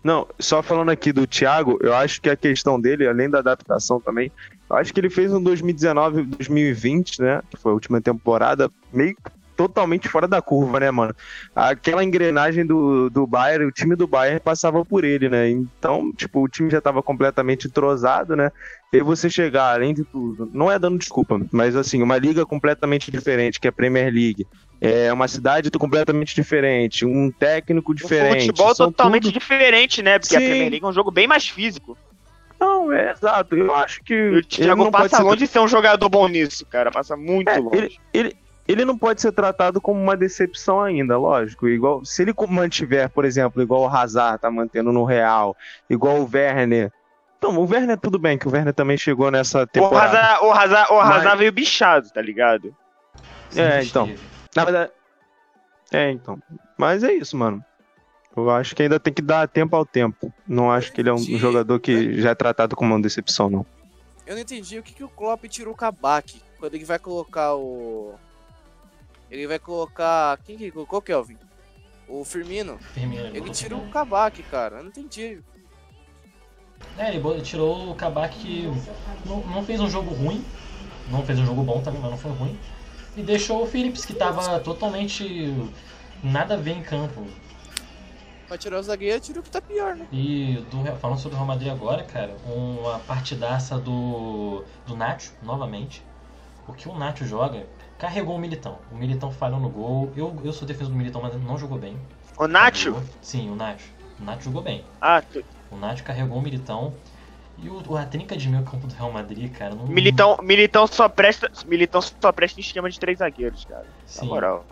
Não, 0.03 0.27
só 0.37 0.61
falando 0.61 0.89
aqui 0.89 1.11
do 1.13 1.25
Thiago, 1.25 1.79
eu 1.81 1.95
acho 1.95 2.21
que 2.21 2.29
a 2.29 2.35
questão 2.35 2.79
dele, 2.79 3.07
além 3.07 3.29
da 3.29 3.39
adaptação 3.39 4.01
também, 4.01 4.31
eu 4.69 4.75
acho 4.75 4.93
que 4.93 4.99
ele 4.99 5.09
fez 5.09 5.33
um 5.33 5.41
2019, 5.41 6.23
2020, 6.23 7.21
né? 7.21 7.41
Que 7.49 7.57
foi 7.57 7.71
a 7.71 7.73
última 7.73 8.01
temporada, 8.01 8.69
meio 8.91 9.15
totalmente 9.55 10.07
fora 10.09 10.27
da 10.27 10.41
curva, 10.41 10.79
né, 10.79 10.89
mano? 10.91 11.13
Aquela 11.55 12.03
engrenagem 12.03 12.65
do, 12.65 13.09
do 13.09 13.25
Bayern, 13.27 13.65
o 13.65 13.71
time 13.71 13.95
do 13.95 14.07
Bayern 14.07 14.39
passava 14.39 14.83
por 14.83 15.03
ele, 15.03 15.29
né? 15.29 15.49
Então, 15.49 16.11
tipo, 16.13 16.41
o 16.43 16.47
time 16.47 16.69
já 16.69 16.81
tava 16.81 17.01
completamente 17.03 17.67
entrosado, 17.67 18.35
né? 18.35 18.51
E 18.91 19.01
você 19.01 19.29
chegar, 19.29 19.73
além 19.73 19.93
de 19.93 20.03
tudo, 20.03 20.49
não 20.53 20.71
é 20.71 20.77
dando 20.77 20.97
desculpa, 20.99 21.39
mas 21.51 21.75
assim, 21.75 22.01
uma 22.03 22.17
liga 22.17 22.45
completamente 22.45 23.09
diferente, 23.09 23.59
que 23.59 23.67
é 23.67 23.69
a 23.69 23.73
Premier 23.73 24.13
League. 24.13 24.45
É 24.79 25.11
uma 25.13 25.27
cidade 25.27 25.71
completamente 25.71 26.35
diferente, 26.35 27.05
um 27.05 27.31
técnico 27.31 27.93
diferente. 27.95 28.43
Um 28.43 28.47
futebol 28.47 28.75
totalmente 28.75 29.23
tudo- 29.23 29.33
diferente, 29.39 30.01
né? 30.03 30.19
Porque 30.19 30.35
a 30.35 30.39
Sim. 30.39 30.45
Premier 30.45 30.69
League 30.71 30.85
é 30.85 30.87
um 30.87 30.93
jogo 30.93 31.09
bem 31.09 31.25
mais 31.27 31.47
físico. 31.47 31.97
Não, 32.59 32.91
é 32.93 33.11
exato. 33.11 33.55
Eu 33.57 33.73
acho 33.75 34.01
que. 34.03 34.13
O 34.13 34.41
Thiago 34.45 34.89
passa 34.91 35.21
longe 35.21 35.39
de 35.39 35.47
ser 35.47 35.59
um 35.59 35.67
jogador 35.67 36.07
bom 36.07 36.27
nisso, 36.27 36.65
cara. 36.65 36.91
Passa 36.91 37.15
muito 37.17 37.49
É, 37.49 37.57
longe. 37.57 37.77
ele, 37.77 37.97
ele, 38.13 38.35
ele 38.67 38.85
não 38.85 38.97
pode 38.97 39.21
ser 39.21 39.31
tratado 39.31 39.81
como 39.81 40.01
uma 40.01 40.15
decepção 40.15 40.81
ainda, 40.81 41.17
lógico. 41.17 41.67
Igual, 41.67 42.03
se 42.05 42.21
ele 42.21 42.33
mantiver, 42.49 43.09
por 43.09 43.25
exemplo, 43.25 43.61
igual 43.61 43.81
o 43.81 43.87
Hazard 43.87 44.39
tá 44.41 44.49
mantendo 44.49 44.91
no 44.91 45.03
Real, 45.03 45.55
igual 45.89 46.17
o 46.21 46.29
Werner. 46.31 46.91
Então, 47.37 47.57
o 47.57 47.69
Werner 47.69 47.97
tudo 47.99 48.17
bem, 48.17 48.37
que 48.37 48.47
o 48.47 48.51
Werner 48.51 48.73
também 48.73 48.97
chegou 48.97 49.29
nessa 49.29 49.63
O 49.63 49.67
temporada. 49.67 50.17
Hazard, 50.17 50.45
o 50.45 50.51
Hazard, 50.51 50.93
o 50.93 50.95
Mas- 50.97 51.15
Hazard 51.17 51.37
veio 51.39 51.51
bichado, 51.51 52.09
tá 52.09 52.21
ligado? 52.21 52.73
Sempre 53.49 53.71
É, 53.73 53.83
então. 53.83 54.09
Na 54.55 54.63
verdade, 54.65 54.91
É, 55.91 56.09
então. 56.09 56.39
Mas 56.77 57.03
é 57.03 57.13
isso, 57.13 57.35
mano. 57.37 57.63
Eu 58.35 58.49
acho 58.49 58.75
que 58.75 58.81
ainda 58.81 58.99
tem 58.99 59.13
que 59.13 59.21
dar 59.21 59.47
tempo 59.47 59.75
ao 59.75 59.85
tempo. 59.85 60.33
Não 60.47 60.71
acho 60.71 60.91
que 60.91 61.01
ele 61.01 61.09
é 61.09 61.13
um 61.13 61.17
Entendi. 61.17 61.37
jogador 61.37 61.79
que 61.79 62.19
já 62.19 62.31
é 62.31 62.35
tratado 62.35 62.75
como 62.75 62.95
uma 62.95 63.01
decepção, 63.01 63.47
não. 63.49 63.63
Eu 64.25 64.33
não 64.35 64.41
entendi 64.41 64.79
o 64.79 64.83
que, 64.83 64.93
que 64.93 65.03
o 65.03 65.09
Klopp 65.09 65.43
tirou 65.45 65.73
o 65.73 65.77
Kabak 65.77 66.41
quando 66.57 66.73
ele 66.73 66.85
vai 66.85 66.97
colocar 66.97 67.53
o. 67.55 68.15
Ele 69.33 69.47
vai 69.47 69.57
colocar. 69.57 70.37
Quem 70.45 70.55
que 70.55 70.65
ele 70.65 70.71
colocou, 70.71 71.01
Kelvin? 71.01 71.37
O 72.07 72.23
Firmino. 72.23 72.77
Firmino, 72.77 73.35
Ele 73.35 73.49
tirou 73.49 73.83
o. 73.83 73.89
Kabak, 73.89 74.43
cara. 74.43 74.77
Eu 74.77 74.83
não 74.83 74.89
entendi. 74.89 75.41
É, 76.99 77.15
ele 77.15 77.41
tirou 77.41 77.89
o 77.89 77.95
Kabak 77.95 78.37
que 78.37 78.69
não, 79.25 79.39
não 79.47 79.63
fez 79.63 79.79
um 79.79 79.89
jogo 79.89 80.13
ruim, 80.13 80.45
não 81.09 81.25
fez 81.25 81.39
um 81.39 81.45
jogo 81.45 81.63
bom 81.63 81.81
também, 81.81 81.99
mas 81.99 82.11
não 82.11 82.17
foi 82.17 82.31
ruim. 82.31 82.59
E 83.17 83.23
deixou 83.23 83.63
o 83.63 83.65
Phillips, 83.65 84.05
que 84.05 84.13
tava 84.13 84.59
totalmente 84.59 85.51
nada 86.21 86.53
a 86.53 86.57
ver 86.57 86.73
em 86.77 86.83
campo. 86.83 87.25
Pra 88.47 88.57
tirar 88.57 88.79
o 88.79 88.83
zagueiro, 88.83 89.19
tirou 89.19 89.41
o 89.41 89.43
que 89.43 89.49
tá 89.49 89.61
pior, 89.61 89.95
né? 89.95 90.05
E 90.11 90.63
do, 90.69 90.83
falando 90.97 91.17
sobre 91.17 91.35
o 91.35 91.37
Real 91.37 91.47
Madrid 91.47 91.71
agora, 91.71 92.03
cara, 92.03 92.35
uma 92.45 92.99
partidaça 92.99 93.79
do, 93.79 94.63
do 94.85 94.95
Nacho, 94.95 95.33
novamente. 95.41 96.05
O 96.67 96.73
que 96.73 96.87
o 96.87 96.93
Nacho 96.95 97.25
joga, 97.25 97.65
carregou 97.97 98.35
o 98.35 98.39
Militão. 98.39 98.77
O 98.91 98.95
Militão 98.95 99.31
falhou 99.31 99.59
no 99.59 99.69
gol. 99.69 100.11
Eu, 100.15 100.35
eu 100.43 100.53
sou 100.53 100.67
defesa 100.67 100.89
do 100.89 100.95
Militão, 100.95 101.21
mas 101.21 101.33
não 101.41 101.57
jogou 101.57 101.77
bem. 101.77 101.97
O 102.37 102.47
Nacho? 102.47 102.95
Sim, 103.21 103.49
o 103.49 103.55
Nacho. 103.55 103.89
O 104.19 104.23
Nacho 104.23 104.43
jogou 104.43 104.61
bem. 104.61 104.83
Ah, 105.01 105.21
tu- 105.21 105.43
O 105.71 105.77
Nacho 105.77 106.03
carregou 106.03 106.37
o 106.37 106.41
Militão. 106.41 106.93
E 107.57 107.69
o, 107.69 107.95
a 107.95 108.05
trinca 108.05 108.35
de 108.35 108.49
meio 108.49 108.63
campo 108.63 108.87
do 108.87 108.93
Real 108.95 109.11
Madrid, 109.11 109.51
cara, 109.53 109.75
não. 109.75 109.85
Militão, 109.85 110.37
Militão 110.41 110.87
só 110.87 111.07
presta. 111.07 111.49
Militão 111.67 112.01
só 112.01 112.31
presta 112.31 112.59
em 112.59 112.63
esquema 112.63 112.89
de 112.89 112.99
três 112.99 113.19
zagueiros, 113.19 113.63
cara. 113.65 113.85
Sim, 114.05 114.21
Na 114.25 114.33
moral. 114.33 114.65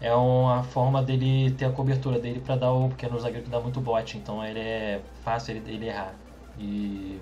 é 0.00 0.12
uma 0.12 0.62
forma 0.64 1.02
dele 1.02 1.52
ter 1.52 1.64
a 1.64 1.70
cobertura 1.70 2.18
dele 2.18 2.40
pra 2.40 2.56
dar 2.56 2.72
o. 2.72 2.88
Porque 2.88 3.06
é 3.06 3.08
no 3.08 3.18
zagueiro 3.20 3.44
que 3.44 3.50
dá 3.50 3.60
muito 3.60 3.80
bote, 3.80 4.18
então 4.18 4.44
ele 4.44 4.58
é 4.58 5.00
fácil 5.22 5.56
ele, 5.56 5.72
ele 5.72 5.86
errar. 5.86 6.12
E 6.58 7.20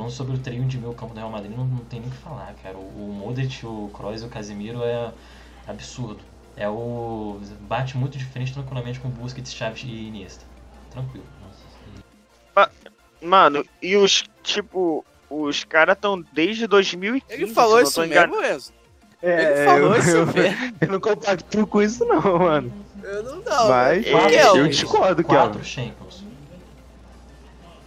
falando 0.00 0.10
sobre 0.10 0.36
o 0.36 0.38
trio 0.38 0.64
de 0.64 0.78
meio 0.78 0.94
campo 0.94 1.12
do 1.12 1.18
Real 1.18 1.30
Madrid, 1.30 1.52
não, 1.54 1.64
não 1.64 1.84
tem 1.84 2.00
nem 2.00 2.08
o 2.08 2.12
que 2.12 2.18
falar, 2.18 2.54
cara. 2.62 2.76
O, 2.76 2.80
o 2.80 3.12
Modric, 3.12 3.64
o 3.66 3.90
Kroos 3.92 4.22
e 4.22 4.24
o 4.24 4.28
Casemiro 4.28 4.82
é 4.82 5.12
absurdo. 5.66 6.20
É 6.56 6.68
o. 6.68 7.40
bate 7.60 7.96
muito 7.96 8.16
de 8.16 8.24
frente 8.24 8.52
tranquilamente 8.52 8.98
com 9.00 9.08
Busquets, 9.08 9.54
Chaves 9.54 9.82
e 9.84 9.88
Iniesta. 9.88 10.44
Tranquilo. 10.90 11.24
Mano, 13.22 13.64
e 13.82 13.96
os, 13.96 14.24
tipo, 14.42 15.04
os 15.28 15.62
caras 15.64 15.96
tão 16.00 16.24
desde 16.32 16.66
2015. 16.66 17.42
Ele 17.42 17.52
falou 17.52 17.80
isso 17.80 17.94
tô 17.96 18.04
enganado. 18.04 18.40
mesmo, 18.40 18.54
Enzo. 18.56 18.72
É, 19.22 19.44
Ele 19.44 19.64
falou 19.66 19.94
eu, 19.94 20.00
isso 20.00 20.10
eu, 20.10 20.26
mesmo. 20.26 20.76
eu 20.80 20.88
não 20.88 21.00
compacto 21.00 21.66
com 21.66 21.82
isso, 21.82 22.04
não, 22.06 22.38
mano. 22.38 22.72
Eu 23.02 23.22
não 23.22 23.36
não. 23.42 23.68
Mas 23.68 24.06
eu 24.06 24.28
Kelvin. 24.28 24.68
discordo, 24.70 25.22
Quatro 25.22 25.60
Kelvin. 25.60 25.92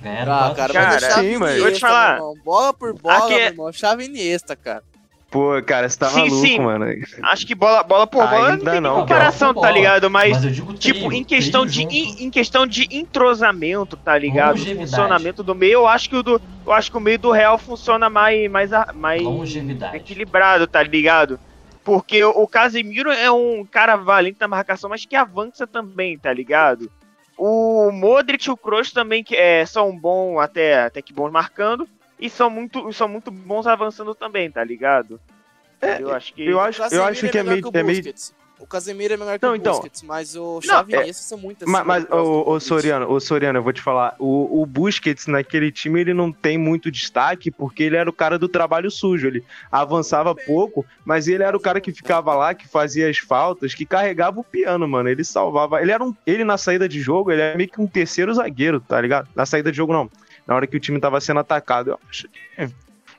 Ganharam 0.04 0.34
Ah, 0.34 0.38
quatro 0.56 0.74
cara, 0.74 1.00
Cara, 1.00 1.12
sim, 1.22 1.38
mas- 1.38 1.60
vou 1.62 1.72
te 1.72 1.80
falar. 1.80 2.16
irmão. 2.16 2.34
Bola 2.44 2.74
por 2.74 2.94
bola, 2.94 3.18
Aqui 3.18 3.34
é- 3.34 3.38
meu 3.38 3.46
irmão. 3.48 3.72
Chave 3.74 4.06
Iniesta, 4.06 4.56
cara. 4.56 4.84
Pô, 5.32 5.50
cara, 5.66 5.90
você 5.90 5.98
tá 5.98 6.10
Sim, 6.10 6.30
maluco, 6.30 6.36
sim. 6.46 6.60
mano. 6.60 6.86
Acho 7.24 7.48
que 7.48 7.56
bola, 7.56 7.82
bola 7.82 8.06
por 8.06 8.24
bola 8.28 8.52
Ainda 8.52 8.64
não 8.66 8.72
tem 8.72 8.82
não, 8.82 8.96
comparação, 9.02 9.52
bola 9.52 9.66
tá 9.66 9.74
ligado? 9.74 10.08
Mas, 10.08 10.44
eu 10.44 10.52
digo 10.52 10.74
tipo, 10.76 11.00
trio, 11.08 11.14
em 11.14 11.24
questão, 11.24 11.66
de, 11.66 11.82
junto. 11.82 11.92
em, 11.96 12.30
questão 12.30 12.68
de 12.68 12.88
entrosamento, 12.96 13.98
tá 13.98 14.16
ligado? 14.16 14.58
Longevidade. 14.60 14.90
Funcionamento 14.92 15.42
do 15.42 15.56
meio, 15.56 15.74
eu 15.74 15.88
acho 15.88 16.08
que 16.08 16.16
o 16.18 16.22
do, 16.22 16.40
eu 16.64 16.72
acho 16.72 16.92
que 16.92 16.98
o 16.98 17.02
meio 17.02 17.18
do 17.18 17.32
Real 17.32 17.58
funciona 17.58 18.12
mais, 18.12 18.52
mais, 18.52 18.72
a- 18.72 18.94
mais 18.94 19.24
equilibrado, 19.94 20.68
tá 20.68 20.84
ligado? 20.84 21.40
Porque 21.84 22.24
o, 22.24 22.30
o 22.30 22.48
Casemiro 22.48 23.12
é 23.12 23.32
um 23.32 23.66
cara 23.70 23.96
valente 23.96 24.38
na 24.40 24.48
marcação, 24.48 24.90
mas 24.90 25.04
que 25.04 25.16
avança 25.16 25.66
também, 25.66 26.16
tá 26.18 26.32
ligado? 26.32 26.92
O 27.46 27.92
Modric 27.92 28.48
e 28.48 28.52
o 28.52 28.56
Kroos 28.56 28.94
também 28.94 29.22
que, 29.22 29.36
é, 29.36 29.66
são 29.66 29.94
bons, 29.94 30.40
até, 30.40 30.84
até 30.84 31.02
que 31.02 31.12
bons 31.12 31.30
marcando, 31.30 31.86
e 32.18 32.30
são 32.30 32.50
muito, 32.50 32.90
são 32.94 33.06
muito 33.10 33.30
bons 33.32 33.68
avançando 33.68 34.16
também, 34.16 34.50
tá 34.50 34.64
ligado? 34.64 35.20
eu 36.00 36.14
acho 36.14 36.34
que. 36.34 36.46
Eu 36.46 36.58
acho, 36.58 36.82
eu 36.84 37.04
acho 37.04 37.28
que 37.28 37.38
é 37.38 37.44
meio. 37.44 37.68
o 37.68 37.72
É 37.74 37.84
meio. 37.84 38.02
O 38.64 38.66
Casemiro 38.66 39.14
é 39.14 39.18
melhor 39.18 39.38
que 39.38 39.46
Não, 39.46 39.52
o 39.52 39.56
então. 39.58 39.74
Busquets, 39.74 40.02
mas 40.04 40.38
o 40.38 40.62
Xavi 40.62 40.94
e 40.94 40.96
é- 40.96 41.12
são 41.12 41.38
muito 41.38 41.68
mas, 41.68 41.86
mas 41.86 42.06
ô 42.10 42.46
Modric. 42.46 42.64
Soriano, 42.64 43.12
ô 43.12 43.20
Soriano, 43.20 43.60
eu 43.60 43.64
vou 43.64 43.74
te 43.74 43.82
falar. 43.82 44.16
O, 44.18 44.62
o 44.62 44.66
Busquets 44.66 45.28
naquele 45.28 45.70
time 45.70 46.00
ele 46.00 46.14
não 46.14 46.32
tem 46.32 46.58
muito 46.58 46.90
destaque 46.90 47.52
porque 47.52 47.84
ele 47.84 47.98
era 47.98 48.10
o 48.10 48.14
cara 48.14 48.40
do 48.40 48.48
trabalho 48.48 48.90
sujo. 48.90 49.28
Ele 49.28 49.44
avançava 49.70 50.34
pouco, 50.34 50.86
mas 51.04 51.28
ele 51.28 51.44
era 51.44 51.58
o 51.58 51.60
cara 51.60 51.82
que 51.82 51.92
ficava 51.92 52.34
lá, 52.36 52.54
que 52.54 52.66
fazia 52.66 53.10
as 53.10 53.18
faltas, 53.18 53.76
que 53.76 53.86
carregava 53.86 54.40
o 54.40 54.46
piano, 54.46 54.88
mano. 54.88 55.10
Ele 55.10 55.26
salvava. 55.26 55.82
Ele 55.82 55.92
era 55.92 56.02
um. 56.02 56.16
Ele 56.26 56.46
na 56.46 56.58
saída 56.58 56.88
de 56.88 57.02
jogo, 57.02 57.34
ele 57.34 57.42
é 57.42 57.58
meio 57.58 57.70
que 57.70 57.82
um 57.82 57.88
terceiro 57.88 58.34
zagueiro, 58.34 58.80
tá 58.80 59.02
ligado? 59.02 59.28
Na 59.36 59.46
saída 59.46 59.72
de 59.72 59.76
jogo, 59.76 59.92
não. 59.92 60.10
Na 60.48 60.56
hora 60.56 60.66
que 60.66 60.78
o 60.78 60.80
time 60.80 61.02
tava 61.02 61.20
sendo 61.20 61.42
atacado. 61.42 61.90
Eu 61.92 62.00
acho 62.10 62.30
que. 62.30 62.40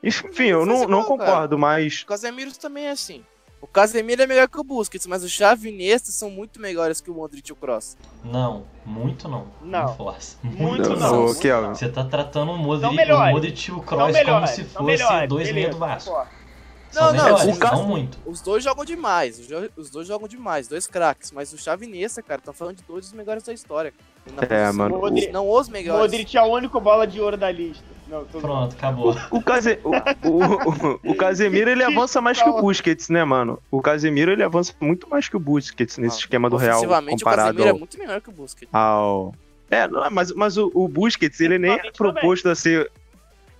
Enfim, 0.02 0.44
eu 0.44 0.64
não, 0.64 0.86
não 0.86 1.04
concordo, 1.04 1.58
mas. 1.58 2.00
O 2.00 2.06
Casemiro 2.06 2.50
também 2.58 2.86
é 2.86 2.92
assim. 2.92 3.22
O 3.64 3.66
Casemiro 3.66 4.20
é 4.22 4.26
melhor 4.26 4.46
que 4.46 4.60
o 4.60 4.62
Busquets, 4.62 5.06
mas 5.06 5.24
o 5.24 5.28
Xavi 5.28 5.68
e 5.68 5.72
o 5.72 5.74
Iniesta 5.74 6.12
são 6.12 6.28
muito 6.30 6.60
melhores 6.60 7.00
que 7.00 7.10
o 7.10 7.14
Modric 7.14 7.48
e 7.48 7.52
o 7.54 7.56
Kroos. 7.56 7.96
Não, 8.22 8.64
muito 8.84 9.26
não. 9.26 9.46
Não. 9.62 9.86
Não 9.86 9.96
força. 9.96 10.36
Muito 10.42 10.90
Não, 10.90 10.96
não. 10.98 11.22
muito 11.22 11.48
não. 11.48 11.74
Você 11.74 11.88
tá 11.88 12.04
tratando 12.04 12.52
o 12.52 12.58
Modric, 12.58 12.94
o. 13.10 13.32
Modric 13.32 13.68
e 13.70 13.72
o 13.72 13.80
Kroos 13.80 14.02
como 14.22 14.46
se 14.46 14.64
são 14.64 14.66
fosse 14.66 14.84
melhores, 14.84 15.28
dois 15.30 15.48
linhas 15.48 15.70
do 15.70 15.78
Vasco. 15.78 16.10
Não, 16.94 17.06
não, 17.06 17.24
melhores, 17.24 17.56
o 17.56 17.58
Cas- 17.58 17.72
não 17.72 17.86
muito. 17.86 18.18
Os 18.26 18.40
dois 18.42 18.62
jogam 18.62 18.84
demais, 18.84 19.40
os, 19.76 19.88
dois 19.90 20.06
jogam 20.06 20.28
demais, 20.28 20.68
dois 20.68 20.86
craques, 20.86 21.32
mas 21.32 21.50
o 21.52 21.58
Xavi 21.58 21.86
Iniesta, 21.86 22.22
cara, 22.22 22.40
estão 22.40 22.52
falando 22.54 22.76
de 22.76 22.84
dois 22.84 23.06
dos 23.06 23.14
melhores 23.14 23.42
da 23.42 23.52
história. 23.52 23.92
Na 24.36 24.42
É, 24.42 24.46
posição. 24.46 24.72
mano, 24.74 24.96
o- 25.02 25.32
Não 25.32 25.50
os 25.50 25.68
melhores. 25.70 26.02
Modric 26.02 26.36
é 26.36 26.42
o 26.42 26.46
único 26.46 26.78
bola 26.80 27.06
de 27.06 27.18
ouro 27.20 27.36
da 27.38 27.50
lista. 27.50 27.82
Não, 28.14 28.40
Pronto, 28.40 28.74
acabou. 28.74 29.16
O, 29.30 29.42
Case... 29.42 29.78
o, 29.82 29.90
o, 30.28 31.12
o 31.12 31.14
Casemiro 31.16 31.68
ele 31.70 31.82
avança 31.82 32.20
mais 32.20 32.40
que 32.40 32.48
o 32.48 32.60
Busquets, 32.60 33.08
né, 33.08 33.24
mano? 33.24 33.58
O 33.70 33.80
Casemiro 33.82 34.30
ele 34.30 34.42
avança 34.42 34.72
muito 34.80 35.08
mais 35.08 35.28
que 35.28 35.36
o 35.36 35.40
Busquets 35.40 35.98
nesse 35.98 36.16
Ah, 36.16 36.20
esquema 36.20 36.48
do 36.48 36.56
Real 36.56 36.80
o 36.82 36.86
comparado 36.86 37.18
Casemiro 37.24 37.64
é 37.66 37.70
ao, 37.70 37.78
muito 37.78 37.98
melhor 37.98 38.20
que 38.20 38.28
o 38.28 38.32
Busquets. 38.32 38.68
ao- 38.72 39.34
É, 39.70 39.88
não, 39.88 40.08
mas, 40.10 40.32
mas 40.32 40.56
o, 40.56 40.70
o 40.74 40.86
Busquets 40.88 41.40
ele 41.40 41.58
nem 41.58 41.72
era 41.72 41.90
proposto 41.92 42.48
a 42.48 42.54
ser. 42.54 42.90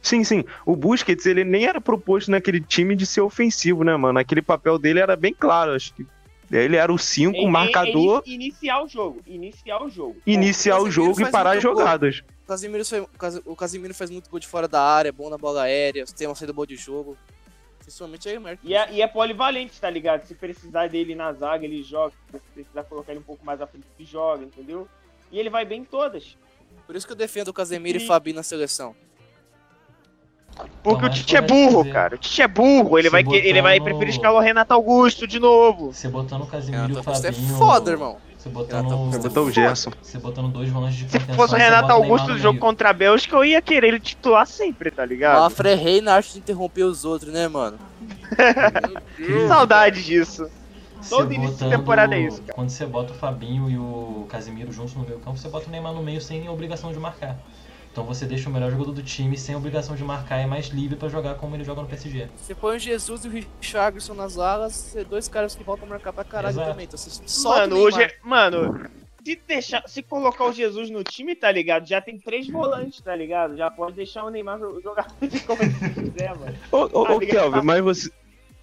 Sim, 0.00 0.22
sim. 0.22 0.44
O 0.66 0.76
Busquets 0.76 1.24
ele 1.26 1.44
nem 1.44 1.64
era 1.64 1.80
proposto 1.80 2.30
naquele 2.30 2.60
time 2.60 2.94
de 2.94 3.06
ser 3.06 3.22
ofensivo, 3.22 3.82
né, 3.84 3.96
mano? 3.96 4.18
Aquele 4.18 4.42
papel 4.42 4.78
dele 4.78 5.00
era 5.00 5.16
bem 5.16 5.32
claro. 5.32 5.72
Acho 5.72 5.94
que 5.94 6.06
ele 6.52 6.76
era 6.76 6.92
o 6.92 6.98
5, 6.98 7.34
Ele- 7.36 7.46
marcador, 7.48 8.22
ele- 8.26 8.34
iniciar 8.34 8.82
o 8.84 8.86
jogo. 8.88 9.20
Iniciar 9.26 9.82
o 9.82 9.88
jogo. 9.88 10.16
iniciar 10.26 10.78
o 10.78 10.90
jogo 10.90 11.20
e 11.22 11.30
parar 11.30 11.56
as 11.56 11.62
jogadas. 11.62 12.22
O 12.44 12.46
Casemiro, 12.46 12.84
foi- 12.84 13.00
o 13.00 13.06
Cas- 13.08 13.40
o 13.44 13.56
Casemiro 13.56 13.94
faz 13.94 14.10
muito 14.10 14.28
gol 14.30 14.38
de 14.38 14.46
fora 14.46 14.68
da 14.68 14.82
área, 14.82 15.08
é 15.08 15.12
bom 15.12 15.30
na 15.30 15.38
bola 15.38 15.62
aérea, 15.62 16.04
tem 16.04 16.26
uma 16.26 16.34
saída 16.34 16.52
boa 16.52 16.66
de 16.66 16.76
jogo. 16.76 17.16
Principalmente 17.78 18.28
aí, 18.28 18.38
Merck. 18.38 18.60
E 18.66 18.74
é, 18.74 18.92
e 18.92 19.02
é 19.02 19.06
polivalente, 19.06 19.78
tá 19.80 19.88
ligado? 19.90 20.24
Se 20.26 20.34
precisar 20.34 20.88
dele 20.88 21.14
na 21.14 21.32
zaga, 21.32 21.64
ele 21.64 21.82
joga. 21.82 22.12
Se 22.32 22.38
precisar 22.54 22.84
colocar 22.84 23.12
ele 23.12 23.20
um 23.20 23.24
pouco 23.24 23.44
mais 23.44 23.60
à 23.60 23.66
frente, 23.66 23.84
ele 23.98 24.08
joga, 24.08 24.44
entendeu? 24.44 24.88
E 25.30 25.38
ele 25.38 25.50
vai 25.50 25.64
bem 25.64 25.80
em 25.80 25.84
todas. 25.84 26.36
Por 26.86 26.96
isso 26.96 27.06
que 27.06 27.12
eu 27.12 27.16
defendo 27.16 27.48
o 27.48 27.52
Casemiro 27.52 27.98
E- 27.98 28.02
e 28.02 28.06
Fabinho 28.06 28.36
na 28.36 28.42
seleção. 28.42 28.94
Porque 30.54 30.68
Então, 30.82 30.92
o 30.98 31.00
mas 31.02 31.14
Tite 31.18 31.34
é 31.34 31.38
é 31.38 31.42
burro, 31.42 31.78
fazer? 31.78 31.92
cara. 31.92 32.14
O 32.14 32.18
Tite 32.18 32.42
é 32.42 32.48
burro. 32.48 32.98
Ele 32.98 33.08
Se 33.08 33.12
vai, 33.12 33.24
ele 33.36 33.60
vai 33.62 33.80
preferir 33.80 34.10
escalar 34.10 34.36
o 34.40 34.44
Renato 34.44 34.72
Augusto 34.72 35.26
de 35.26 35.38
novo. 35.40 35.92
Você 35.92 36.08
botando 36.08 36.42
o 36.42 36.46
Casemiro 36.46 36.92
e 36.92 36.96
o 36.96 36.98
é 37.00 37.02
Fabinho... 37.02 37.56
foda, 37.58 37.90
irmão. 37.90 38.18
Você 38.44 38.50
botando, 38.50 38.84
Renato 38.88 39.04
você 39.06 39.16
é 39.16 39.20
Botou 39.22 39.44
o 39.46 39.50
Gerson. 39.50 39.90
você 40.02 40.18
botando 40.18 40.48
dois 40.52 40.68
volantes 40.68 40.96
de 40.98 41.04
Se 41.10 41.18
contenção, 41.18 41.34
fosse 41.34 41.54
o 41.54 41.56
você 41.56 41.62
Renato 41.64 41.90
Augusto 41.92 42.28
no 42.28 42.38
jogo 42.38 42.58
contra 42.58 42.90
a 42.90 42.92
Bélgica, 42.92 43.36
eu 43.36 43.44
ia 43.44 43.62
querer 43.62 43.86
ele 43.88 44.00
titular 44.00 44.46
sempre, 44.46 44.90
tá 44.90 45.02
O 45.02 45.06
ligado? 45.06 45.42
Afre 45.44 45.74
Rei 45.74 46.02
na 46.02 46.14
arte 46.16 46.34
de 46.34 46.38
interromper 46.40 46.82
os 46.82 47.06
outros, 47.06 47.32
né, 47.32 47.48
mano? 47.48 47.78
Saudade 49.48 50.02
disso. 50.04 50.48
Você 51.00 51.10
Todo 51.16 51.32
início 51.32 51.54
de 51.56 51.64
botando- 51.64 51.78
temporada 51.78 52.14
é 52.14 52.20
isso, 52.20 52.40
cara. 52.42 52.54
Quando 52.54 52.70
você 52.70 52.86
bota 52.86 53.12
o 53.12 53.16
Fabinho 53.16 53.70
e 53.70 53.76
o 53.78 54.26
Casemiro 54.28 54.72
juntos 54.72 54.94
no 54.94 55.02
meio 55.04 55.18
campo, 55.20 55.36
você 55.38 55.48
bota 55.48 55.66
o 55.68 55.70
Neymar 55.70 55.92
no 55.92 56.02
meio 56.02 56.20
sem 56.20 56.48
obrigação 56.48 56.92
de 56.92 56.98
marcar. 56.98 57.36
Então 57.94 58.02
você 58.04 58.26
deixa 58.26 58.50
o 58.50 58.52
melhor 58.52 58.72
jogador 58.72 58.90
do 58.90 59.04
time 59.04 59.38
sem 59.38 59.54
obrigação 59.54 59.94
de 59.94 60.02
marcar 60.02 60.40
e 60.40 60.42
é 60.42 60.46
mais 60.46 60.66
livre 60.66 60.96
pra 60.96 61.08
jogar 61.08 61.36
como 61.36 61.54
ele 61.54 61.62
joga 61.62 61.80
no 61.80 61.86
PSG. 61.86 62.26
Você 62.36 62.52
põe 62.52 62.74
o 62.74 62.78
Jesus 62.80 63.24
e 63.24 63.28
o 63.28 63.30
Richarlison 63.30 64.14
nas 64.14 64.36
alas, 64.36 64.72
você 64.74 65.04
dois 65.04 65.28
caras 65.28 65.54
que 65.54 65.62
voltam 65.62 65.86
a 65.86 65.90
marcar 65.90 66.12
pra 66.12 66.24
caralho 66.24 66.54
Exato. 66.54 66.70
também. 66.72 66.86
Então 66.86 66.98
você 66.98 67.08
solta 67.24 67.60
Mano, 67.60 67.76
hoje, 67.76 68.10
mano, 68.24 68.80
se 69.24 69.40
deixar, 69.46 69.84
se 69.86 70.02
colocar 70.02 70.44
o 70.44 70.52
Jesus 70.52 70.90
no 70.90 71.04
time, 71.04 71.36
tá 71.36 71.52
ligado? 71.52 71.86
Já 71.86 72.00
tem 72.00 72.18
três 72.18 72.48
volantes, 72.48 73.00
tá 73.00 73.14
ligado? 73.14 73.56
Já 73.56 73.70
pode 73.70 73.94
deixar 73.94 74.24
o 74.24 74.28
Neymar 74.30 74.58
jo- 74.58 74.80
jogar 74.82 75.06
como 75.46 75.62
ele 75.62 76.10
quiser, 76.10 76.36
mano. 76.36 76.56
Ô, 76.72 76.78
ô, 77.00 77.06
Ah, 77.06 77.12
ô 77.14 77.20
Kelvin, 77.20 77.62
mas 77.62 77.80
você, 77.80 78.10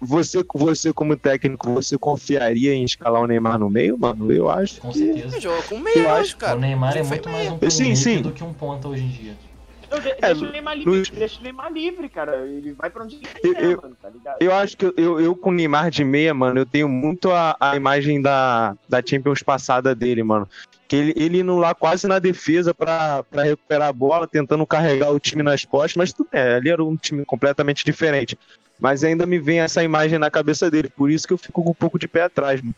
você, 0.02 0.44
você, 0.54 0.92
como 0.92 1.16
técnico, 1.16 1.72
você 1.72 1.96
confiaria 1.96 2.74
em 2.74 2.84
escalar 2.84 3.22
o 3.22 3.26
Neymar 3.26 3.58
no 3.58 3.70
meio, 3.70 3.96
mano? 3.98 4.30
Eu 4.32 4.50
acho. 4.50 4.80
Com 4.80 4.90
que- 4.90 4.98
certeza. 4.98 5.40
Joga 5.40 5.62
com 5.62 5.78
meia 5.78 5.98
Eu 5.98 6.10
acho- 6.10 6.36
cara. 6.36 6.56
o 6.56 6.60
Neymar 6.60 6.96
é 6.96 7.02
muito 7.02 7.28
mais 7.28 7.48
um 7.50 7.70
sim. 7.94 8.20
do 8.22 8.32
que 8.32 8.42
um 8.42 8.52
ponta 8.52 8.88
hoje 8.88 9.04
em 9.04 9.08
dia. 9.08 9.32
De- 9.32 10.08
É, 10.22 10.28
deixa 10.32 10.46
o 10.46 10.50
Neymar 10.50 10.74
livre, 10.74 10.90
Luiz- 10.90 11.10
deixa 11.10 11.38
o 11.38 11.42
Neymar 11.42 11.70
livre, 11.70 12.08
cara. 12.08 12.46
Ele 12.46 12.72
vai 12.72 12.88
pra 12.88 13.04
onde 13.04 13.16
ele 13.16 13.26
Eu- 13.44 13.52
quiser, 13.54 13.64
eu- 13.72 13.82
mano, 13.82 13.96
tá 14.00 14.08
ligado? 14.08 14.36
Eu 14.40 14.54
acho 14.54 14.74
que 14.74 14.86
eu, 14.96 15.20
eu 15.20 15.36
com 15.36 15.50
o 15.50 15.52
Neymar 15.52 15.90
de 15.90 16.02
meia, 16.02 16.32
mano, 16.32 16.60
eu 16.60 16.64
tenho 16.64 16.88
muito 16.88 17.30
a, 17.30 17.54
a 17.60 17.76
imagem 17.76 18.22
da, 18.22 18.74
da 18.88 19.02
Champions 19.04 19.42
passada 19.42 19.94
dele, 19.94 20.22
mano. 20.22 20.48
Que 20.88 20.96
ele, 20.96 21.12
ele 21.14 21.40
indo 21.40 21.56
lá 21.58 21.74
quase 21.74 22.06
na 22.08 22.18
defesa 22.18 22.72
pra, 22.72 23.22
pra 23.24 23.42
recuperar 23.42 23.88
a 23.88 23.92
bola, 23.92 24.26
tentando 24.26 24.66
carregar 24.66 25.10
o 25.10 25.20
time 25.20 25.42
nas 25.42 25.62
costas, 25.66 25.94
mas 25.96 26.12
tudo 26.12 26.28
é, 26.32 26.54
ali 26.54 26.70
era 26.70 26.82
um 26.82 26.96
time 26.96 27.22
completamente 27.26 27.84
diferente. 27.84 28.38
Mas 28.82 29.04
ainda 29.04 29.24
me 29.24 29.38
vem 29.38 29.60
essa 29.60 29.80
imagem 29.84 30.18
na 30.18 30.28
cabeça 30.28 30.68
dele, 30.68 30.88
por 30.88 31.08
isso 31.08 31.24
que 31.24 31.32
eu 31.32 31.38
fico 31.38 31.62
com 31.62 31.70
um 31.70 31.74
pouco 31.74 32.00
de 32.00 32.08
pé 32.08 32.22
atrás, 32.22 32.60
mano. 32.60 32.74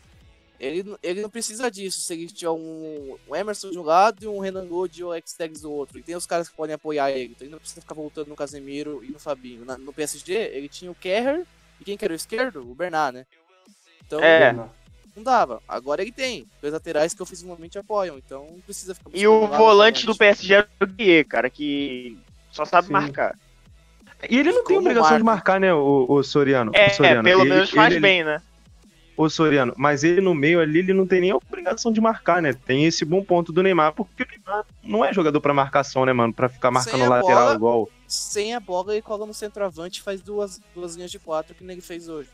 Ele, 0.59 0.83
não- 0.83 0.99
ele 1.01 1.19
não 1.21 1.29
precisa 1.31 1.69
disso. 1.71 1.99
Se 1.99 2.13
ele 2.13 2.27
tiver 2.27 2.51
um, 2.51 3.17
um 3.27 3.35
Emerson 3.35 3.71
de 3.71 3.79
um 3.79 3.81
lado 3.81 4.23
e 4.23 4.27
um 4.27 4.37
Renan 4.39 4.67
Gold 4.67 5.03
ou 5.03 5.15
X-Tags 5.15 5.61
do 5.61 5.71
outro. 5.71 5.97
E 5.97 6.03
tem 6.03 6.15
os 6.15 6.27
caras 6.27 6.47
que 6.47 6.55
podem 6.55 6.75
apoiar 6.75 7.09
ele. 7.11 7.31
Então 7.35 7.43
ele 7.45 7.51
não 7.51 7.57
precisa 7.59 7.81
ficar 7.81 7.95
voltando 7.95 8.27
no 8.27 8.35
Casemiro 8.35 9.03
e 9.03 9.11
no 9.11 9.17
Fabinho. 9.19 9.65
Na- 9.65 9.79
no 9.79 9.91
PSG, 9.91 10.31
ele 10.53 10.69
tinha 10.69 10.91
o 10.91 10.95
Kerrer 10.95 11.43
e 11.81 11.83
quem 11.83 11.97
que 11.97 12.05
era 12.05 12.13
o 12.13 12.15
esquerdo? 12.15 12.61
O 12.61 12.75
Bernard, 12.75 13.17
né? 13.17 13.25
Então 14.05 14.19
É. 14.21 14.53
não 14.53 15.23
dava. 15.23 15.59
Agora 15.67 16.03
ele 16.03 16.11
tem. 16.11 16.47
Dois 16.61 16.71
laterais 16.73 17.13
que 17.15 17.23
ofensivamente 17.23 17.79
apoiam. 17.79 18.15
Então 18.17 18.45
não 18.51 18.61
precisa 18.61 18.93
ficar 18.93 19.09
E 19.11 19.27
o 19.27 19.47
volante 19.47 20.05
do. 20.05 20.15
PSG 20.15 20.53
é 20.53 20.67
o 20.81 20.85
Guier, 20.87 21.25
cara, 21.27 21.49
que 21.49 22.15
só 22.51 22.63
sabe 22.63 22.87
Sim. 22.87 22.93
marcar. 22.93 23.37
E 24.29 24.37
ele 24.39 24.51
não 24.51 24.63
tem 24.63 24.75
Como 24.77 24.87
obrigação 24.89 25.17
de 25.17 25.23
marca? 25.23 25.51
marcar, 25.51 25.59
né, 25.59 25.73
o, 25.73 26.05
o 26.09 26.23
Soriano? 26.23 26.71
É, 26.73 26.87
o 26.87 26.93
Soriano. 26.93 27.23
pelo 27.23 27.41
Ele- 27.41 27.49
menos 27.49 27.69
faz 27.71 27.91
ele- 27.93 27.99
bem, 28.01 28.23
né? 28.23 28.41
o 29.17 29.29
Soriano, 29.29 29.73
mas 29.77 30.03
ele 30.03 30.19
no 30.19 30.35
meio 30.35 30.59
ali, 30.59 30.79
ele 30.79 30.93
não 30.93 31.07
tem 31.07 31.21
nem 31.21 31.31
a 31.31 31.37
obrigação 31.37 31.89
de 31.89 32.01
marcar, 32.01 32.41
né? 32.41 32.51
Tem 32.53 32.83
esse 32.83 33.05
bom 33.05 33.23
ponto 33.23 33.53
do 33.53 33.63
Neymar, 33.63 33.93
porque 33.93 34.23
o 34.23 34.27
Neymar 34.29 34.65
não 34.83 35.05
é 35.05 35.13
jogador 35.13 35.39
pra 35.39 35.53
marcação, 35.53 36.05
né, 36.05 36.11
mano? 36.11 36.33
Pra 36.33 36.49
ficar 36.49 36.69
marcando 36.69 37.07
lateral 37.07 37.43
bola. 37.45 37.55
igual. 37.55 37.89
Sem 38.05 38.53
a 38.53 38.59
bola, 38.59 38.91
ele 38.91 39.01
cola 39.01 39.25
no 39.25 39.33
centroavante 39.33 40.01
e 40.01 40.03
faz 40.03 40.21
duas, 40.21 40.59
duas 40.73 40.95
linhas 40.97 41.11
de 41.11 41.17
quatro 41.19 41.55
que 41.55 41.63
nem 41.63 41.75
ele 41.75 41.81
fez 41.81 42.09
hoje. 42.09 42.27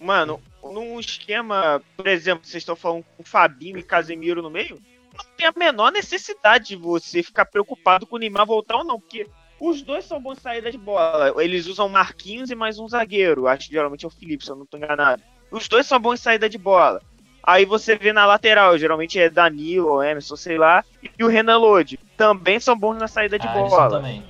Mano, 0.00 0.40
num 0.62 0.98
esquema, 0.98 1.80
por 1.96 2.06
exemplo, 2.08 2.44
vocês 2.44 2.60
estão 2.62 2.76
falando 2.76 3.04
com 3.16 3.22
Fabinho 3.24 3.78
e 3.78 3.82
Casemiro 3.82 4.42
no 4.42 4.50
meio, 4.50 4.80
não 5.16 5.24
tem 5.36 5.46
a 5.46 5.52
menor 5.56 5.90
necessidade 5.92 6.68
de 6.68 6.76
você 6.76 7.22
ficar 7.22 7.44
preocupado 7.46 8.06
com 8.06 8.16
o 8.16 8.18
Neymar 8.18 8.46
voltar 8.46 8.76
ou 8.78 8.84
não, 8.84 8.98
porque 9.00 9.26
os 9.60 9.82
dois 9.82 10.04
são 10.04 10.20
bons 10.20 10.38
saídas 10.38 10.72
de 10.72 10.78
bola. 10.78 11.32
Eles 11.42 11.66
usam 11.66 11.88
Marquinhos 11.88 12.50
e 12.50 12.54
mais 12.54 12.78
um 12.78 12.88
zagueiro. 12.88 13.46
Acho 13.46 13.66
que 13.68 13.74
geralmente 13.74 14.04
é 14.04 14.08
o 14.08 14.10
Felipe, 14.10 14.44
se 14.44 14.50
eu 14.50 14.56
não 14.56 14.66
tô 14.66 14.76
enganado. 14.76 15.22
Os 15.50 15.68
dois 15.68 15.86
são 15.86 15.98
bons 15.98 16.20
saída 16.20 16.48
de 16.48 16.58
bola. 16.58 17.00
Aí 17.42 17.64
você 17.64 17.96
vê 17.96 18.12
na 18.12 18.26
lateral, 18.26 18.76
geralmente 18.76 19.18
é 19.18 19.30
Danilo 19.30 19.88
ou 19.88 20.02
Emerson, 20.02 20.36
sei 20.36 20.58
lá, 20.58 20.84
e 21.18 21.24
o 21.24 21.28
Renan 21.28 21.56
Lodi. 21.56 21.98
Também 22.16 22.60
são 22.60 22.76
bons 22.76 22.98
na 22.98 23.08
saída 23.08 23.38
de 23.38 23.48
Alisson 23.48 23.68
bola. 23.68 23.90
também. 23.90 24.22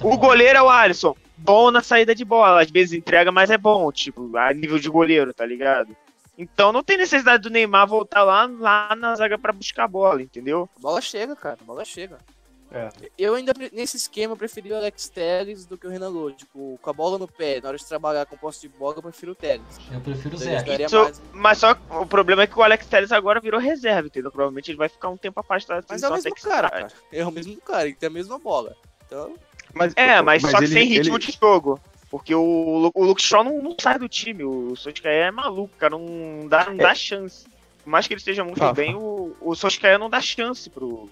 O. 0.00 0.12
O 0.12 0.16
goleiro 0.16 0.58
é 0.58 0.62
o 0.62 0.68
Alisson. 0.68 1.16
Bom 1.36 1.72
na 1.72 1.82
saída 1.82 2.14
de 2.14 2.24
bola. 2.24 2.62
Às 2.62 2.70
vezes 2.70 2.92
entrega, 2.92 3.32
mas 3.32 3.50
é 3.50 3.58
bom, 3.58 3.90
tipo, 3.90 4.36
a 4.36 4.52
nível 4.52 4.78
de 4.78 4.88
goleiro, 4.88 5.34
tá 5.34 5.44
ligado? 5.44 5.96
Então 6.38 6.72
não 6.72 6.82
tem 6.82 6.96
necessidade 6.96 7.42
do 7.42 7.50
Neymar 7.50 7.86
voltar 7.86 8.22
lá, 8.22 8.46
lá 8.46 8.94
na 8.96 9.14
zaga 9.16 9.36
pra 9.36 9.52
buscar 9.52 9.84
a 9.84 9.88
bola, 9.88 10.22
entendeu? 10.22 10.68
A 10.76 10.80
bola 10.80 11.00
chega, 11.00 11.34
cara. 11.34 11.58
A 11.60 11.64
bola 11.64 11.84
chega. 11.84 12.18
É. 12.72 12.88
Eu 13.18 13.34
ainda, 13.34 13.52
nesse 13.72 13.96
esquema, 13.96 14.36
preferi 14.36 14.72
o 14.72 14.76
Alex 14.76 15.08
Telles 15.08 15.66
do 15.66 15.76
que 15.76 15.86
o 15.86 15.90
Renan 15.90 16.08
Lodi. 16.08 16.36
Tipo, 16.38 16.78
com 16.80 16.90
a 16.90 16.92
bola 16.92 17.18
no 17.18 17.28
pé, 17.28 17.60
na 17.60 17.68
hora 17.68 17.76
de 17.78 17.84
trabalhar 17.86 18.24
com 18.26 18.36
posse 18.36 18.62
de 18.62 18.68
bola, 18.68 18.94
eu 18.96 19.02
prefiro 19.02 19.32
o 19.32 19.34
Telles. 19.34 19.64
Eu 19.92 20.00
prefiro 20.00 20.36
o 20.36 20.42
Ele 20.42 20.44
Zé. 20.64 20.84
Isso- 20.86 20.96
mais- 21.02 21.22
Mas 21.32 21.58
só 21.58 21.74
que 21.74 21.80
o 21.90 22.06
problema 22.06 22.42
é 22.42 22.46
que 22.46 22.58
o 22.58 22.62
Alex 22.62 22.86
Telles 22.86 23.12
agora 23.12 23.40
virou 23.40 23.60
reserva, 23.60 24.06
entendeu? 24.06 24.30
Provavelmente 24.30 24.70
ele 24.70 24.78
vai 24.78 24.88
ficar 24.88 25.08
um 25.10 25.16
tempo 25.16 25.38
afastado. 25.40 25.84
Mas 25.88 26.02
é 26.02 26.06
o 26.06 26.08
só 26.08 26.14
mesmo 26.14 26.34
que 26.34 26.42
cara, 26.42 26.70
cara. 26.70 26.88
É 27.12 27.26
o 27.26 27.30
mesmo 27.30 27.56
cara, 27.60 27.84
ele 27.86 27.94
tem 27.94 28.06
a 28.06 28.10
mesma 28.10 28.38
bola. 28.38 28.74
Então, 29.06 29.34
Mas, 29.74 29.92
É, 29.96 30.20
mas, 30.20 30.42
só 30.42 30.58
que 30.58 30.64
ele- 30.64 30.66
sem 30.72 30.86
ritmo 30.86 31.16
ele- 31.16 31.24
de 31.26 31.32
jogo. 31.40 31.80
Porque 32.10 32.34
o, 32.34 32.90
o 32.94 33.04
Luke 33.04 33.22
Shaw 33.22 33.42
não, 33.42 33.62
não 33.62 33.74
sai 33.80 33.98
do 33.98 34.06
time. 34.06 34.44
O 34.44 34.76
Solskjaer 34.76 35.28
é 35.28 35.30
maluco, 35.30 35.74
cara. 35.78 35.96
Não 35.96 36.46
dá, 36.46 36.66
não 36.66 36.76
dá 36.76 36.94
chance. 36.94 37.46
Por 37.82 37.88
mais 37.88 38.06
que 38.06 38.12
ele 38.12 38.18
esteja 38.18 38.44
muito 38.44 38.60
Rafa. 38.60 38.74
bem, 38.74 38.94
o, 38.94 39.34
o 39.40 39.54
Solskjaer 39.54 39.98
não 39.98 40.10
dá 40.10 40.20
chance 40.20 40.68
pro, 40.68 41.08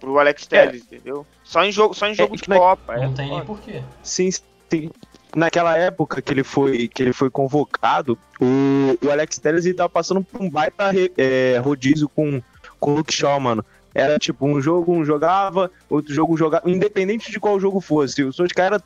pro 0.00 0.18
Alex 0.18 0.46
Telles, 0.46 0.82
entendeu? 0.82 1.26
Só 1.44 1.64
em 1.64 1.72
jogo, 1.72 1.94
só 1.94 2.06
em 2.06 2.14
jogo 2.14 2.34
É, 2.34 2.36
de 2.38 2.48
mas- 2.48 2.58
Copa. 2.58 2.94
é 2.94 3.06
Não 3.06 3.12
tem 3.14 3.30
nem 3.30 3.44
porquê. 3.44 3.82
Sim, 4.02 4.30
sim. 4.30 4.90
Naquela 5.34 5.76
época 5.76 6.22
que 6.22 6.32
ele 6.32 6.42
foi, 6.44 6.88
que 6.88 7.02
ele 7.02 7.12
foi 7.12 7.28
convocado, 7.30 8.18
o, 8.40 8.96
o 9.06 9.10
Alex 9.10 9.38
Telles 9.38 9.66
ele 9.66 9.74
tava 9.74 9.88
passando 9.90 10.22
por 10.22 10.40
um 10.40 10.48
baita 10.48 10.90
re- 10.90 11.12
é, 11.18 11.58
rodízio 11.62 12.08
com, 12.08 12.40
com 12.80 12.92
o 12.92 12.96
Luke 12.96 13.12
Shaw, 13.12 13.38
mano. 13.38 13.64
Era 13.94 14.18
tipo, 14.18 14.46
um 14.46 14.60
jogo 14.60 14.92
um 14.92 15.04
jogava, 15.04 15.70
outro 15.88 16.12
jogo 16.14 16.36
jogava, 16.36 16.68
independente 16.70 17.30
de 17.30 17.40
qual 17.40 17.58
jogo 17.60 17.80
fosse. 17.80 18.22
O 18.22 18.32
Solskjaer 18.32 18.66
era 18.74 18.82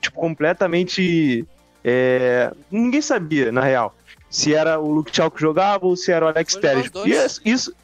tipo, 0.00 0.16
completamente. 0.18 1.46
é, 1.84 2.52
ninguém 2.70 3.00
sabia, 3.02 3.52
na 3.52 3.60
real, 3.62 3.94
se 4.30 4.54
era 4.54 4.78
o 4.80 4.90
Luke 4.90 5.14
Shaw 5.14 5.30
que 5.30 5.40
jogava 5.40 5.86
ou 5.86 5.96
se 5.96 6.10
era 6.10 6.26
o 6.26 6.28
Alex 6.28 6.56
Telles. 6.56 6.90
E 7.04 7.10
isso, 7.10 7.40
isso, 7.44 7.74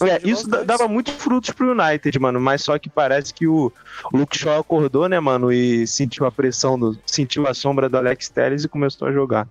é, 0.00 0.18
jogar 0.18 0.28
isso 0.28 0.48
dava 0.48 0.88
muitos 0.88 1.14
frutos 1.14 1.50
pro 1.50 1.72
United, 1.72 2.18
mano. 2.18 2.40
Mas 2.40 2.62
só 2.62 2.78
que 2.78 2.88
parece 2.88 3.32
que 3.32 3.46
o 3.46 3.72
Luke 4.12 4.36
Shaw 4.36 4.60
acordou, 4.60 5.08
né, 5.08 5.18
mano? 5.20 5.52
E 5.52 5.86
sentiu 5.86 6.26
a 6.26 6.32
pressão, 6.32 6.78
do, 6.78 6.98
sentiu 7.06 7.46
a 7.46 7.54
sombra 7.54 7.88
do 7.88 7.96
Alex 7.96 8.28
Telles 8.28 8.64
e 8.64 8.68
começou 8.68 9.08
a 9.08 9.12
jogar. 9.12 9.48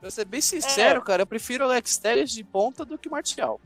pra 0.00 0.10
ser 0.10 0.24
bem 0.24 0.40
sincero, 0.40 1.02
cara, 1.02 1.22
eu 1.22 1.26
prefiro 1.26 1.64
o 1.64 1.68
Alex 1.68 1.98
Telles 1.98 2.30
de 2.30 2.44
ponta 2.44 2.84
do 2.84 2.96
que 2.96 3.08
o 3.08 3.10
Marcial. 3.10 3.60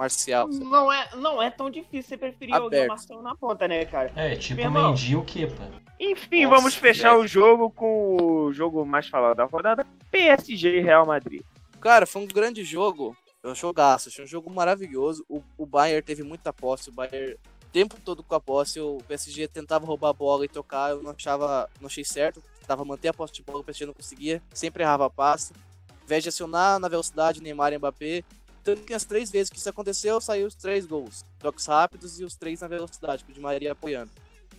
Marcial. 0.00 0.48
Não 0.48 0.90
é, 0.90 1.10
não 1.16 1.42
é 1.42 1.50
tão 1.50 1.70
difícil 1.70 2.08
você 2.08 2.16
preferir 2.16 2.54
Aberto. 2.54 2.86
o 2.86 2.88
Marcelo 2.88 3.22
na 3.22 3.34
ponta, 3.34 3.68
né, 3.68 3.84
cara? 3.84 4.10
É, 4.16 4.34
tipo 4.34 4.62
o. 4.62 4.70
Mendy 4.70 5.14
o 5.14 5.22
Kepa. 5.22 5.62
Enfim, 6.00 6.44
Nossa, 6.44 6.56
vamos 6.56 6.74
fechar 6.74 7.10
velho. 7.10 7.22
o 7.22 7.26
jogo 7.26 7.70
com 7.70 8.16
o 8.16 8.52
jogo 8.54 8.86
mais 8.86 9.06
falado 9.06 9.36
da 9.36 9.44
rodada: 9.44 9.86
PSG 10.10 10.78
e 10.78 10.80
Real 10.80 11.04
Madrid. 11.04 11.42
Cara, 11.80 12.06
foi 12.06 12.22
um 12.22 12.26
grande 12.26 12.64
jogo. 12.64 13.14
Foi 13.40 13.50
um 13.50 13.54
jogaço, 13.54 14.08
achei 14.08 14.22
um 14.22 14.28
jogo 14.28 14.50
maravilhoso. 14.50 15.24
O, 15.28 15.42
o 15.56 15.64
Bayern 15.64 16.02
teve 16.02 16.22
muita 16.22 16.52
posse, 16.52 16.90
o 16.90 16.92
Bayern 16.92 17.34
o 17.34 17.72
tempo 17.72 17.96
todo 18.04 18.22
com 18.22 18.34
a 18.34 18.40
posse, 18.40 18.80
o 18.80 18.98
PSG 19.06 19.46
tentava 19.46 19.86
roubar 19.86 20.10
a 20.10 20.12
bola 20.12 20.44
e 20.44 20.48
tocar, 20.48 20.90
eu 20.90 21.02
não 21.02 21.12
achava, 21.12 21.70
não 21.80 21.86
achei 21.86 22.04
certo. 22.04 22.42
Tentava 22.58 22.84
manter 22.84 23.08
a 23.08 23.14
posse 23.14 23.32
de 23.32 23.42
bola, 23.42 23.60
o 23.60 23.64
PSG 23.64 23.86
não 23.86 23.94
conseguia, 23.94 24.42
sempre 24.52 24.82
errava 24.82 25.06
a 25.06 25.10
passe. 25.10 25.52
Ao 25.88 26.04
invés 26.04 26.22
de 26.22 26.28
acionar 26.28 26.78
na 26.78 26.88
velocidade 26.88 27.40
Neymar 27.40 27.72
e 27.72 27.78
Mbappé, 27.78 28.24
tanto 28.62 28.82
que 28.82 28.92
as 28.92 29.04
três 29.04 29.30
vezes 29.30 29.48
que 29.48 29.56
isso 29.56 29.68
aconteceu, 29.68 30.20
saiu 30.20 30.46
os 30.46 30.54
três 30.54 30.84
gols. 30.84 31.24
Toques 31.38 31.64
rápidos 31.64 32.20
e 32.20 32.24
os 32.24 32.34
três 32.34 32.60
na 32.60 32.68
velocidade, 32.68 33.24
com 33.24 33.30
o 33.30 33.34
Di 33.34 33.40
Maria 33.40 33.72
apoiando. 33.72 34.10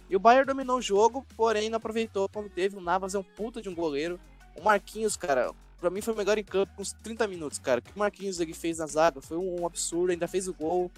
E 0.09 0.15
o 0.15 0.19
Bayern 0.19 0.47
dominou 0.47 0.77
o 0.77 0.81
jogo, 0.81 1.25
porém 1.35 1.69
não 1.69 1.77
aproveitou 1.77 2.27
quando 2.29 2.49
teve. 2.49 2.77
O 2.77 2.81
Navas 2.81 3.13
é 3.13 3.19
um 3.19 3.23
puta 3.23 3.61
de 3.61 3.69
um 3.69 3.75
goleiro. 3.75 4.19
O 4.55 4.63
Marquinhos, 4.63 5.15
cara, 5.15 5.51
pra 5.81 5.89
mim 5.89 5.99
foi 6.01 6.13
o 6.13 6.17
melhor 6.17 6.37
em 6.37 6.43
campo 6.43 6.71
com 6.75 6.81
uns 6.81 6.93
30 6.93 7.27
minutos, 7.27 7.59
cara. 7.59 7.79
O 7.79 7.83
que 7.83 7.91
o 7.93 7.99
Marquinhos 7.99 8.39
ele 8.39 8.53
fez 8.53 8.77
na 8.77 8.85
zaga 8.87 9.19
foi 9.21 9.35
um 9.37 9.65
absurdo, 9.65 10.11
ainda 10.11 10.27
fez 10.27 10.47
o 10.47 10.53
gol. 10.53 10.89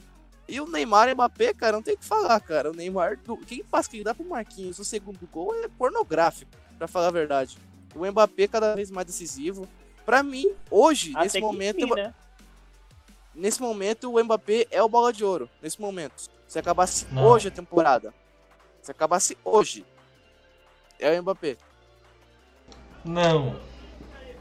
E 0.48 0.60
o 0.60 0.68
Neymar 0.68 1.08
e 1.08 1.14
o 1.14 1.16
Mbappé, 1.16 1.54
cara, 1.54 1.78
não 1.78 1.82
tem 1.82 1.94
o 1.94 1.98
que 1.98 2.06
falar, 2.06 2.40
cara. 2.42 2.70
O 2.70 2.74
Neymar, 2.76 3.18
do- 3.24 3.38
quem 3.38 3.64
passa 3.64 3.90
que 3.90 3.96
ele 3.98 4.04
dá 4.04 4.14
pro 4.14 4.26
Marquinhos 4.26 4.78
no 4.78 4.84
segundo 4.86 5.26
gol 5.32 5.56
é 5.56 5.68
pornográfico, 5.70 6.52
pra 6.78 6.88
falar 6.88 7.08
a 7.08 7.12
verdade. 7.12 7.58
O 7.96 8.06
Mbappé 8.06 8.48
cada 8.48 8.76
vez 8.76 8.92
mais 8.92 9.08
decisivo. 9.08 9.68
Pra 10.06 10.22
mim, 10.22 10.54
hoje, 10.70 11.14
nesse 11.14 11.38
Até 11.38 11.40
que 11.40 11.46
momento, 11.46 11.80
enfim, 11.80 11.96
né? 11.96 12.14
nesse 13.34 13.62
momento 13.62 14.12
o 14.14 14.22
Mbappé 14.24 14.68
é 14.70 14.84
o 14.84 14.90
bola 14.90 15.14
de 15.14 15.24
ouro. 15.24 15.50
Nesse 15.62 15.80
momento. 15.80 16.30
Se 16.46 16.60
acabasse 16.60 17.08
Não. 17.10 17.24
hoje 17.26 17.48
a 17.48 17.52
temporada. 17.52 18.14
Se 18.82 18.92
acabasse 18.92 19.38
hoje. 19.46 19.86
É 21.00 21.18
o 21.18 21.22
Mbappé. 21.24 21.56
Não. 23.06 23.60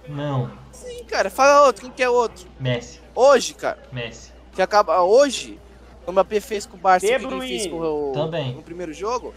Não. 0.09 0.51
Sim, 0.73 1.05
cara, 1.05 1.31
fala 1.31 1.67
outro, 1.67 1.83
quem 1.83 1.91
que 1.91 2.03
é 2.03 2.09
outro? 2.11 2.47
Messi. 2.59 3.01
Hoje, 3.15 3.55
cara. 3.55 3.79
Messi. 3.93 4.33
que 4.55 4.61
acaba 4.63 5.03
hoje, 5.03 5.59
o 6.07 6.13
Mbappé 6.13 6.41
fez 6.41 6.67
com 6.67 6.77
o 6.77 6.81
Barça 6.81 7.07
que 7.07 7.13
ele 7.13 7.41
fez 7.41 7.67
com 7.69 7.79
o, 7.81 8.13
Também. 8.13 8.55
no 8.55 8.63
primeiro 8.63 8.93
jogo. 8.93 9.33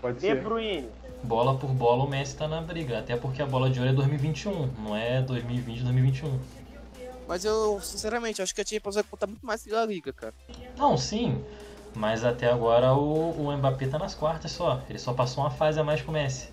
Pode 0.00 0.18
De 0.18 0.34
Bruyne. 0.34 0.88
Bola 1.22 1.56
por 1.56 1.70
bola 1.70 2.04
o 2.04 2.08
Messi 2.08 2.36
tá 2.36 2.48
na 2.48 2.60
briga. 2.60 2.98
Até 2.98 3.16
porque 3.16 3.40
a 3.40 3.46
bola 3.46 3.70
de 3.70 3.78
ouro 3.78 3.90
é 3.90 3.94
2021, 3.94 4.70
não 4.84 4.96
é 4.96 5.22
2020, 5.22 5.82
2021. 5.82 6.38
Mas 7.28 7.44
eu, 7.44 7.80
sinceramente, 7.80 8.42
acho 8.42 8.52
que 8.52 8.60
a 8.60 8.64
Champions 8.66 8.96
vai 8.96 9.04
contar 9.04 9.28
muito 9.28 9.46
mais 9.46 9.62
que 9.62 9.72
a 9.72 9.86
Liga, 9.86 10.12
cara. 10.12 10.34
Não, 10.76 10.98
sim. 10.98 11.42
Mas 11.94 12.24
até 12.24 12.50
agora 12.50 12.92
o, 12.94 13.30
o 13.46 13.56
Mbappé 13.56 13.86
tá 13.86 13.98
nas 13.98 14.14
quartas 14.14 14.50
só. 14.50 14.80
Ele 14.90 14.98
só 14.98 15.12
passou 15.14 15.44
uma 15.44 15.50
fase 15.50 15.78
a 15.78 15.84
mais 15.84 16.02
que 16.02 16.08
o 16.08 16.12
Messi. 16.12 16.48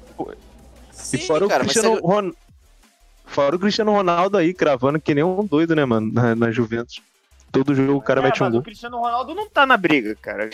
Sim, 0.91 1.17
e 1.17 1.19
fora 1.25 1.47
cara, 1.47 1.63
o 1.63 1.65
mas 1.65 1.73
Cristiano 1.73 1.95
se- 1.95 2.01
Ron- 2.03 2.33
Fora 3.29 3.55
o 3.55 3.59
Cristiano 3.59 3.91
Ronaldo 3.91 4.37
aí, 4.37 4.53
cravando 4.53 4.99
que 4.99 5.13
nem 5.15 5.23
um 5.23 5.45
doido, 5.45 5.75
né, 5.75 5.85
mano, 5.85 6.11
na, 6.11 6.35
na 6.35 6.51
Juventus. 6.51 7.01
Todo 7.51 7.73
jogo 7.73 7.93
o 7.95 8.01
cara 8.01 8.19
É, 8.19 8.23
mete 8.25 8.43
um 8.43 8.45
mas 8.45 8.51
gol. 8.51 8.61
o 8.61 8.63
Cristiano 8.63 8.97
Ronaldo 8.99 9.33
não 9.33 9.49
tá 9.49 9.65
na 9.65 9.75
briga, 9.75 10.15
cara. 10.21 10.47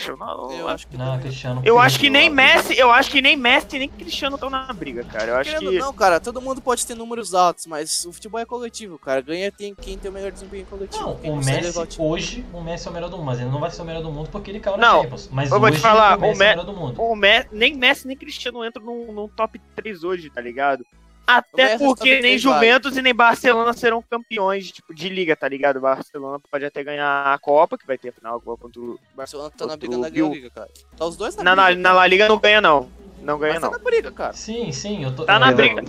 Eu 0.58 0.66
acho 0.66 0.86
que 0.86 0.96
Não. 0.96 1.18
Cristiano. 1.20 1.60
Eu 1.62 1.78
acho 1.78 2.00
que 2.00 2.08
nem. 2.08 2.30
Messi, 2.30 2.74
eu 2.78 2.90
acho 2.90 3.10
que 3.10 3.20
nem 3.20 3.36
Messi 3.36 3.78
nem 3.78 3.86
Cristiano 3.86 4.36
estão 4.36 4.48
na 4.48 4.72
briga, 4.72 5.04
cara. 5.04 5.32
Eu 5.32 5.36
acho 5.36 5.50
Querendo 5.50 5.72
que 5.72 5.78
não, 5.78 5.92
cara, 5.92 6.18
todo 6.18 6.40
mundo 6.40 6.62
pode 6.62 6.86
ter 6.86 6.94
números 6.94 7.34
altos, 7.34 7.66
mas 7.66 8.02
o 8.06 8.14
futebol 8.14 8.40
é 8.40 8.46
coletivo, 8.46 8.98
cara. 8.98 9.20
Ganha 9.20 9.52
tem 9.52 9.74
quem 9.74 9.98
tem 9.98 10.10
o 10.10 10.14
melhor 10.14 10.32
desempenho 10.32 10.64
coletivo. 10.64 11.02
Não, 11.22 11.32
o 11.34 11.36
Messi, 11.36 11.78
o 11.98 12.02
hoje, 12.02 12.46
o 12.50 12.62
Messi 12.62 12.88
é 12.88 12.90
o 12.90 12.94
melhor 12.94 13.10
do 13.10 13.16
mundo, 13.18 13.26
mas 13.26 13.40
ele 13.40 13.50
não 13.50 13.60
vai 13.60 13.70
ser 13.70 13.82
o 13.82 13.84
melhor 13.84 14.02
do 14.02 14.10
mundo 14.10 14.30
porque 14.30 14.50
ele 14.50 14.60
caiu 14.60 14.78
Não, 14.78 15.02
Champions. 15.02 15.28
Mas 15.30 15.50
eu 15.52 15.60
vou 15.60 15.70
te 15.70 15.78
falar, 15.78 16.16
o 16.16 16.20
Messi 16.22 16.34
o 16.34 16.38
Me- 16.38 16.44
é 16.46 16.48
o 16.48 16.56
melhor 16.56 16.64
do 16.64 16.72
mundo. 16.72 17.02
o 17.02 17.14
Me- 17.14 17.46
nem 17.52 17.74
Messi 17.76 18.06
nem 18.06 18.16
Cristiano 18.16 18.64
entram 18.64 18.82
num, 18.82 19.12
num 19.12 19.28
top 19.28 19.60
3 19.74 20.02
hoje, 20.02 20.30
tá 20.30 20.40
ligado? 20.40 20.82
Até 21.26 21.76
porque 21.76 22.10
nem 22.12 22.20
3 22.20 22.40
Juventus 22.42 22.96
e 22.96 23.02
nem 23.02 23.14
Barcelona 23.14 23.72
serão 23.72 24.00
campeões 24.02 24.70
tipo, 24.70 24.94
de 24.94 25.08
liga, 25.08 25.34
tá 25.34 25.48
ligado? 25.48 25.78
O 25.78 25.80
Barcelona 25.80 26.38
pode 26.50 26.64
até 26.64 26.84
ganhar 26.84 27.32
a 27.34 27.38
Copa, 27.38 27.76
que 27.76 27.86
vai 27.86 27.98
ter 27.98 28.10
a 28.10 28.12
final 28.12 28.36
agora 28.36 28.58
contra 28.58 28.80
o. 28.80 28.98
Barcelona 29.14 29.50
tá 29.50 29.66
na 29.66 29.76
briga 29.76 29.96
na. 29.98 30.08
Liga, 30.08 30.50
cara. 30.50 30.68
Tá 30.96 31.04
os 31.04 31.16
dois 31.16 31.34
na, 31.36 31.42
Na, 31.42 31.56
na, 31.56 31.64
briga. 31.66 31.80
na 31.80 31.92
La 31.92 32.06
Liga 32.06 32.28
não 32.28 32.38
ganha, 32.38 32.60
não. 32.60 32.88
Não 33.22 33.38
ganha, 33.38 33.54
Mas 33.54 33.62
tá 33.62 33.66
não. 33.70 33.78
na 33.78 33.82
briga, 33.84 34.12
cara. 34.12 34.32
Sim, 34.34 34.70
sim, 34.70 35.02
eu 35.02 35.14
tô. 35.16 35.24
Tá 35.24 35.38
na 35.38 35.50
briga. 35.52 35.82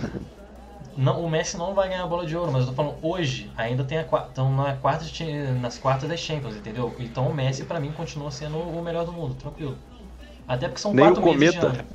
Não, 0.96 1.24
o 1.24 1.30
Messi 1.30 1.56
não 1.56 1.74
vai 1.74 1.88
ganhar 1.88 2.02
a 2.02 2.06
bola 2.08 2.26
de 2.26 2.36
ouro, 2.36 2.50
mas 2.50 2.62
eu 2.62 2.70
tô 2.70 2.74
falando 2.74 2.96
hoje, 3.00 3.48
ainda 3.56 3.84
tem 3.84 3.98
a 3.98 4.04
quarta, 4.04 4.30
estão 4.30 4.52
na 4.52 4.74
quarta 4.74 5.04
nas 5.60 5.78
quartas 5.78 6.08
das 6.08 6.18
Champions, 6.18 6.56
entendeu? 6.56 6.92
Então 6.98 7.28
o 7.28 7.32
Messi 7.32 7.64
pra 7.64 7.78
mim 7.78 7.92
continua 7.92 8.32
sendo 8.32 8.58
o 8.58 8.82
melhor 8.82 9.04
do 9.04 9.12
mundo, 9.12 9.34
tranquilo. 9.36 9.78
Até 10.48 10.66
porque 10.66 10.80
são 10.80 10.92
Nem 10.92 11.04
quatro 11.04 11.22
o 11.22 11.34
meses 11.34 11.54
de 11.54 11.60
Cometa. 11.60 11.82
ano. 11.82 11.88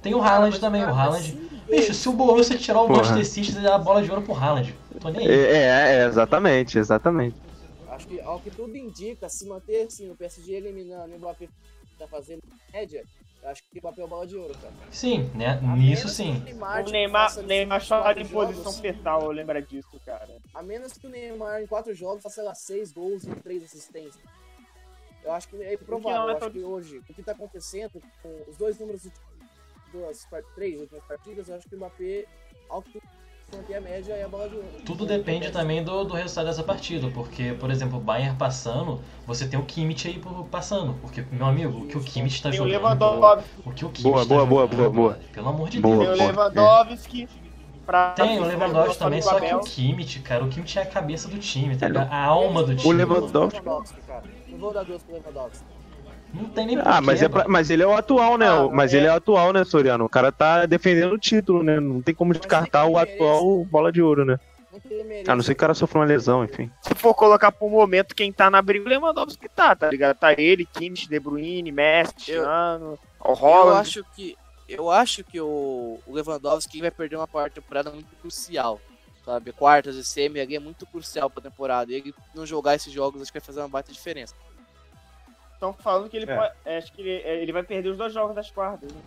Tem 0.00 0.14
o 0.14 0.22
Haaland 0.22 0.58
também, 0.58 0.82
o 0.84 0.88
Haaland. 0.88 1.36
Bicho, 1.68 1.92
se 1.94 2.08
o 2.08 2.12
Borussia 2.12 2.56
tirar 2.58 2.80
o 2.82 2.86
Porra. 2.86 3.02
Manchester 3.02 3.26
City, 3.44 3.60
dá 3.60 3.74
a 3.74 3.78
bola 3.78 4.02
de 4.02 4.10
ouro 4.10 4.22
pro 4.22 4.34
Haaland. 4.34 4.74
Tô 5.00 5.08
nem 5.08 5.26
É, 5.26 5.30
aí. 5.32 5.38
é, 5.38 6.02
é, 6.02 6.06
exatamente, 6.06 6.78
exatamente. 6.78 7.36
Acho 7.88 8.06
que 8.06 8.20
ao 8.20 8.38
que 8.40 8.50
tudo 8.50 8.76
indica, 8.76 9.28
se 9.28 9.46
manter 9.46 9.86
assim, 9.86 10.10
o 10.10 10.14
PSG 10.16 10.54
eliminando 10.54 11.10
e 11.12 11.16
o 11.16 11.18
Mbappé 11.18 11.48
tá 11.98 12.06
fazendo 12.06 12.40
média, 12.72 13.02
eu 13.42 13.48
acho 13.48 13.62
que 13.62 13.78
o 13.78 13.80
Mbappé 13.80 14.02
é 14.02 14.06
bola 14.06 14.26
de 14.26 14.36
ouro, 14.36 14.54
cara. 14.60 14.72
Sim, 14.90 15.30
né? 15.34 15.58
A 15.62 15.76
Nisso 15.76 16.08
sim. 16.08 16.36
o 16.36 16.44
Neymar, 16.44 16.84
Neymar, 16.90 17.86
quatro 17.86 18.22
em 18.22 18.26
posição 18.28 18.72
fetal, 18.72 19.30
lembra 19.30 19.62
disso, 19.62 19.98
cara. 20.04 20.28
A 20.54 20.62
menos 20.62 20.92
que 20.92 21.06
o 21.06 21.10
Neymar 21.10 21.62
em 21.62 21.66
quatro 21.66 21.94
jogos 21.94 22.22
faça, 22.22 22.36
sei 22.36 22.44
lá, 22.44 22.54
seis 22.54 22.92
gols 22.92 23.24
e 23.24 23.30
três 23.36 23.62
assistências. 23.64 24.22
Eu 25.24 25.32
acho 25.32 25.48
que 25.48 25.56
é 25.62 25.76
provável. 25.76 26.28
é 26.28 26.32
Eu 26.32 26.36
acho 26.36 26.50
que 26.50 26.62
hoje, 26.62 26.98
o 26.98 27.14
que 27.14 27.22
tá 27.22 27.32
acontecendo 27.32 28.00
com 28.22 28.42
os 28.48 28.56
dois 28.56 28.78
números 28.78 29.02
de 29.02 29.10
duas, 29.92 30.26
três 30.54 30.80
últimas 30.80 31.04
partidas, 31.04 31.48
eu 31.48 31.56
acho 31.56 31.68
que 31.68 31.74
o 31.74 31.78
Mbappé, 31.78 32.24
ao 32.68 32.82
que 32.82 33.00
manter 33.54 33.74
a 33.76 33.80
média, 33.80 34.12
é 34.12 34.24
a 34.24 34.28
bola 34.28 34.48
de 34.48 34.56
ouro. 34.56 34.66
Tudo 34.84 35.06
depende 35.06 35.50
também 35.52 35.82
do, 35.84 36.04
do 36.04 36.14
resultado 36.14 36.46
dessa 36.46 36.62
partida, 36.64 37.08
porque, 37.14 37.54
por 37.60 37.70
exemplo, 37.70 37.98
o 37.98 38.00
Bayern 38.00 38.36
passando, 38.36 39.00
você 39.26 39.46
tem 39.46 39.58
o 39.58 39.64
Kimmich 39.64 40.08
aí 40.08 40.20
passando, 40.50 40.94
porque, 41.00 41.24
meu 41.30 41.46
amigo, 41.46 41.84
o 41.84 41.86
que 41.86 41.96
o 41.96 42.00
Kimmich 42.02 42.42
tá 42.42 42.50
Tem 42.50 42.60
o 42.60 42.64
jogando... 42.64 42.82
Lewandowski, 42.82 43.48
O 43.64 43.72
que 43.72 43.84
o 43.84 43.90
Kimmich 43.90 44.02
Boa, 44.02 44.22
tá 44.22 44.28
boa, 44.28 44.46
boa, 44.46 44.62
jogando, 44.62 44.76
boa, 44.76 44.90
boa. 44.90 45.08
brother, 45.12 45.30
Pelo 45.32 45.48
amor 45.48 45.68
de 45.68 45.80
Boa, 45.80 45.96
tem 45.98 46.06
Deus. 46.06 46.18
o 46.18 46.22
boa. 46.32 46.32
Lewandowski. 46.48 47.28
Pra 47.86 48.10
Tem 48.10 48.40
o 48.40 48.44
Lewandowski 48.44 48.98
também, 48.98 49.22
só 49.22 49.38
que 49.38 49.54
o 49.54 49.60
Kimmich, 49.60 50.18
cara, 50.18 50.44
o 50.44 50.48
Kimmich 50.48 50.76
é 50.76 50.82
a 50.82 50.86
cabeça 50.86 51.28
do 51.28 51.38
time, 51.38 51.76
tá 51.76 51.86
ligado? 51.86 52.12
A 52.12 52.24
alma 52.24 52.64
do 52.64 52.72
Eu 52.72 52.76
time. 52.78 52.96
dar 52.98 53.04
Lewandowski-. 53.14 53.62
Não 54.48 54.58
vou 54.58 54.72
dar 54.72 54.82
duas 54.82 55.04
pro 55.04 55.14
Lewandowski. 55.14 55.64
Não 56.34 56.44
tem 56.50 56.66
nem 56.66 56.78
Ah, 56.84 57.00
mas, 57.00 57.22
é 57.22 57.28
pra- 57.28 57.46
mas 57.48 57.70
ele 57.70 57.82
é 57.82 57.86
o 57.86 57.94
atual, 57.96 58.36
né? 58.36 58.46
Ah, 58.48 58.68
mas 58.70 58.92
é. 58.92 58.98
ele 58.98 59.06
é 59.06 59.12
o 59.12 59.16
atual, 59.16 59.52
né, 59.52 59.64
Soriano? 59.64 60.04
O 60.04 60.08
cara 60.08 60.30
tá 60.30 60.66
defendendo 60.66 61.12
o 61.14 61.18
título, 61.18 61.62
né? 61.62 61.80
Não 61.80 62.02
tem 62.02 62.14
como 62.14 62.32
descartar 62.34 62.84
o 62.86 62.98
atual 62.98 63.64
bola 63.64 63.90
de 63.90 64.02
ouro, 64.02 64.24
né? 64.24 64.38
A 65.26 65.34
não 65.34 65.42
ser 65.42 65.54
que 65.54 65.58
o 65.58 65.60
cara 65.60 65.72
sofreu 65.74 66.02
uma 66.02 66.06
lesão, 66.06 66.44
enfim. 66.44 66.70
Se 66.82 66.94
for 66.94 67.14
colocar 67.14 67.50
pro 67.50 67.68
momento 67.68 68.14
quem 68.14 68.30
tá 68.30 68.50
na 68.50 68.60
briga, 68.60 68.84
o 68.84 68.88
Lewandowski 68.88 69.48
tá, 69.48 69.74
tá 69.74 69.88
ligado? 69.90 70.16
Tá 70.18 70.34
ele, 70.36 70.66
Kimmich, 70.66 71.08
De 71.08 71.18
Bruyne, 71.18 71.72
Messi, 71.72 72.12
Cristiano, 72.14 72.98
o 73.18 73.28
Eu 73.30 73.34
Holland. 73.34 73.80
acho 73.80 74.04
que 74.14 74.36
eu 74.68 74.90
acho 74.90 75.24
que 75.24 75.40
o, 75.40 75.98
o 76.06 76.12
Lewandowski 76.12 76.80
vai 76.82 76.90
perder 76.90 77.16
uma 77.16 77.26
parte 77.26 77.54
da 77.54 77.62
temporada 77.62 77.90
muito 77.90 78.08
crucial, 78.20 78.78
sabe? 79.24 79.52
Quartas 79.52 79.96
e 79.96 80.04
semi 80.04 80.40
ali 80.40 80.56
é 80.56 80.60
muito 80.60 80.84
crucial 80.86 81.30
pra 81.30 81.42
temporada. 81.42 81.90
E 81.90 81.94
ele 81.94 82.14
não 82.34 82.44
jogar 82.44 82.74
esses 82.74 82.92
jogos 82.92 83.22
acho 83.22 83.32
que 83.32 83.38
vai 83.38 83.46
fazer 83.46 83.60
uma 83.60 83.68
baita 83.68 83.92
diferença. 83.92 84.34
Estão 85.56 85.72
falando 85.72 86.08
que 86.10 86.16
ele 86.16 86.30
É. 86.30 86.36
pode. 86.36 86.52
é, 86.66 86.78
Acho 86.78 86.92
que 86.92 87.00
ele, 87.00 87.22
é, 87.24 87.42
ele 87.42 87.50
vai 87.52 87.62
perder 87.62 87.88
os 87.88 87.96
dois 87.96 88.12
jogos 88.12 88.36
das 88.36 88.50
quartas. 88.50 88.92
né? 88.92 88.98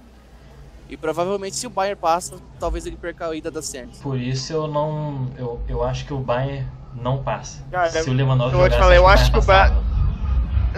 E 0.89 0.97
provavelmente 0.97 1.55
se 1.55 1.67
o 1.67 1.69
Bayern 1.69 1.95
passa, 2.01 2.37
talvez 2.59 2.85
ele 2.87 2.97
perca 2.97 3.27
a 3.29 3.35
ida 3.35 3.51
da 3.51 3.61
Santos. 3.61 3.99
Por 3.99 4.17
isso 4.19 4.51
eu 4.51 4.67
não... 4.67 5.31
Eu, 5.37 5.61
eu 5.69 5.83
acho 5.83 6.03
que 6.07 6.13
o 6.13 6.17
Bayern 6.17 6.67
não 6.95 7.21
passa. 7.21 7.63
Cara, 7.69 7.89
Se 7.91 8.09
o 8.09 8.13
Lewandowski 8.13 8.55
eu 8.55 8.59
vou 8.59 8.67
te 8.67 8.71
jogasse, 8.73 8.81
falar, 8.83 8.95
eu 8.95 9.07
acho 9.07 9.31
que 9.31 9.37
o 9.37 9.41
Bayern. 9.43 9.77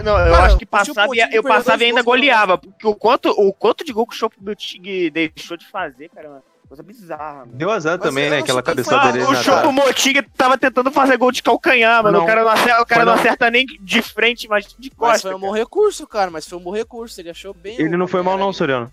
Não, 0.04 0.18
eu 0.18 0.32
Cara, 0.32 0.46
acho 0.46 0.56
que 0.58 0.66
passava, 0.66 0.90
e, 0.90 0.94
Choupo-Moting 1.18 1.34
eu 1.36 1.42
passava 1.42 1.82
e 1.82 1.86
ainda 1.86 2.02
goleava. 2.02 2.58
Porque 2.58 2.86
o 2.86 2.94
quanto, 2.94 3.30
o 3.30 3.52
quanto 3.52 3.84
de 3.84 3.92
gol 3.92 4.06
que 4.06 4.14
o 4.14 4.18
Choupo-Moting 4.18 5.10
deixou 5.10 5.56
de 5.56 5.66
fazer, 5.66 6.08
cara, 6.10 6.28
uma 6.28 6.42
coisa 6.72 6.82
bizarra, 6.82 7.40
mano. 7.40 7.52
Deu 7.52 7.70
azar 7.70 7.98
Mas 7.98 8.08
também, 8.08 8.30
né? 8.30 8.38
Aquela 8.38 8.62
cabeçada 8.62 9.02
foi. 9.02 9.12
dele 9.12 9.24
o 9.24 9.32
na 9.32 9.42
cara. 9.44 9.62
Choupo-Moting 9.62 10.22
tava 10.36 10.56
tentando 10.56 10.90
fazer 10.90 11.18
gol 11.18 11.30
de 11.30 11.42
calcanhar, 11.42 12.02
mano. 12.02 12.16
Não. 12.18 12.24
O 12.24 12.26
cara 12.26 12.42
não 12.42 12.50
acerta, 12.50 12.82
o 12.82 12.86
cara 12.86 13.04
não 13.04 13.12
não. 13.12 13.20
acerta 13.20 13.50
nem 13.50 13.66
de 13.66 14.00
frente, 14.00 14.48
mas 14.48 14.64
de 14.78 14.90
Mas 14.90 14.96
costas. 14.96 15.22
foi 15.22 15.34
um 15.34 15.38
bom 15.38 15.52
recurso, 15.52 16.06
cara. 16.06 16.30
Mas 16.30 16.48
foi 16.48 16.58
um 16.58 16.62
bom 16.62 16.72
recurso. 16.72 17.20
Ele 17.20 17.28
achou 17.30 17.52
bem. 17.52 17.78
Ele 17.78 17.96
não 17.96 18.06
foi 18.08 18.22
mal, 18.22 18.38
não. 18.38 18.52
Soriano. 18.52 18.90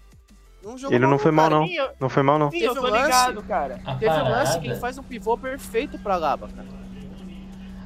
Não 0.61 0.77
jogou 0.77 0.93
Ele 0.95 1.07
não 1.07 1.17
foi 1.17 1.31
mal, 1.31 1.49
não. 1.49 1.65
Eu, 1.65 1.89
Não 2.01 2.09
foi 2.09 2.21
mal, 2.21 2.37
não. 2.37 2.51
sim, 2.51 2.57
eu 2.59 2.73
Teve 2.73 2.81
tô 2.81 2.87
um 2.87 2.91
lance. 2.91 3.05
ligado, 3.05 3.43
cara. 3.43 3.79
A 3.85 3.95
Teve 3.95 4.11
um 4.13 4.29
lance 4.29 4.51
que 4.51 4.57
ele 4.57 4.63
parada, 4.65 4.81
faz 4.81 4.97
um 4.97 5.03
pivô 5.03 5.37
perfeito 5.37 5.97
pra 5.99 6.17
Laba, 6.17 6.49
cara. 6.49 6.67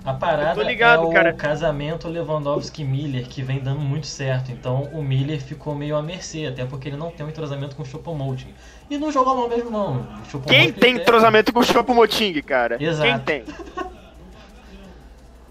a 0.04 0.14
parada 0.16 0.50
Eu 0.50 0.56
tô 0.56 0.62
ligado, 0.64 1.04
é 1.04 1.06
o 1.06 1.12
cara. 1.12 1.32
casamento 1.34 2.08
Lewandowski-Miller, 2.10 3.28
que 3.28 3.44
vem 3.44 3.60
dando 3.60 3.80
muito 3.80 4.08
certo. 4.08 4.52
Então 4.52 4.90
o 4.92 5.04
Miller 5.04 5.40
ficou 5.40 5.76
meio 5.76 5.96
à 5.96 6.02
mercê, 6.02 6.48
até 6.48 6.66
porque 6.66 6.90
ele 6.90 6.98
não 6.98 7.12
tem 7.12 7.24
um 7.24 7.30
entrosamento 7.30 7.76
com 7.76 7.84
o 7.84 7.86
Choupo-Moting. 7.86 8.54
E 8.90 8.98
não 8.98 9.12
jogou 9.12 9.36
mal 9.36 9.50
mesmo, 9.50 9.70
não. 9.72 10.06
Quem 10.48 10.72
tem 10.72 10.96
entrosamento 10.98 11.52
com 11.54 11.60
o 11.60 11.64
Choupo-Moting, 11.64 12.42
cara? 12.42 12.78
Exato. 12.84 13.08
Quem 13.10 13.20
tem? 13.20 13.44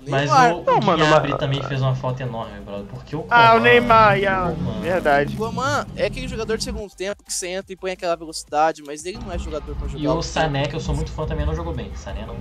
Mas 0.05 0.23
Neymar. 0.29 0.55
o, 0.57 0.65
Não, 0.65 0.79
o 0.81 0.85
mano, 0.85 1.07
Gnabry 1.07 1.31
mas- 1.31 1.39
também 1.39 1.63
fez 1.63 1.81
uma 1.81 1.95
falta 1.95 2.25
enorme, 2.25 2.59
brother. 2.61 2.87
Porque 2.87 3.15
o 3.15 3.25
Ah, 3.31 3.51
o 3.51 3.59
Coman- 3.59 3.61
Neymar, 3.63 4.19
yeah, 4.19 4.51
Coman- 4.53 4.81
verdade. 4.81 5.35
O 5.35 5.39
Coman 5.39 5.87
é 5.95 6.07
aquele 6.07 6.27
jogador 6.27 6.59
de 6.59 6.65
segundo 6.65 6.93
tempo 6.93 7.23
que 7.23 7.33
senta 7.33 7.73
e 7.73 7.77
põe 7.77 7.93
aquela 7.93 8.17
velocidade, 8.17 8.83
mas 8.85 9.05
ele 9.05 9.19
não 9.19 9.31
é 9.31 9.39
jogador 9.39 9.77
pra 9.77 9.87
jogar. 9.87 10.03
E 10.03 10.09
o 10.09 10.21
Sané, 10.21 10.67
que 10.67 10.75
eu 10.75 10.81
sou 10.81 10.93
muito 10.95 11.13
fã, 11.13 11.25
também 11.25 11.47
não 11.47 11.55
jogou 11.55 11.73
bem. 11.73 11.95
Sané 11.95 12.27
não. 12.27 12.37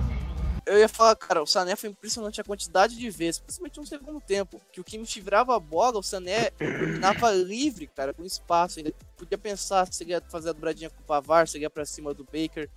Eu 0.66 0.76
ia 0.78 0.88
falar, 0.88 1.14
cara, 1.14 1.40
o 1.42 1.46
Sané 1.46 1.76
foi 1.76 1.90
impressionante 1.90 2.40
a 2.40 2.44
quantidade 2.44 2.96
de 2.96 3.10
vezes, 3.10 3.38
principalmente 3.40 3.78
no 3.78 3.86
segundo 3.86 4.20
tempo, 4.20 4.60
que 4.72 4.80
o 4.80 4.84
Kimmich 4.84 5.20
virava 5.20 5.54
a 5.54 5.60
bola, 5.60 5.98
o 5.98 6.02
Sané 6.02 6.50
terminava 6.58 7.30
livre, 7.30 7.88
cara, 7.94 8.12
com 8.12 8.24
espaço. 8.24 8.80
Ele 8.80 8.92
podia 9.22 9.38
pensar 9.38 9.86
se 9.92 10.04
ia 10.04 10.20
fazer 10.20 10.50
a 10.50 10.52
dobradinha 10.52 10.90
com 10.90 11.00
o 11.00 11.04
Pavar, 11.04 11.46
se 11.46 11.58
ia 11.58 11.70
pra 11.70 11.84
cima 11.84 12.12
do 12.12 12.24
Baker. 12.24 12.68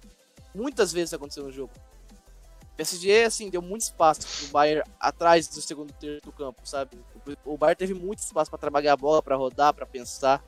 Muitas 0.54 0.94
vezes 0.94 1.14
aconteceu 1.14 1.44
no 1.44 1.52
jogo. 1.52 1.74
O 2.62 2.76
PSG, 2.78 3.24
assim, 3.24 3.50
deu 3.50 3.62
muito 3.62 3.82
espaço 3.82 4.22
pro 4.22 4.52
Bayern 4.52 4.84
atrás 5.00 5.48
do 5.48 5.62
segundo 5.62 5.92
terço 5.94 6.22
do 6.24 6.32
campo, 6.32 6.62
sabe? 6.64 6.98
O 7.44 7.58
Bayern 7.58 7.78
teve 7.78 7.94
muito 7.94 8.20
espaço 8.20 8.52
pra 8.52 8.60
trabalhar 8.60 8.94
a 8.94 8.98
bola, 8.98 9.24
pra 9.24 9.36
rodar, 9.36 9.74
pra 9.74 9.86
pensar. 9.86 10.44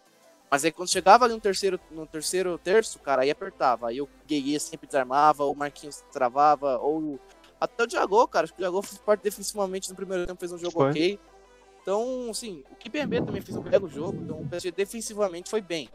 Mas 0.51 0.63
aí 0.63 0.71
quando 0.71 0.89
chegava 0.89 1.25
ali 1.25 1.33
no 1.33 1.41
terceiro, 1.41 1.79
no 1.91 2.05
terceiro 2.05 2.57
terço, 2.57 2.99
cara, 2.99 3.23
aí 3.23 3.31
apertava. 3.31 3.89
Aí 3.89 3.99
o 3.99 4.07
Gueye 4.27 4.59
sempre 4.59 4.87
desarmava, 4.87 5.43
ou 5.45 5.53
o 5.53 5.57
Marquinhos 5.57 6.03
travava, 6.11 6.77
ou 6.77 7.19
até 7.59 7.83
o 7.83 7.87
Thiago, 7.87 8.27
cara. 8.27 8.45
Acho 8.45 8.53
que 8.53 8.63
o 8.63 8.81
fez 8.81 8.99
parte 8.99 9.21
defensivamente 9.21 9.89
no 9.89 9.95
primeiro 9.95 10.27
tempo, 10.27 10.39
fez 10.39 10.51
um 10.51 10.57
jogo 10.57 10.73
Foi. 10.73 10.89
ok. 10.89 11.19
Então, 11.87 12.27
assim, 12.29 12.65
o 12.69 12.75
Kipembe 12.75 13.21
também 13.21 13.41
fez 13.41 13.55
um 13.55 13.61
belo 13.61 13.87
jogo. 13.87 14.19
Então 14.21 14.41
o 14.41 14.45
PSG 14.49 14.71
defensivamente 14.73 15.49
foi 15.49 15.61
bem. 15.61 15.87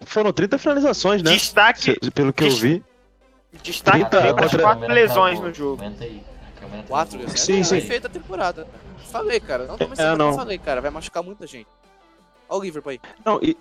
Foram 0.00 0.32
30 0.32 0.58
finalizações, 0.58 1.22
né? 1.22 1.30
Destaque, 1.34 1.80
Se- 1.80 2.10
Pelo 2.10 2.32
que 2.32 2.42
eu 2.42 2.50
vi. 2.50 2.82
destaque 3.62 4.10
também 4.10 4.34
para 4.34 4.46
as 4.46 4.50
contra- 4.50 4.66
quatro 4.66 4.92
lesões 4.92 5.38
no 5.38 5.54
jogo. 5.54 5.80
Quatro 6.88 7.16
lesões. 7.16 7.40
Sim, 7.40 7.62
sim. 7.62 7.76
perfeita 7.76 8.08
a 8.08 8.10
temporada. 8.10 8.66
Falei, 9.12 9.38
cara. 9.38 9.66
Não 9.66 9.78
tô 9.78 9.84
É, 9.96 10.16
não. 10.16 10.34
falei, 10.34 10.58
cara. 10.58 10.80
Vai 10.80 10.90
machucar 10.90 11.22
muita 11.22 11.46
gente. 11.46 11.68
Olha 12.48 12.58
o 12.60 12.64
Liverpool 12.64 12.90
aí. 12.90 13.00
Não, 13.24 13.38
e, 13.40 13.56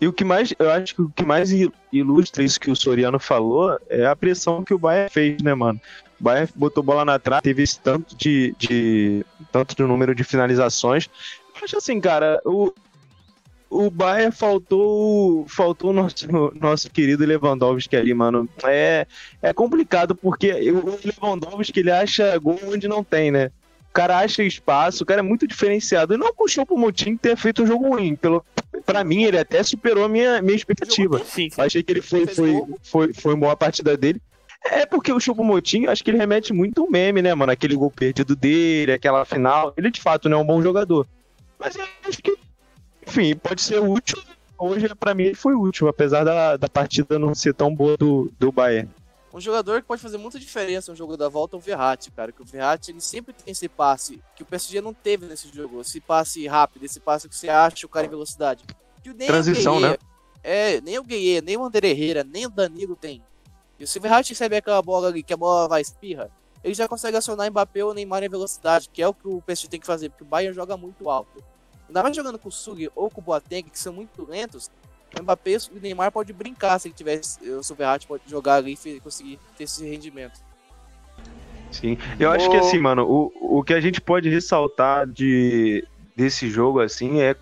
e 0.00 0.08
o 0.08 0.12
que 0.12 0.24
mais, 0.24 0.52
eu 0.58 0.68
acho 0.72 0.92
que 0.92 1.02
o 1.02 1.08
que 1.08 1.24
mais 1.24 1.50
ilustra 1.92 2.42
isso 2.42 2.58
que 2.58 2.68
o 2.68 2.74
Soriano 2.74 3.20
falou 3.20 3.78
é 3.88 4.04
a 4.04 4.16
pressão 4.16 4.64
que 4.64 4.74
o 4.74 4.78
Bayern 4.78 5.08
fez, 5.08 5.40
né, 5.40 5.54
mano? 5.54 5.80
O 6.20 6.24
Bayern 6.24 6.50
botou 6.54 6.82
bola 6.82 7.04
na 7.04 7.18
trave, 7.18 7.42
teve 7.42 7.62
esse 7.62 7.78
tanto 7.78 8.16
de, 8.16 8.54
de 8.58 9.24
tanto 9.52 9.76
de 9.76 9.82
número 9.82 10.14
de 10.14 10.24
finalizações. 10.24 11.08
Eu 11.54 11.64
acho 11.64 11.76
assim, 11.76 12.00
cara, 12.00 12.40
o 12.44 12.72
o 13.68 13.90
Bayern 13.90 14.32
faltou 14.32 15.44
faltou 15.48 15.90
o 15.90 15.92
nosso 15.92 16.26
nosso 16.60 16.90
querido 16.90 17.24
Lewandowski 17.24 17.96
ali, 17.96 18.14
mano. 18.14 18.48
É 18.64 19.06
é 19.42 19.52
complicado 19.52 20.14
porque 20.14 20.52
o 20.70 20.98
Lewandowski 21.04 21.80
ele 21.80 21.90
acha 21.90 22.36
gol 22.38 22.58
onde 22.64 22.88
não 22.88 23.02
tem, 23.02 23.30
né? 23.30 23.50
O 23.90 23.92
cara 23.96 24.18
acha 24.18 24.42
espaço, 24.42 25.02
o 25.02 25.06
cara 25.06 25.20
é 25.20 25.22
muito 25.22 25.46
diferenciado. 25.46 26.14
E 26.14 26.18
não 26.18 26.32
com 26.34 26.44
o 26.44 26.48
Choupo-Moting 26.48 27.16
ter 27.16 27.34
feito 27.34 27.62
um 27.62 27.66
jogo 27.66 27.88
ruim. 27.88 28.14
Pelo, 28.14 28.44
pra 28.84 29.02
mim, 29.02 29.24
ele 29.24 29.38
até 29.38 29.62
superou 29.62 30.04
a 30.04 30.08
minha, 30.08 30.42
minha 30.42 30.54
expectativa. 30.54 31.18
Sim, 31.24 31.48
Eu 31.56 31.64
achei 31.64 31.82
que 31.82 31.92
ele 31.92 32.02
foi, 32.02 32.26
foi, 32.26 32.62
foi, 32.82 33.14
foi 33.14 33.32
uma 33.32 33.40
boa 33.40 33.56
partida 33.56 33.96
dele. 33.96 34.20
É 34.70 34.86
porque 34.86 35.12
o 35.12 35.20
Chupomotinho, 35.20 35.90
acho 35.90 36.02
que 36.02 36.10
ele 36.10 36.18
remete 36.18 36.52
muito 36.52 36.84
um 36.84 36.90
meme, 36.90 37.22
né, 37.22 37.34
mano? 37.34 37.52
Aquele 37.52 37.76
gol 37.76 37.90
perdido 37.90 38.34
dele, 38.34 38.92
aquela 38.92 39.24
final. 39.24 39.72
Ele 39.76 39.90
de 39.90 40.00
fato 40.00 40.28
não 40.28 40.38
é 40.38 40.42
um 40.42 40.46
bom 40.46 40.62
jogador. 40.62 41.06
Mas 41.58 41.76
eu 41.76 41.84
acho 42.06 42.18
que, 42.22 42.36
enfim, 43.06 43.36
pode 43.36 43.62
ser 43.62 43.80
útil. 43.80 44.20
Hoje, 44.58 44.88
pra 44.94 45.14
mim, 45.14 45.24
ele 45.24 45.34
foi 45.34 45.54
útil, 45.54 45.88
apesar 45.88 46.24
da, 46.24 46.56
da 46.56 46.68
partida 46.68 47.18
não 47.18 47.34
ser 47.34 47.54
tão 47.54 47.74
boa 47.74 47.96
do, 47.96 48.30
do 48.38 48.50
Bayern. 48.50 48.88
Um 49.32 49.40
jogador 49.40 49.82
que 49.82 49.86
pode 49.86 50.00
fazer 50.00 50.16
muita 50.16 50.38
diferença 50.38 50.90
no 50.90 50.96
jogo 50.96 51.14
da 51.14 51.28
volta 51.28 51.56
é 51.56 51.58
o 51.58 51.60
Verratti, 51.60 52.10
cara. 52.10 52.32
Que 52.32 52.40
o 52.40 52.44
Verratti 52.44 52.90
ele 52.90 53.02
sempre 53.02 53.34
tem 53.34 53.52
esse 53.52 53.68
passe 53.68 54.18
que 54.34 54.42
o 54.42 54.46
PSG 54.46 54.80
não 54.80 54.94
teve 54.94 55.26
nesse 55.26 55.48
jogo. 55.54 55.82
Esse 55.82 56.00
passe 56.00 56.46
rápido, 56.46 56.84
esse 56.86 56.98
passe 56.98 57.28
que 57.28 57.36
você 57.36 57.50
acha 57.50 57.84
o 57.84 57.88
cara 57.88 58.06
em 58.06 58.10
velocidade. 58.10 58.64
Que 59.02 59.12
nem 59.12 59.26
Transição, 59.26 59.76
o 59.76 59.80
Gueye, 59.80 59.90
né? 59.90 59.98
É, 60.42 60.80
nem 60.80 60.98
o 60.98 61.04
Gueye, 61.04 61.42
nem 61.42 61.56
o 61.58 61.64
André 61.64 61.90
Herrera, 61.90 62.24
nem 62.24 62.46
o 62.46 62.50
Danilo 62.50 62.96
tem. 62.96 63.22
E 63.78 63.86
se 63.86 63.98
o 63.98 64.00
Verratti 64.00 64.32
recebe 64.32 64.56
aquela 64.56 64.80
bola 64.80 65.08
ali, 65.08 65.22
que 65.22 65.34
a 65.34 65.36
bola 65.36 65.68
vai 65.68 65.80
espirra, 65.80 66.30
ele 66.64 66.74
já 66.74 66.88
consegue 66.88 67.16
acionar 67.16 67.50
Mbappé 67.50 67.84
ou 67.84 67.94
Neymar 67.94 68.24
em 68.24 68.28
velocidade, 68.28 68.88
que 68.92 69.02
é 69.02 69.06
o 69.06 69.14
que 69.14 69.28
o 69.28 69.42
PSG 69.42 69.68
tem 69.68 69.80
que 69.80 69.86
fazer, 69.86 70.08
porque 70.08 70.24
o 70.24 70.26
Bayern 70.26 70.54
joga 70.54 70.76
muito 70.76 71.08
alto. 71.08 71.42
Ainda 71.86 72.02
mais 72.02 72.16
jogando 72.16 72.38
com 72.38 72.48
o 72.48 72.52
Sug 72.52 72.90
ou 72.94 73.10
com 73.10 73.20
o 73.20 73.24
Boateng, 73.24 73.62
que 73.62 73.78
são 73.78 73.92
muito 73.92 74.28
lentos, 74.28 74.70
o 75.18 75.22
Mbappé 75.22 75.52
e 75.52 75.78
o 75.78 75.80
Neymar 75.80 76.10
pode 76.10 76.32
brincar 76.32 76.78
se 76.78 76.88
ele 76.88 76.94
tivesse, 76.94 77.38
se 77.62 77.72
o 77.72 77.76
Verratti 77.76 78.06
pode 78.06 78.22
jogar 78.26 78.56
ali 78.56 78.76
e 78.84 79.00
conseguir 79.00 79.38
ter 79.56 79.64
esse 79.64 79.84
rendimento. 79.84 80.40
Sim. 81.70 81.98
Eu 82.18 82.30
acho 82.30 82.48
que 82.50 82.56
assim, 82.56 82.78
mano, 82.78 83.04
o, 83.04 83.58
o 83.58 83.62
que 83.62 83.74
a 83.74 83.80
gente 83.80 84.00
pode 84.00 84.28
ressaltar 84.28 85.06
de, 85.06 85.86
desse 86.14 86.48
jogo, 86.48 86.80
assim, 86.80 87.20
é 87.20 87.34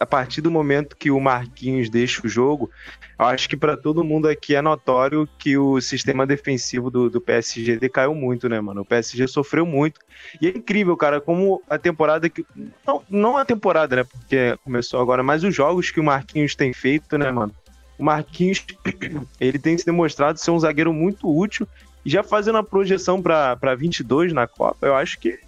a 0.00 0.06
partir 0.06 0.40
do 0.40 0.50
momento 0.50 0.96
que 0.96 1.10
o 1.10 1.20
Marquinhos 1.20 1.90
deixa 1.90 2.26
o 2.26 2.28
jogo, 2.28 2.70
eu 3.18 3.26
acho 3.26 3.46
que 3.46 3.56
pra 3.56 3.76
todo 3.76 4.02
mundo 4.02 4.26
aqui 4.28 4.54
é 4.54 4.62
notório 4.62 5.28
que 5.38 5.58
o 5.58 5.78
sistema 5.78 6.26
defensivo 6.26 6.90
do, 6.90 7.10
do 7.10 7.20
PSG 7.20 7.76
decaiu 7.76 8.14
muito, 8.14 8.48
né, 8.48 8.58
mano? 8.62 8.80
O 8.80 8.84
PSG 8.84 9.28
sofreu 9.28 9.66
muito. 9.66 10.00
E 10.40 10.48
é 10.48 10.50
incrível, 10.50 10.96
cara, 10.96 11.20
como 11.20 11.62
a 11.68 11.76
temporada 11.76 12.30
que. 12.30 12.46
Não, 12.86 13.02
não 13.10 13.36
a 13.36 13.44
temporada, 13.44 13.96
né? 13.96 14.04
Porque 14.04 14.56
começou 14.64 15.02
agora, 15.02 15.22
mas 15.22 15.44
os 15.44 15.54
jogos 15.54 15.90
que 15.90 16.00
o 16.00 16.04
Marquinhos 16.04 16.54
tem 16.54 16.72
feito, 16.72 17.18
né, 17.18 17.30
mano? 17.30 17.54
O 17.98 18.02
Marquinhos, 18.02 18.64
ele 19.38 19.58
tem 19.58 19.76
se 19.76 19.84
demonstrado 19.84 20.40
ser 20.40 20.50
um 20.50 20.58
zagueiro 20.58 20.94
muito 20.94 21.28
útil 21.28 21.68
e 22.06 22.08
já 22.08 22.22
fazendo 22.22 22.56
a 22.56 22.62
projeção 22.62 23.20
para 23.20 23.74
22 23.76 24.32
na 24.32 24.46
Copa, 24.46 24.86
eu 24.86 24.94
acho 24.94 25.20
que 25.20 25.38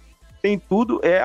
tem 0.43 0.59
tudo. 0.59 0.99
É 1.01 1.23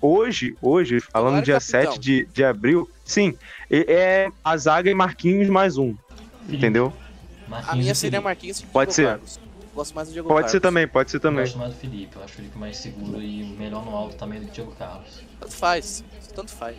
hoje, 0.00 0.56
hoje, 0.62 1.00
falando 1.00 1.42
dia 1.42 1.54
capitão. 1.60 1.92
7 1.92 1.98
de, 1.98 2.24
de 2.26 2.44
abril, 2.44 2.88
sim, 3.04 3.36
é 3.68 3.92
é 3.92 4.30
a 4.44 4.56
zaga 4.56 4.88
e 4.88 4.94
Marquinhos 4.94 5.48
mais 5.48 5.76
um, 5.76 5.94
Felipe, 6.46 6.56
entendeu? 6.56 6.92
Marquinhos 7.48 7.72
A 7.72 7.76
minha 7.76 7.94
seria. 7.96 8.20
Marquinhos 8.20 8.60
e 8.60 8.66
Pode 8.66 8.94
ser. 8.94 9.06
Carlos. 9.08 9.40
Gosto 9.74 9.94
mais 9.96 10.06
do 10.06 10.12
Diego 10.12 10.28
Pode 10.28 10.36
Carlos. 10.38 10.52
ser 10.52 10.60
também, 10.60 10.86
pode 10.86 11.10
ser 11.10 11.16
Eu 11.16 11.20
também. 11.20 11.44
gosto 11.44 11.58
mais 11.58 11.74
do 11.74 11.80
Felipe, 11.80 12.14
eu 12.14 12.22
acho 12.22 12.32
o 12.32 12.36
Felipe 12.36 12.56
mais 12.56 12.76
seguro 12.76 13.20
e 13.20 13.42
melhor 13.58 13.84
no 13.84 13.90
alto 13.96 14.14
também 14.14 14.38
do 14.38 14.44
que 14.46 14.52
o 14.52 14.54
Diego 14.54 14.72
Carlos. 14.78 15.20
Tanto 15.40 15.52
faz, 15.52 16.04
tanto 16.32 16.52
faz. 16.52 16.76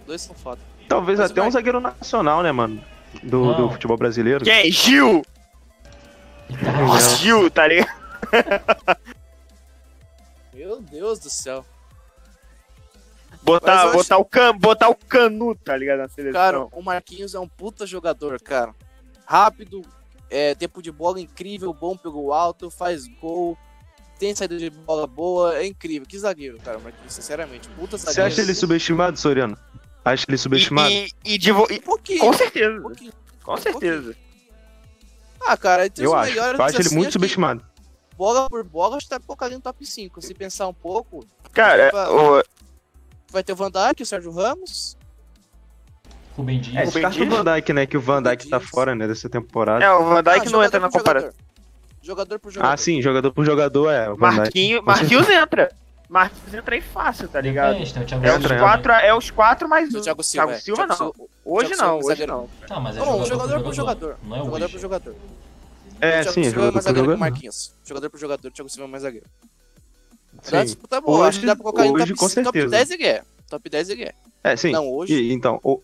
Os 0.00 0.06
dois 0.06 0.22
são 0.22 0.36
foda. 0.36 0.60
Talvez 0.88 1.18
Mas 1.18 1.32
até 1.32 1.42
um 1.42 1.50
zagueiro 1.50 1.80
nacional, 1.80 2.44
né, 2.44 2.52
mano? 2.52 2.80
Do, 3.24 3.54
do 3.54 3.70
futebol 3.70 3.96
brasileiro. 3.96 4.44
Quem? 4.44 4.70
Gil! 4.70 5.22
Gil, 7.18 7.50
tá 7.50 7.66
ligado? 7.66 7.90
Meu 10.68 10.82
Deus 10.82 11.18
do 11.18 11.30
céu. 11.30 11.64
Botar, 13.42 13.72
eu 13.84 13.88
acho- 13.88 13.92
botar, 13.98 14.18
o 14.18 14.24
can, 14.24 14.54
botar 14.58 14.88
o 14.90 14.94
canu, 14.94 15.54
tá 15.54 15.74
ligado? 15.74 15.98
Na 16.00 16.08
seleção. 16.08 16.38
Cara, 16.38 16.60
o 16.66 16.82
Marquinhos 16.82 17.34
é 17.34 17.40
um 17.40 17.48
puta 17.48 17.86
jogador, 17.86 18.38
cara. 18.42 18.74
Rápido, 19.24 19.80
é, 20.28 20.54
tempo 20.54 20.82
de 20.82 20.92
bola 20.92 21.18
incrível, 21.18 21.72
bom 21.72 21.96
pelo 21.96 22.34
alto, 22.34 22.70
faz 22.70 23.06
gol, 23.18 23.56
tem 24.18 24.34
saída 24.34 24.58
de 24.58 24.68
bola 24.68 25.06
boa, 25.06 25.56
é 25.56 25.66
incrível. 25.66 26.06
Que 26.06 26.18
zagueiro, 26.18 26.58
cara, 26.58 26.76
o 26.76 26.82
Marquinhos, 26.82 27.14
sinceramente. 27.14 27.66
Puta 27.70 27.96
Você 27.96 28.06
zagueiro. 28.06 28.28
acha 28.30 28.42
ele 28.42 28.54
subestimado, 28.54 29.18
Soriano? 29.18 29.56
Acha 30.04 30.26
ele 30.28 30.36
subestimado? 30.36 30.90
e, 30.90 31.10
e, 31.24 31.34
e 31.34 31.38
de 31.38 31.50
vo- 31.50 31.66
Um 31.70 31.78
pouquinho. 31.80 32.20
Com 32.20 32.28
um 32.28 32.32
certeza, 32.34 32.80
pouquinho. 32.82 33.12
com 33.42 33.56
certeza. 33.56 34.14
Ah, 35.46 35.56
cara, 35.56 35.86
entre 35.86 36.04
eu 36.04 36.10
os 36.10 36.16
acho. 36.16 36.30
melhores 36.30 36.58
Eu 36.58 36.64
acho 36.66 36.76
ele 36.76 36.86
assim, 36.86 36.94
muito 36.96 37.06
acho 37.08 37.12
que 37.12 37.12
subestimado. 37.12 37.64
Bola 38.18 38.48
por 38.50 38.64
bola, 38.64 38.96
acho 38.96 39.06
que 39.06 39.10
tá 39.10 39.20
colocar 39.20 39.48
no 39.48 39.60
top 39.60 39.86
5. 39.86 40.20
Se 40.20 40.34
pensar 40.34 40.66
um 40.66 40.74
pouco, 40.74 41.24
Cara, 41.52 41.88
Opa. 41.88 42.10
o, 42.10 42.42
vai 43.30 43.44
ter 43.44 43.52
o 43.52 43.56
Van 43.56 43.70
Dijk, 43.70 44.02
o 44.02 44.06
Sérgio 44.06 44.32
Ramos. 44.32 44.96
Rubem 46.36 46.58
É, 46.58 46.60
Dias. 46.60 46.92
descarta 46.92 47.22
o 47.22 47.28
Van 47.30 47.44
Dijk, 47.44 47.72
né? 47.72 47.86
Que 47.86 47.96
o 47.96 48.00
Van 48.00 48.20
Dijk 48.22 48.48
tá 48.48 48.58
Dias. 48.58 48.70
fora, 48.70 48.94
né, 48.94 49.06
dessa 49.06 49.28
temporada. 49.28 49.84
é, 49.84 49.92
o 49.92 50.04
Van 50.04 50.22
Dijk 50.22 50.28
Ah, 50.28 50.38
não 50.38 50.44
jogador 50.50 50.64
entra 50.66 50.80
na 50.80 50.90
comparação. 50.90 51.30
jogador. 51.30 51.48
Jogador 52.02 52.38
por 52.40 52.50
jogador. 52.52 52.72
Ah, 52.72 52.76
sim, 52.76 53.00
jogador 53.02 53.32
por 53.32 53.44
jogador 53.44 53.90
é. 53.90 54.08
O 54.10 54.16
Dijk. 54.16 54.80
Marquinhos, 54.84 55.28
entra. 55.28 55.70
Marquinhos 56.08 56.54
entra 56.54 56.74
aí 56.74 56.80
fácil, 56.80 57.28
tá 57.28 57.40
ligado? 57.40 57.76
O 57.80 57.84
Thiago 57.84 58.24
É 58.26 58.30
os, 58.30 58.36
Entra, 58.36 58.48
Silva 58.48 58.58
quatro, 58.58 58.92
é 58.92 59.14
os 59.14 59.30
quatro 59.30 59.68
mais 59.68 59.94
um. 59.94 59.98
O 59.98 60.00
Thiago 60.02 60.22
Silva. 60.24 60.46
Thiago 60.46 60.58
é. 60.58 60.60
Silva 60.60 60.86
Thiago 60.86 61.04
não. 61.04 61.12
Silva- 61.12 61.30
Hoje 61.44 61.68
Thiago 61.68 61.82
não, 61.82 61.98
Silva, 62.00 62.12
hoje 62.12 62.26
não. 62.26 62.48
Tá, 62.66 62.80
mas 62.80 62.96
é 62.96 62.98
Não, 63.00 63.06
jogador, 63.06 63.26
jogador 63.28 63.54
por 63.58 63.62
por 63.64 63.74
jogador. 63.74 64.16
Não 64.24 64.36
é 64.36 64.38
jogador 64.38 64.64
hoje. 64.64 64.72
por 64.72 64.80
jogador. 64.80 65.14
É, 66.00 66.08
o 66.20 66.22
Thiago 66.22 66.32
sim, 66.32 66.44
Silva 66.44 66.48
é 66.48 66.52
jogador 66.52 66.72
mais 66.72 66.74
por 66.74 66.82
zagueiro 66.82 66.84
que 66.84 66.88
o 66.90 67.04
jogador. 67.04 67.18
Marquinhos. 67.18 67.74
Jogador 67.84 68.10
por 68.10 68.20
jogador, 68.20 68.48
o 68.48 68.50
Thiago 68.50 68.68
Silva 68.70 68.88
é 68.88 68.90
mais 68.90 69.02
zagueiro. 69.02 69.26
Dá 70.50 70.58
Sim. 70.60 70.64
disputa 70.64 71.00
boa. 71.00 71.26
Acho 71.28 71.40
que 71.40 71.46
dá 71.46 71.56
pra 71.56 71.62
colocar 71.64 71.82
hoje, 71.84 71.92
top, 72.06 72.12
com 72.12 72.26
top 72.28 72.32
certeza. 72.34 72.68
10 72.68 72.90
ele 72.92 73.06
é. 73.06 73.22
Top 73.48 73.68
10 73.68 73.88
ele 73.90 74.04
é. 74.04 74.14
É, 74.44 74.56
sim. 74.56 74.70
Não, 74.72 74.88
hoje. 74.88 75.14
E, 75.14 75.32
então, 75.32 75.58
o- 75.64 75.82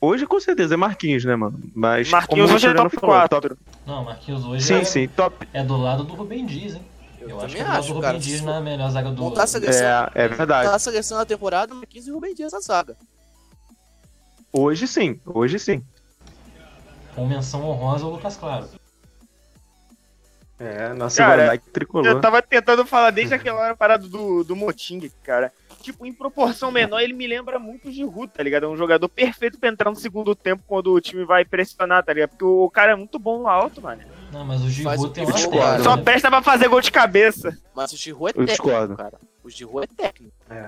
hoje 0.00 0.26
com 0.26 0.38
certeza 0.38 0.74
é 0.74 0.76
Marquinhos, 0.76 1.24
né, 1.24 1.34
mano? 1.34 1.58
Mas 1.74 2.10
Marquinhos 2.10 2.42
como 2.50 2.52
o 2.52 2.56
hoje 2.56 2.66
é 2.66 2.74
top 2.74 2.96
falou, 3.00 3.16
4. 3.16 3.58
Não, 3.86 4.04
Marquinhos 4.04 4.44
hoje 4.44 4.64
Sim, 4.64 4.74
é, 4.74 4.84
sim, 4.84 5.08
top. 5.08 5.48
é 5.52 5.64
do 5.64 5.76
lado 5.76 6.04
do 6.04 6.14
Rubem 6.14 6.44
Dias, 6.44 6.74
hein? 6.74 6.82
Eu, 7.20 7.30
Eu, 7.30 7.40
acho 7.40 7.54
que 7.54 7.60
é 7.60 7.64
do 7.64 7.68
lado 7.70 7.78
acho, 7.78 7.88
do 7.88 7.94
Rubem 7.94 8.08
cara. 8.10 8.18
Dias 8.18 8.40
na 8.42 8.60
melhor 8.60 8.90
zaga 8.90 9.10
do. 9.10 9.22
montar 9.22 9.44
a 9.44 9.46
seleção, 9.46 9.86
É, 9.86 10.10
é 10.14 10.28
verdade. 10.28 10.68
tá 10.68 10.74
a 10.74 10.78
seleção 10.78 11.16
da 11.18 11.24
temporada, 11.24 11.74
Marquinhos 11.74 12.06
e 12.06 12.10
Rubem 12.10 12.34
Dias 12.34 12.52
na 12.52 12.60
zaga. 12.60 12.96
Hoje 14.52 14.86
sim, 14.86 15.18
hoje 15.24 15.58
sim. 15.58 15.82
Com 17.14 17.26
menção 17.26 17.64
honrosa 17.64 18.04
ao 18.04 18.10
Lucas 18.10 18.36
Claro. 18.36 18.68
É, 20.58 20.92
nossa 20.94 21.22
Cara, 21.22 21.50
Dijk 21.50 21.70
tricolor. 21.70 22.06
Eu 22.06 22.20
tava 22.20 22.40
tentando 22.40 22.86
falar 22.86 23.10
desde 23.10 23.34
aquela 23.34 23.60
hora 23.60 23.76
parada 23.76 24.08
do, 24.08 24.42
do 24.42 24.56
Moting, 24.56 25.10
cara. 25.22 25.52
Tipo, 25.82 26.06
em 26.06 26.12
proporção 26.12 26.72
menor, 26.72 27.00
ele 27.00 27.12
me 27.12 27.26
lembra 27.26 27.58
muito 27.58 27.88
o 27.88 27.92
Giroud, 27.92 28.28
tá 28.28 28.42
ligado? 28.42 28.64
É 28.64 28.68
um 28.68 28.76
jogador 28.76 29.08
perfeito 29.08 29.58
pra 29.58 29.68
entrar 29.68 29.90
no 29.90 29.96
segundo 29.96 30.34
tempo 30.34 30.64
quando 30.66 30.92
o 30.92 31.00
time 31.00 31.24
vai 31.24 31.44
pressionar, 31.44 32.02
tá 32.02 32.12
ligado? 32.12 32.30
Porque 32.30 32.44
o 32.44 32.68
cara 32.70 32.92
é 32.92 32.96
muito 32.96 33.18
bom 33.18 33.38
no 33.38 33.48
alto, 33.48 33.80
mano. 33.82 34.02
Não, 34.32 34.44
mas 34.44 34.62
o 34.62 34.70
Giroud 34.70 35.04
o 35.04 35.08
tem 35.10 35.24
uma 35.24 35.48
cara. 35.50 35.82
Só 35.84 35.96
né? 35.96 36.02
presta 36.02 36.28
pra 36.28 36.42
fazer 36.42 36.68
gol 36.68 36.80
de 36.80 36.90
cabeça. 36.90 37.56
Mas 37.74 37.92
o 37.92 37.96
Giroud 37.96 38.30
é 38.36 38.42
Eu 38.42 38.46
técnico, 38.46 38.64
discordo. 38.64 38.96
cara. 38.96 39.18
O 39.44 39.50
Giroud 39.50 39.86
é 39.88 40.02
técnico. 40.02 40.34
É. 40.50 40.66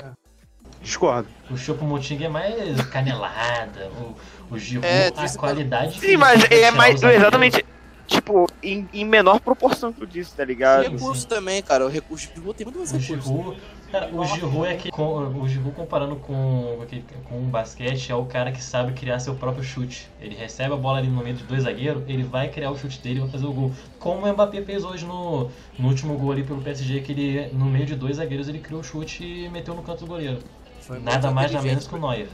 Discordo. 0.82 1.28
O 1.50 1.56
Chopo 1.56 1.84
Moting 1.84 2.22
é 2.22 2.28
mais 2.28 2.80
canelada. 2.82 3.90
O, 3.98 4.54
o 4.54 4.58
Giroud, 4.58 4.86
É, 4.86 5.08
a 5.08 5.38
qualidade 5.38 5.98
Sim, 5.98 6.16
mas 6.16 6.40
de 6.40 6.54
é 6.54 6.70
mais. 6.70 7.02
Exatamente. 7.02 7.64
Tipo, 8.08 8.46
em, 8.62 8.88
em 8.90 9.04
menor 9.04 9.38
proporção 9.38 9.92
que 9.92 10.02
eu 10.02 10.06
disse, 10.06 10.34
tá 10.34 10.42
ligado? 10.42 10.84
Sim, 10.84 10.92
recurso 10.92 11.20
sim. 11.20 11.28
também, 11.28 11.62
cara. 11.62 11.84
O 11.84 11.88
recurso 11.88 12.26
o 12.26 12.34
Giroud 12.34 12.56
tem 12.56 12.64
muito 12.64 12.78
mais 12.78 12.90
O 12.90 12.96
recurso. 12.96 13.28
Giroud, 13.28 13.60
cara, 13.92 14.08
o 14.10 14.24
Giroud 14.24 14.66
é 14.66 14.76
que 14.76 14.90
com, 14.90 15.40
o 15.42 15.46
Giroud 15.46 15.76
comparando 15.76 16.16
com 16.16 16.78
com- 17.24 17.38
o 17.42 17.44
basquete 17.50 18.10
é 18.10 18.14
o 18.14 18.24
cara 18.24 18.50
que 18.50 18.62
sabe 18.62 18.94
criar 18.94 19.18
seu 19.20 19.34
próprio 19.34 19.62
chute. 19.62 20.08
Ele 20.18 20.34
recebe 20.34 20.72
a 20.72 20.76
bola 20.76 20.98
ali 20.98 21.08
no 21.08 21.22
meio 21.22 21.36
de 21.36 21.44
dois 21.44 21.64
zagueiros, 21.64 22.02
ele 22.08 22.22
vai 22.22 22.48
criar 22.48 22.70
o 22.70 22.78
chute 22.78 22.98
dele 23.02 23.18
e 23.18 23.20
vai 23.20 23.30
fazer 23.30 23.44
o 23.44 23.52
gol. 23.52 23.72
Como 23.98 24.24
o 24.26 24.32
Mbappé 24.32 24.62
fez 24.62 24.84
hoje 24.84 25.04
no, 25.04 25.50
no 25.78 25.88
último 25.88 26.16
gol 26.16 26.32
ali 26.32 26.42
pelo 26.42 26.62
PSG, 26.62 27.02
que 27.02 27.12
ele 27.12 27.48
no 27.52 27.66
meio 27.66 27.84
de 27.84 27.94
dois 27.94 28.16
zagueiros 28.16 28.48
ele 28.48 28.58
criou 28.58 28.80
o 28.80 28.84
chute 28.84 29.22
e 29.22 29.50
meteu 29.50 29.74
no 29.74 29.82
canto 29.82 30.00
do 30.00 30.06
goleiro. 30.06 30.38
Foi 30.80 30.98
Nada 30.98 31.30
mais 31.30 31.52
nada 31.52 31.62
menos 31.62 31.86
que 31.86 31.94
o 31.94 31.98
Neuer. 31.98 32.28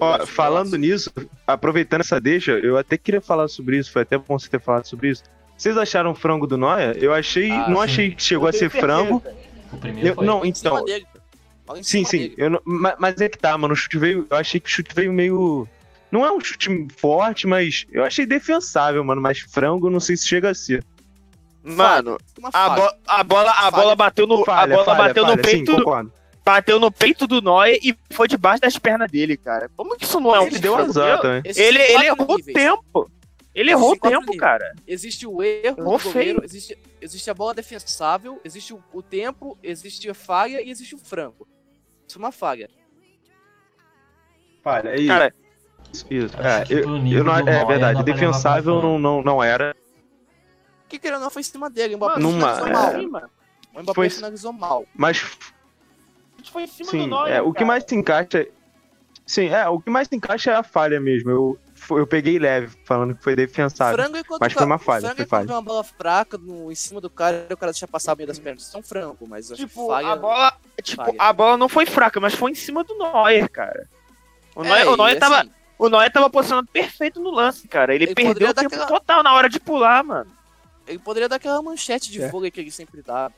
Ó, 0.00 0.26
falando 0.26 0.76
nisso, 0.76 1.12
aproveitando 1.46 2.00
essa 2.00 2.20
deixa, 2.20 2.52
eu 2.52 2.76
até 2.78 2.96
queria 2.96 3.20
falar 3.20 3.48
sobre 3.48 3.78
isso, 3.78 3.92
foi 3.92 4.02
até 4.02 4.16
bom 4.18 4.38
você 4.38 4.48
ter 4.48 4.60
falado 4.60 4.84
sobre 4.86 5.10
isso. 5.10 5.22
Vocês 5.56 5.76
acharam 5.76 6.10
o 6.10 6.14
frango 6.14 6.46
do 6.46 6.56
Noia? 6.56 6.96
Eu 6.98 7.12
achei, 7.14 7.50
Ah, 7.50 7.68
não 7.68 7.76
sim. 7.78 7.82
achei 7.84 8.10
que 8.14 8.22
chegou 8.22 8.48
a 8.48 8.52
ser 8.52 8.70
frango. 8.70 9.22
O 9.72 9.76
primeiro 9.76 10.08
Eu- 10.08 10.14
foi. 10.16 10.26
não, 10.26 10.44
então, 10.44 10.84
sim, 11.82 12.04
sim, 12.04 12.34
não- 12.38 12.60
ma- 12.64 12.96
mas 12.98 13.20
é 13.20 13.28
que 13.28 13.38
tá, 13.38 13.56
mano, 13.56 13.74
o 13.74 13.76
chute 13.76 13.96
veio, 13.98 14.26
eu 14.28 14.36
achei 14.36 14.58
que 14.60 14.68
o 14.68 14.72
chute 14.72 14.94
veio 14.94 15.12
meio 15.12 15.68
não 16.10 16.26
é 16.26 16.30
um 16.32 16.40
chute 16.40 16.68
forte, 16.96 17.46
mas 17.46 17.86
eu 17.90 18.04
achei 18.04 18.26
defensável, 18.26 19.02
mano, 19.04 19.20
mas 19.22 19.38
frango 19.38 19.88
não 19.88 20.00
sei 20.00 20.16
se 20.16 20.26
chega 20.26 20.50
a 20.50 20.54
ser. 20.54 20.84
Mano, 21.64 22.18
a, 22.52 22.70
bo- 22.70 22.92
a 23.06 23.22
bola, 23.22 23.50
a 23.50 23.54
Falha. 23.54 23.70
bola 23.70 23.96
bateu 23.96 24.26
no. 24.26 24.44
Falha, 24.44 24.74
a 24.74 24.76
bola 24.78 24.84
falha, 24.84 24.98
bateu 25.08 25.22
falha, 25.24 25.36
no 25.36 25.44
sim, 25.44 25.50
peito. 25.64 25.76
concordo. 25.76 26.12
Bateu 26.44 26.78
no 26.80 26.90
peito 26.90 27.26
do 27.26 27.40
Neuer 27.40 27.78
e 27.82 27.96
foi 28.10 28.26
debaixo 28.28 28.60
das 28.62 28.78
pernas 28.78 29.10
dele, 29.10 29.36
cara. 29.36 29.70
Como 29.76 29.96
que 29.96 30.04
isso 30.04 30.18
não 30.20 30.34
é 30.34 30.40
um 30.40 30.46
Ele 30.46 30.58
deu 30.58 30.76
azar 30.76 31.20
também. 31.20 31.42
Ele, 31.54 31.78
ele 31.80 32.04
errou 32.06 32.32
o 32.32 32.36
níveis. 32.36 32.54
tempo. 32.56 33.10
Ele 33.54 33.70
Esses 33.70 33.80
errou 33.82 33.92
o 33.92 33.96
tempo, 33.98 34.20
níveis. 34.20 34.40
cara. 34.40 34.74
Existe 34.86 35.26
o 35.26 35.42
erro 35.42 35.76
Errou 35.78 35.98
do 35.98 36.04
goleiro, 36.04 36.12
feio. 36.12 36.40
existe, 36.44 36.78
existe 37.00 37.30
a 37.30 37.34
bola 37.34 37.52
defensável, 37.54 38.40
existe 38.44 38.72
o, 38.72 38.82
o 38.92 39.02
tempo, 39.02 39.58
existe 39.62 40.08
a 40.08 40.14
falha 40.14 40.62
e 40.62 40.70
existe 40.70 40.94
o 40.94 40.98
frango. 40.98 41.46
Isso 42.08 42.16
é 42.16 42.18
uma 42.18 42.32
falha. 42.32 42.68
Falha, 44.62 44.90
é 44.90 44.96
isso. 44.96 45.08
Cara, 45.08 45.34
isso, 45.92 46.06
É, 46.38 46.64
eu, 46.72 46.78
eu 46.96 47.24
não, 47.24 47.36
é 47.36 47.64
verdade, 47.64 48.02
defensável 48.04 48.80
não, 48.80 48.98
não, 48.98 49.22
não 49.22 49.42
era. 49.44 49.76
que 50.88 50.98
querendo 50.98 51.18
ou 51.18 51.24
não 51.24 51.30
foi 51.30 51.40
em 51.40 51.44
cima 51.44 51.68
dele. 51.68 51.94
O 51.94 51.98
Mbappé 51.98 52.20
Mano, 52.20 52.32
Numa- 52.32 52.54
finalizou 52.54 52.64
foi 52.64 52.72
mal. 52.72 52.92
é. 52.92 53.06
mano. 53.06 53.30
O 53.74 53.82
Mbappé 53.82 53.94
Foi- 53.94 54.10
finalizou 54.10 54.52
mal. 54.52 54.86
Mas 54.94 55.38
foi 56.52 56.62
em 56.64 56.66
cima 56.66 56.86
do 56.86 56.90
Sim, 56.90 57.06
Neuer, 57.06 57.32
é, 57.34 57.42
o 57.42 57.52
que 57.52 57.64
mais 57.64 57.84
se 57.86 57.94
encaixa. 57.94 58.46
Sim, 59.26 59.46
é, 59.48 59.68
o 59.68 59.80
que 59.80 59.88
mais 59.90 60.08
se 60.08 60.16
encaixa 60.16 60.50
é 60.50 60.54
a 60.54 60.62
falha 60.62 61.00
mesmo. 61.00 61.30
Eu, 61.30 61.58
eu 61.90 62.06
peguei 62.06 62.38
leve, 62.38 62.76
falando 62.84 63.14
que 63.14 63.22
foi 63.22 63.34
defensável. 63.36 63.96
Frango 63.96 64.16
é 64.18 64.22
Mas 64.40 64.52
o 64.52 64.56
foi 64.56 64.66
uma 64.66 64.78
falha, 64.78 65.00
Frango 65.00 65.16
foi 65.16 65.24
é 65.24 65.26
falha. 65.28 65.46
uma 65.48 65.62
bola 65.62 65.84
fraca 65.84 66.36
no, 66.38 66.70
em 66.70 66.74
cima 66.74 67.00
do 67.00 67.08
cara 67.08 67.46
e 67.48 67.54
o 67.54 67.56
cara 67.56 67.72
deixa 67.72 67.86
passar 67.88 68.16
meio 68.16 68.26
das 68.26 68.38
pernas. 68.38 68.64
Isso 68.64 68.76
é 68.76 68.82
frango, 68.82 69.26
mas 69.28 69.50
acho 69.52 69.62
que 69.62 69.68
Tipo, 69.68 69.86
falha... 69.88 70.08
a 70.08 70.16
bola. 70.16 70.52
Tipo, 70.82 71.04
falha. 71.04 71.16
a 71.18 71.32
bola 71.32 71.56
não 71.56 71.68
foi 71.68 71.86
fraca, 71.86 72.20
mas 72.20 72.34
foi 72.34 72.50
em 72.50 72.54
cima 72.54 72.82
do 72.84 72.96
Neuer, 72.98 73.48
cara. 73.50 73.88
O 74.54 74.62
É, 74.64 74.68
Neuer, 74.68 74.88
o 74.90 74.94
e 74.94 74.96
Neuer 74.98 75.18
tava. 75.18 75.40
assim, 75.40 75.50
O 75.78 75.88
Neuer 75.88 76.12
tava 76.12 76.28
posicionado 76.28 76.66
perfeito 76.68 77.20
no 77.20 77.30
lance, 77.30 77.66
cara. 77.68 77.94
Ele, 77.94 78.04
Ele 78.04 78.14
perdeu 78.14 78.50
o 78.50 78.54
tempo 78.54 78.66
aquela- 78.74 78.86
total 78.86 79.22
na 79.22 79.34
hora 79.34 79.48
de 79.48 79.58
pular, 79.58 80.02
mano. 80.04 80.30
Ele 80.86 80.98
poderia 80.98 81.28
dar 81.28 81.36
aquela 81.36 81.62
manchete 81.62 82.10
de 82.10 82.20
É. 82.22 82.28
vôlei 82.28 82.50
que 82.50 82.60
ele 82.60 82.70
sempre 82.70 83.02
dá. 83.02 83.30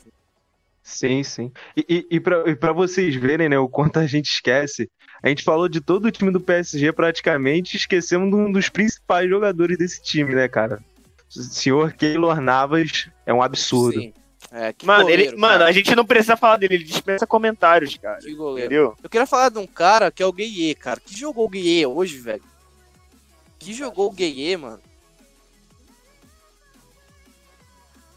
Sim, 0.85 1.23
sim. 1.23 1.51
E, 1.75 1.87
e, 1.89 2.17
e, 2.17 2.21
pra, 2.21 2.55
pra 2.57 2.73
vocês 2.73 3.17
verem, 3.17 3.49
né, 3.49 3.59
o 3.59 3.67
quanto 3.67 3.99
a 3.99 4.07
gente 4.07 4.27
esquece, 4.27 4.91
a 5.23 5.31
gente 5.31 5.43
falou 5.43 5.67
de 5.67 5.81
todo 5.81 6.05
o 6.05 6.11
time 6.11 6.31
do 6.31 6.39
PSG 6.39 6.93
praticamente, 6.93 7.75
esquecemos 7.75 8.29
de 8.29 8.37
um 8.37 8.53
dos 8.53 8.69
principais 8.69 9.29
jogadores 9.29 9.79
desse 9.79 10.03
time, 10.03 10.35
né, 10.35 10.47
cara? 10.47 10.85
O 11.35 11.43
senhor 11.43 11.95
Keylor 11.95 12.39
Navas 12.39 13.09
é 13.25 13.33
um 13.33 13.43
absurdo. 13.43 13.99
Sim. 13.99 14.13
É, 14.53 14.75
que 14.75 14.85
Mano, 14.85 15.05
goleiro, 15.05 15.23
ele, 15.23 15.37
mano, 15.37 15.65
a 15.65 15.73
gente 15.73 15.97
não 15.97 16.05
precisa 16.05 16.37
falar 16.37 16.59
dele, 16.59 16.75
ele 16.75 16.85
dispensa 16.85 17.27
comentários, 17.27 17.97
cara. 17.97 18.19
Que 18.19 18.35
goleiro. 18.35 18.67
Entendeu? 18.67 18.97
Eu 19.03 19.09
queria 19.09 19.27
falar 19.27 19.49
de 19.49 19.59
um 19.59 19.67
cara 19.67 20.11
que 20.11 20.23
é 20.23 20.27
o 20.27 20.33
Gueye, 20.33 20.75
cara. 20.75 21.01
Que 21.01 21.19
jogou 21.19 21.47
o 21.47 21.49
Gueye 21.49 21.87
hoje, 21.87 22.19
velho? 22.19 22.43
Que 23.59 23.73
jogou 23.73 24.09
o 24.09 24.13
Gueye, 24.13 24.55
mano? 24.59 24.81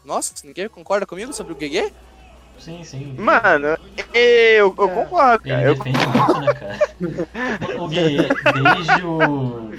Nossa, 0.04 0.34
ninguém 0.44 0.68
concorda 0.68 1.06
comigo 1.06 1.32
sobre 1.32 1.54
o 1.54 1.56
Gueye? 1.56 1.92
Sim, 2.58 2.82
sim. 2.84 3.14
Mano, 3.16 3.76
eu, 4.14 4.74
eu 4.78 4.88
É. 4.88 4.90
concordo, 4.90 5.42
Ele 5.44 5.56
cara. 5.56 5.68
Eu, 5.68 5.76
defende 5.76 6.06
muito, 6.06 6.38
né, 6.38 6.50
cara? 6.52 6.84
O 7.76 7.88
Gueye, 7.88 8.36
desde 8.44 9.02
o. 9.02 9.70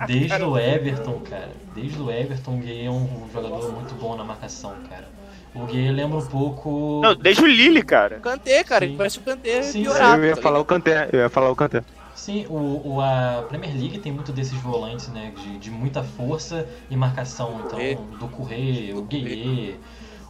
Desde 0.00 0.42
o 0.42 0.58
Everton, 0.58 1.20
cara. 1.22 1.60
Desde 1.74 2.00
o 2.00 2.10
Everton, 2.10 2.56
o 2.56 2.60
Gueye 2.60 2.86
é 2.86 2.90
um 2.90 3.28
jogador 3.30 3.72
muito 3.72 3.94
bom 3.94 4.16
na 4.16 4.24
marcação, 4.24 4.80
cara. 4.88 5.12
O 5.54 5.66
Gueye 5.66 5.90
lembra 5.92 6.18
um 6.18 6.26
pouco. 6.26 6.70
não, 7.00 7.14
deixa 7.16 7.42
o 7.42 7.46
Lille, 7.46 7.82
cara. 7.82 8.18
O 8.18 8.20
Kanté, 8.20 8.64
cara. 8.64 8.84
Sim. 8.84 8.86
Ele 8.86 8.94
parece 8.96 9.18
o 9.18 9.22
Kanté 9.22 9.72
Sim, 9.72 9.82
piorado. 9.82 10.22
Eu 10.22 10.24
ia 10.24 10.36
tá 10.36 10.42
falar 10.42 10.60
o 10.60 10.64
Kanté, 10.64 11.08
eu 11.12 11.20
ia 11.20 11.30
falar 11.30 11.50
o 11.50 11.56
Kanté. 11.56 11.82
Sim, 12.14 12.46
o, 12.48 12.94
o- 12.96 13.00
a 13.00 13.42
Premier 13.48 13.74
League 13.74 13.98
tem 13.98 14.12
muito 14.12 14.32
desses 14.32 14.60
volantes, 14.60 15.08
né? 15.08 15.30
De, 15.32 15.58
de 15.58 15.70
muita 15.70 16.02
força 16.02 16.68
e 16.90 16.96
marcação. 16.96 17.60
Então, 17.60 18.10
do 18.18 18.28
Correr, 18.28 18.94
o 18.94 19.02
Gueye, 19.04 19.80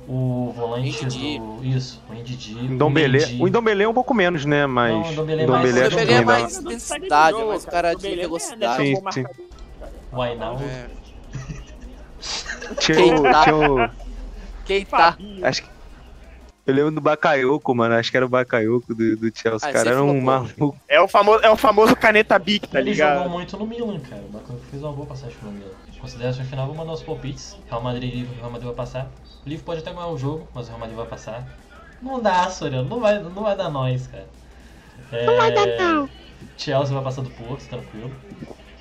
o 0.08 0.52
volante 0.56 1.04
Ndidi. 1.06 1.38
do. 1.38 1.60
Isso, 1.64 2.02
o 2.10 2.14
Ndidi. 2.14 2.54
O 2.54 2.62
Ndombele, 2.72 3.18
Mendy. 3.18 3.42
o 3.42 3.46
Ndombele 3.46 3.82
é 3.84 3.88
um 3.88 3.94
pouco 3.94 4.12
menos, 4.14 4.44
né, 4.44 4.66
mas... 4.66 4.92
Não, 4.92 5.02
o 5.02 5.12
Ndombele 5.12 5.42
é 5.42 5.46
mais- 5.46 5.62
O 5.64 5.66
é 5.66 5.72
Dembélé 5.72 5.86
é 5.86 5.90
também, 6.20 6.24
mais 6.24 6.58
intensidade, 6.58 7.40
é 7.40 7.44
mais 7.44 7.64
cara 7.64 7.94
de 7.94 8.16
velocidade. 8.16 8.82
Sim, 8.96 8.96
sim. 9.12 9.24
O 10.12 10.20
Ainaldo. 10.22 10.62
É. 10.64 10.86
Tinha 12.78 13.14
o, 13.16 13.22
tá? 13.22 13.44
tinha 13.44 13.56
o- 13.56 13.90
Keita. 14.64 15.16
Acho 15.42 15.62
que. 15.62 15.68
Eu 16.64 16.74
lembro 16.74 16.92
do 16.92 17.00
Bakayoko, 17.00 17.74
mano. 17.74 17.96
Acho 17.96 18.08
que 18.10 18.16
era 18.16 18.24
o 18.24 18.28
Bakayoko 18.28 18.94
do, 18.94 19.16
do 19.16 19.32
Chelsea. 19.36 19.68
Ah, 19.68 19.72
cara, 19.72 19.90
era 19.90 20.02
um 20.02 20.20
maluco. 20.20 20.76
É 20.88 21.00
o 21.00 21.08
famoso, 21.08 21.42
é 21.42 21.50
o 21.50 21.56
famoso 21.56 21.96
caneta 21.96 22.38
Bic, 22.38 22.68
tá 22.68 22.78
Ele 22.78 22.94
jogou 22.94 23.12
ligado? 23.14 23.30
muito 23.30 23.56
no 23.56 23.66
Milan, 23.66 23.98
cara. 23.98 24.22
O 24.22 24.32
Bakayoko 24.32 24.64
fez 24.70 24.80
uma 24.82 24.92
boa 24.92 25.06
passagem 25.08 25.36
pelo 25.40 25.50
Milan. 25.50 25.66
Considerações 26.02 26.48
final, 26.48 26.66
vou 26.66 26.74
mandar 26.74 26.94
os 26.94 27.02
palpites. 27.02 27.56
Real 27.70 27.80
Madrid 27.80 28.12
e 28.12 28.16
Liverpool, 28.16 28.34
o 28.34 28.40
Real 28.40 28.50
Madrid 28.50 28.66
vai 28.66 28.74
passar. 28.74 29.04
O 29.46 29.48
Liverpool 29.48 29.66
pode 29.66 29.80
até 29.82 29.92
ganhar 29.92 30.08
o 30.08 30.18
jogo, 30.18 30.48
mas 30.52 30.66
o 30.66 30.68
Real 30.70 30.80
Madrid 30.80 30.96
vai 30.96 31.06
passar. 31.06 31.46
Não 32.02 32.20
dá, 32.20 32.50
Soriano. 32.50 32.88
Não 32.88 32.98
vai, 32.98 33.22
não 33.22 33.42
vai 33.44 33.56
dar 33.56 33.70
nós, 33.70 34.08
cara. 34.08 34.26
não 35.12 35.36
vai 35.36 35.52
dar, 35.52 35.64
não. 35.78 36.10
Chelsea 36.56 36.92
vai 36.92 37.04
passar 37.04 37.22
do 37.22 37.30
Porto, 37.30 37.68
tranquilo. 37.68 38.10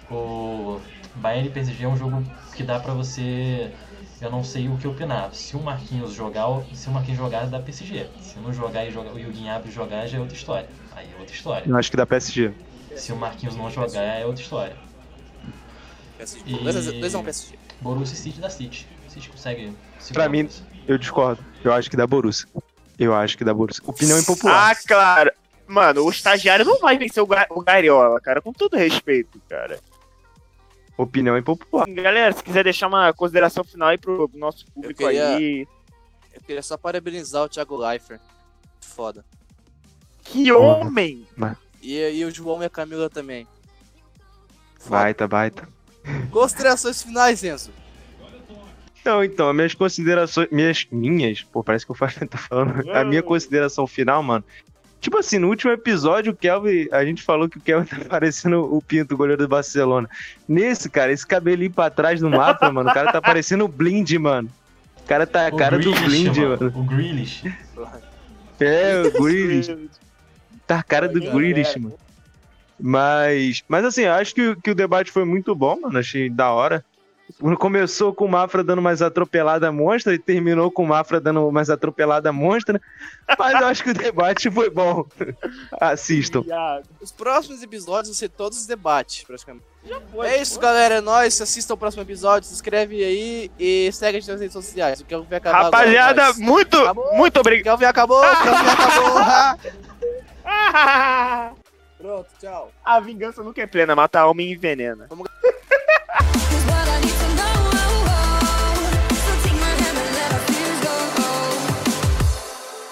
O 0.10 0.82
Bayern 1.14 1.48
e 1.48 1.52
PSG 1.52 1.84
é 1.84 1.88
um 1.88 1.96
jogo 1.96 2.24
que 2.56 2.64
dá 2.64 2.80
pra 2.80 2.94
você... 2.94 3.72
Eu 4.20 4.32
não 4.32 4.44
sei 4.44 4.68
o 4.68 4.78
que 4.78 4.88
opinar. 4.88 5.32
Se 5.32 5.56
o 5.56 5.60
Marquinhos 5.60 6.14
jogar, 6.14 6.48
se 6.74 6.88
o 6.90 6.92
Marquinhos 6.92 7.20
jogar, 7.20 7.46
dá 7.46 7.60
PSG. 7.60 8.08
Se 8.20 8.40
não 8.40 8.52
jogar 8.52 8.86
e 8.86 8.92
jogar, 8.92 9.12
o 9.12 9.20
Yuguin 9.20 9.50
abre 9.50 9.72
jogar, 9.72 10.08
já 10.08 10.18
é 10.18 10.22
outra 10.22 10.36
história. 10.36 10.70
Aí 10.96 11.08
é 11.16 11.20
outra 11.20 11.36
história. 11.36 11.68
Eu 11.68 11.78
acho 11.78 11.92
que 11.92 11.98
da 11.98 12.06
PSG. 12.06 12.52
Se 12.96 13.12
o 13.12 13.16
Marquinhos 13.16 13.56
não 13.56 13.70
jogar, 13.70 14.02
é 14.02 14.26
outra 14.26 14.42
história. 14.42 14.76
PSG. 16.22 16.44
E- 16.46 16.64
2x1 16.64 17.24
PSG. 17.24 17.60
Borussia 17.82 18.16
City 18.16 18.40
da 18.40 18.50
City. 18.50 18.88
City 19.10 19.30
consegue 19.30 19.74
Pra 20.14 20.30
mim- 20.30 20.48
Eu 20.88 20.98
discordo. 20.98 21.44
Eu 21.64 21.74
acho 21.74 21.90
que 21.90 21.98
da 21.98 22.06
Borussia. 22.08 22.48
Eu 23.00 23.14
acho 23.16 23.38
que 23.38 23.44
da 23.44 23.54
Borussia. 23.54 23.84
Opinião 23.86 24.20
impopular. 24.20 24.72
Ah, 24.72 24.76
claro. 24.88 25.32
Mano, 25.68 26.04
o 26.04 26.10
estagiário 26.10 26.66
não 26.66 26.80
vai 26.80 26.98
vencer 26.98 27.24
o, 27.24 27.26
Ga- 27.28 27.48
o 27.50 27.62
Gariola, 27.62 28.20
cara, 28.20 28.42
com 28.42 28.52
todo 28.52 28.76
respeito, 28.76 29.42
cara. 29.50 29.80
Opinião 30.98 31.38
impopular. 31.38 31.88
Galera, 31.90 32.34
se 32.34 32.44
quiser 32.44 32.64
deixar 32.66 32.88
uma 32.88 33.12
consideração 33.14 33.64
final 33.64 33.88
aí 33.90 33.98
pro 33.98 34.30
nosso 34.34 34.66
público 34.72 35.02
Eu 35.02 35.08
queria- 35.08 35.30
aí. 35.36 35.68
Eu 36.34 36.42
queria 36.42 36.62
só 36.62 36.78
parabenizar 36.78 37.44
o 37.44 37.50
Thiago 37.50 37.78
Leifert. 37.78 38.22
Foda. 38.82 39.26
Que 40.24 40.52
homem! 40.52 41.26
E, 41.82 41.98
e 41.98 42.26
o 42.26 42.32
João 42.32 42.62
e 42.62 42.66
a 42.66 42.70
Camila 42.70 43.10
também. 43.10 43.48
Foda. 44.80 44.98
Baita, 45.02 45.28
baita. 45.28 45.68
Considerações 46.32 47.02
finais, 47.04 47.44
Enzo. 47.44 47.72
Então, 49.02 49.24
então, 49.24 49.52
minhas 49.54 49.74
considerações. 49.74 50.48
Minhas. 50.52 50.86
Minhas? 50.92 51.42
Pô, 51.42 51.64
parece 51.64 51.86
que 51.86 51.92
eu 51.92 51.96
faço- 51.96 52.20
tô 52.28 52.38
falando. 52.38 52.90
A 52.92 53.04
minha 53.04 53.24
consideração 53.24 53.88
final, 53.88 54.22
mano. 54.22 54.44
Tipo 55.00 55.18
assim, 55.18 55.40
no 55.40 55.48
último 55.50 55.72
episódio, 55.72 56.32
o 56.32 56.36
Kelvin. 56.36 56.88
A 56.92 57.04
gente 57.04 57.24
falou 57.24 57.50
que 57.50 57.58
o 57.58 57.62
Kelvin 57.62 57.88
tá 57.98 58.06
parecendo 58.08 58.62
o 58.76 58.80
Pinto, 58.82 59.16
o 59.16 59.18
goleiro 59.18 59.42
do 59.42 59.48
Barcelona. 59.48 60.08
Nesse, 60.48 60.90
cara, 60.90 61.12
esse 61.12 61.26
cabelinho 61.26 61.72
pra 61.72 61.90
trás 61.90 62.20
do 62.20 62.30
mapa, 62.30 62.72
mano. 62.72 62.90
O 62.90 62.94
cara 62.94 63.12
tá 63.12 63.20
parecendo 63.22 63.66
o 63.66 63.68
Blind, 63.68 64.12
mano. 64.14 64.48
O 65.04 65.08
cara 65.08 65.26
tá 65.26 65.48
a 65.48 65.50
O 65.50 65.58
cara 65.58 65.80
do 65.80 65.92
Grealish, 65.92 66.30
Blind, 66.30 66.38
mano. 66.38 66.72
O 66.76 66.84
Grealish. 66.84 67.54
É, 68.60 69.02
o 69.02 69.12
Grealish. 69.24 69.76
Tá 70.68 70.80
a 70.80 70.84
cara 70.84 71.10
do 71.10 71.22
É. 71.22 71.30
Grealish, 71.32 71.78
mano. 71.80 71.96
Mas, 72.82 73.64
mas 73.68 73.86
assim, 73.86 74.04
eu 74.04 74.14
acho 74.14 74.34
que, 74.34 74.56
que 74.58 74.72
o 74.72 74.76
debate 74.76 75.12
foi 75.12 75.24
muito 75.24 75.54
bom, 75.54 75.80
mano. 75.82 76.00
Achei 76.00 76.30
da 76.30 76.52
hora. 76.52 76.84
Começou 77.58 78.14
com 78.14 78.26
o 78.26 78.30
Mafra 78.30 78.62
dando 78.64 78.82
mais 78.82 79.02
atropelada 79.02 79.72
monstra 79.72 80.14
e 80.14 80.20
terminou 80.20 80.70
com 80.70 80.84
o 80.84 80.88
Mafra 80.88 81.22
dando 81.22 81.50
mais 81.52 81.70
atropelada 81.70 82.32
monstra. 82.34 82.82
Mas 83.40 83.62
eu 83.62 83.68
acho 83.68 83.84
que 83.84 83.92
o 83.92 83.94
debate 83.94 84.52
foi 84.52 84.70
bom. 84.70 85.06
Assistam. 85.80 86.44
Os 87.00 87.12
próximos 87.12 87.64
episódios 87.64 88.10
vão 88.10 88.16
ser 88.16 88.30
todos 88.30 88.66
debates, 88.66 89.24
praticamente. 89.24 89.64
foi, 90.12 90.28
é 90.28 90.42
isso, 90.42 90.60
galera. 90.60 90.96
É 90.96 91.02
nóis. 91.02 91.40
Assistam 91.40 91.76
o 91.76 91.78
próximo 91.78 92.04
episódio. 92.04 92.50
Se 92.50 92.54
inscreve 92.54 93.02
aí 93.04 93.50
e 93.58 93.90
segue 93.94 94.18
a 94.18 94.20
gente 94.20 94.30
nas 94.30 94.42
redes 94.42 94.54
sociais. 94.54 95.00
O 95.00 95.06
Kelvin 95.06 95.30
vai 95.30 95.38
acabar 95.38 95.64
Rapaziada, 95.64 96.24
agora. 96.26 96.38
é 96.38 96.46
muito, 96.46 96.78
Acabou. 96.78 97.14
muito 97.16 97.38
O 97.38 97.40
obrigado. 97.40 97.64
Kelvin 97.64 97.86
acabou. 97.86 98.20
O 98.20 98.44
Kelvin 98.44 98.70
acabou. 98.70 99.22
Pronto, 102.02 102.28
tchau. 102.40 102.72
A 102.84 103.00
vingança 103.00 103.44
nunca 103.44 103.62
é 103.62 103.68
plena, 103.68 103.96
mata 103.96 104.20
a 104.20 104.24
alma 104.24 104.42
e 104.42 104.52
envenena. 104.52 105.06
Vamos... 105.08 105.30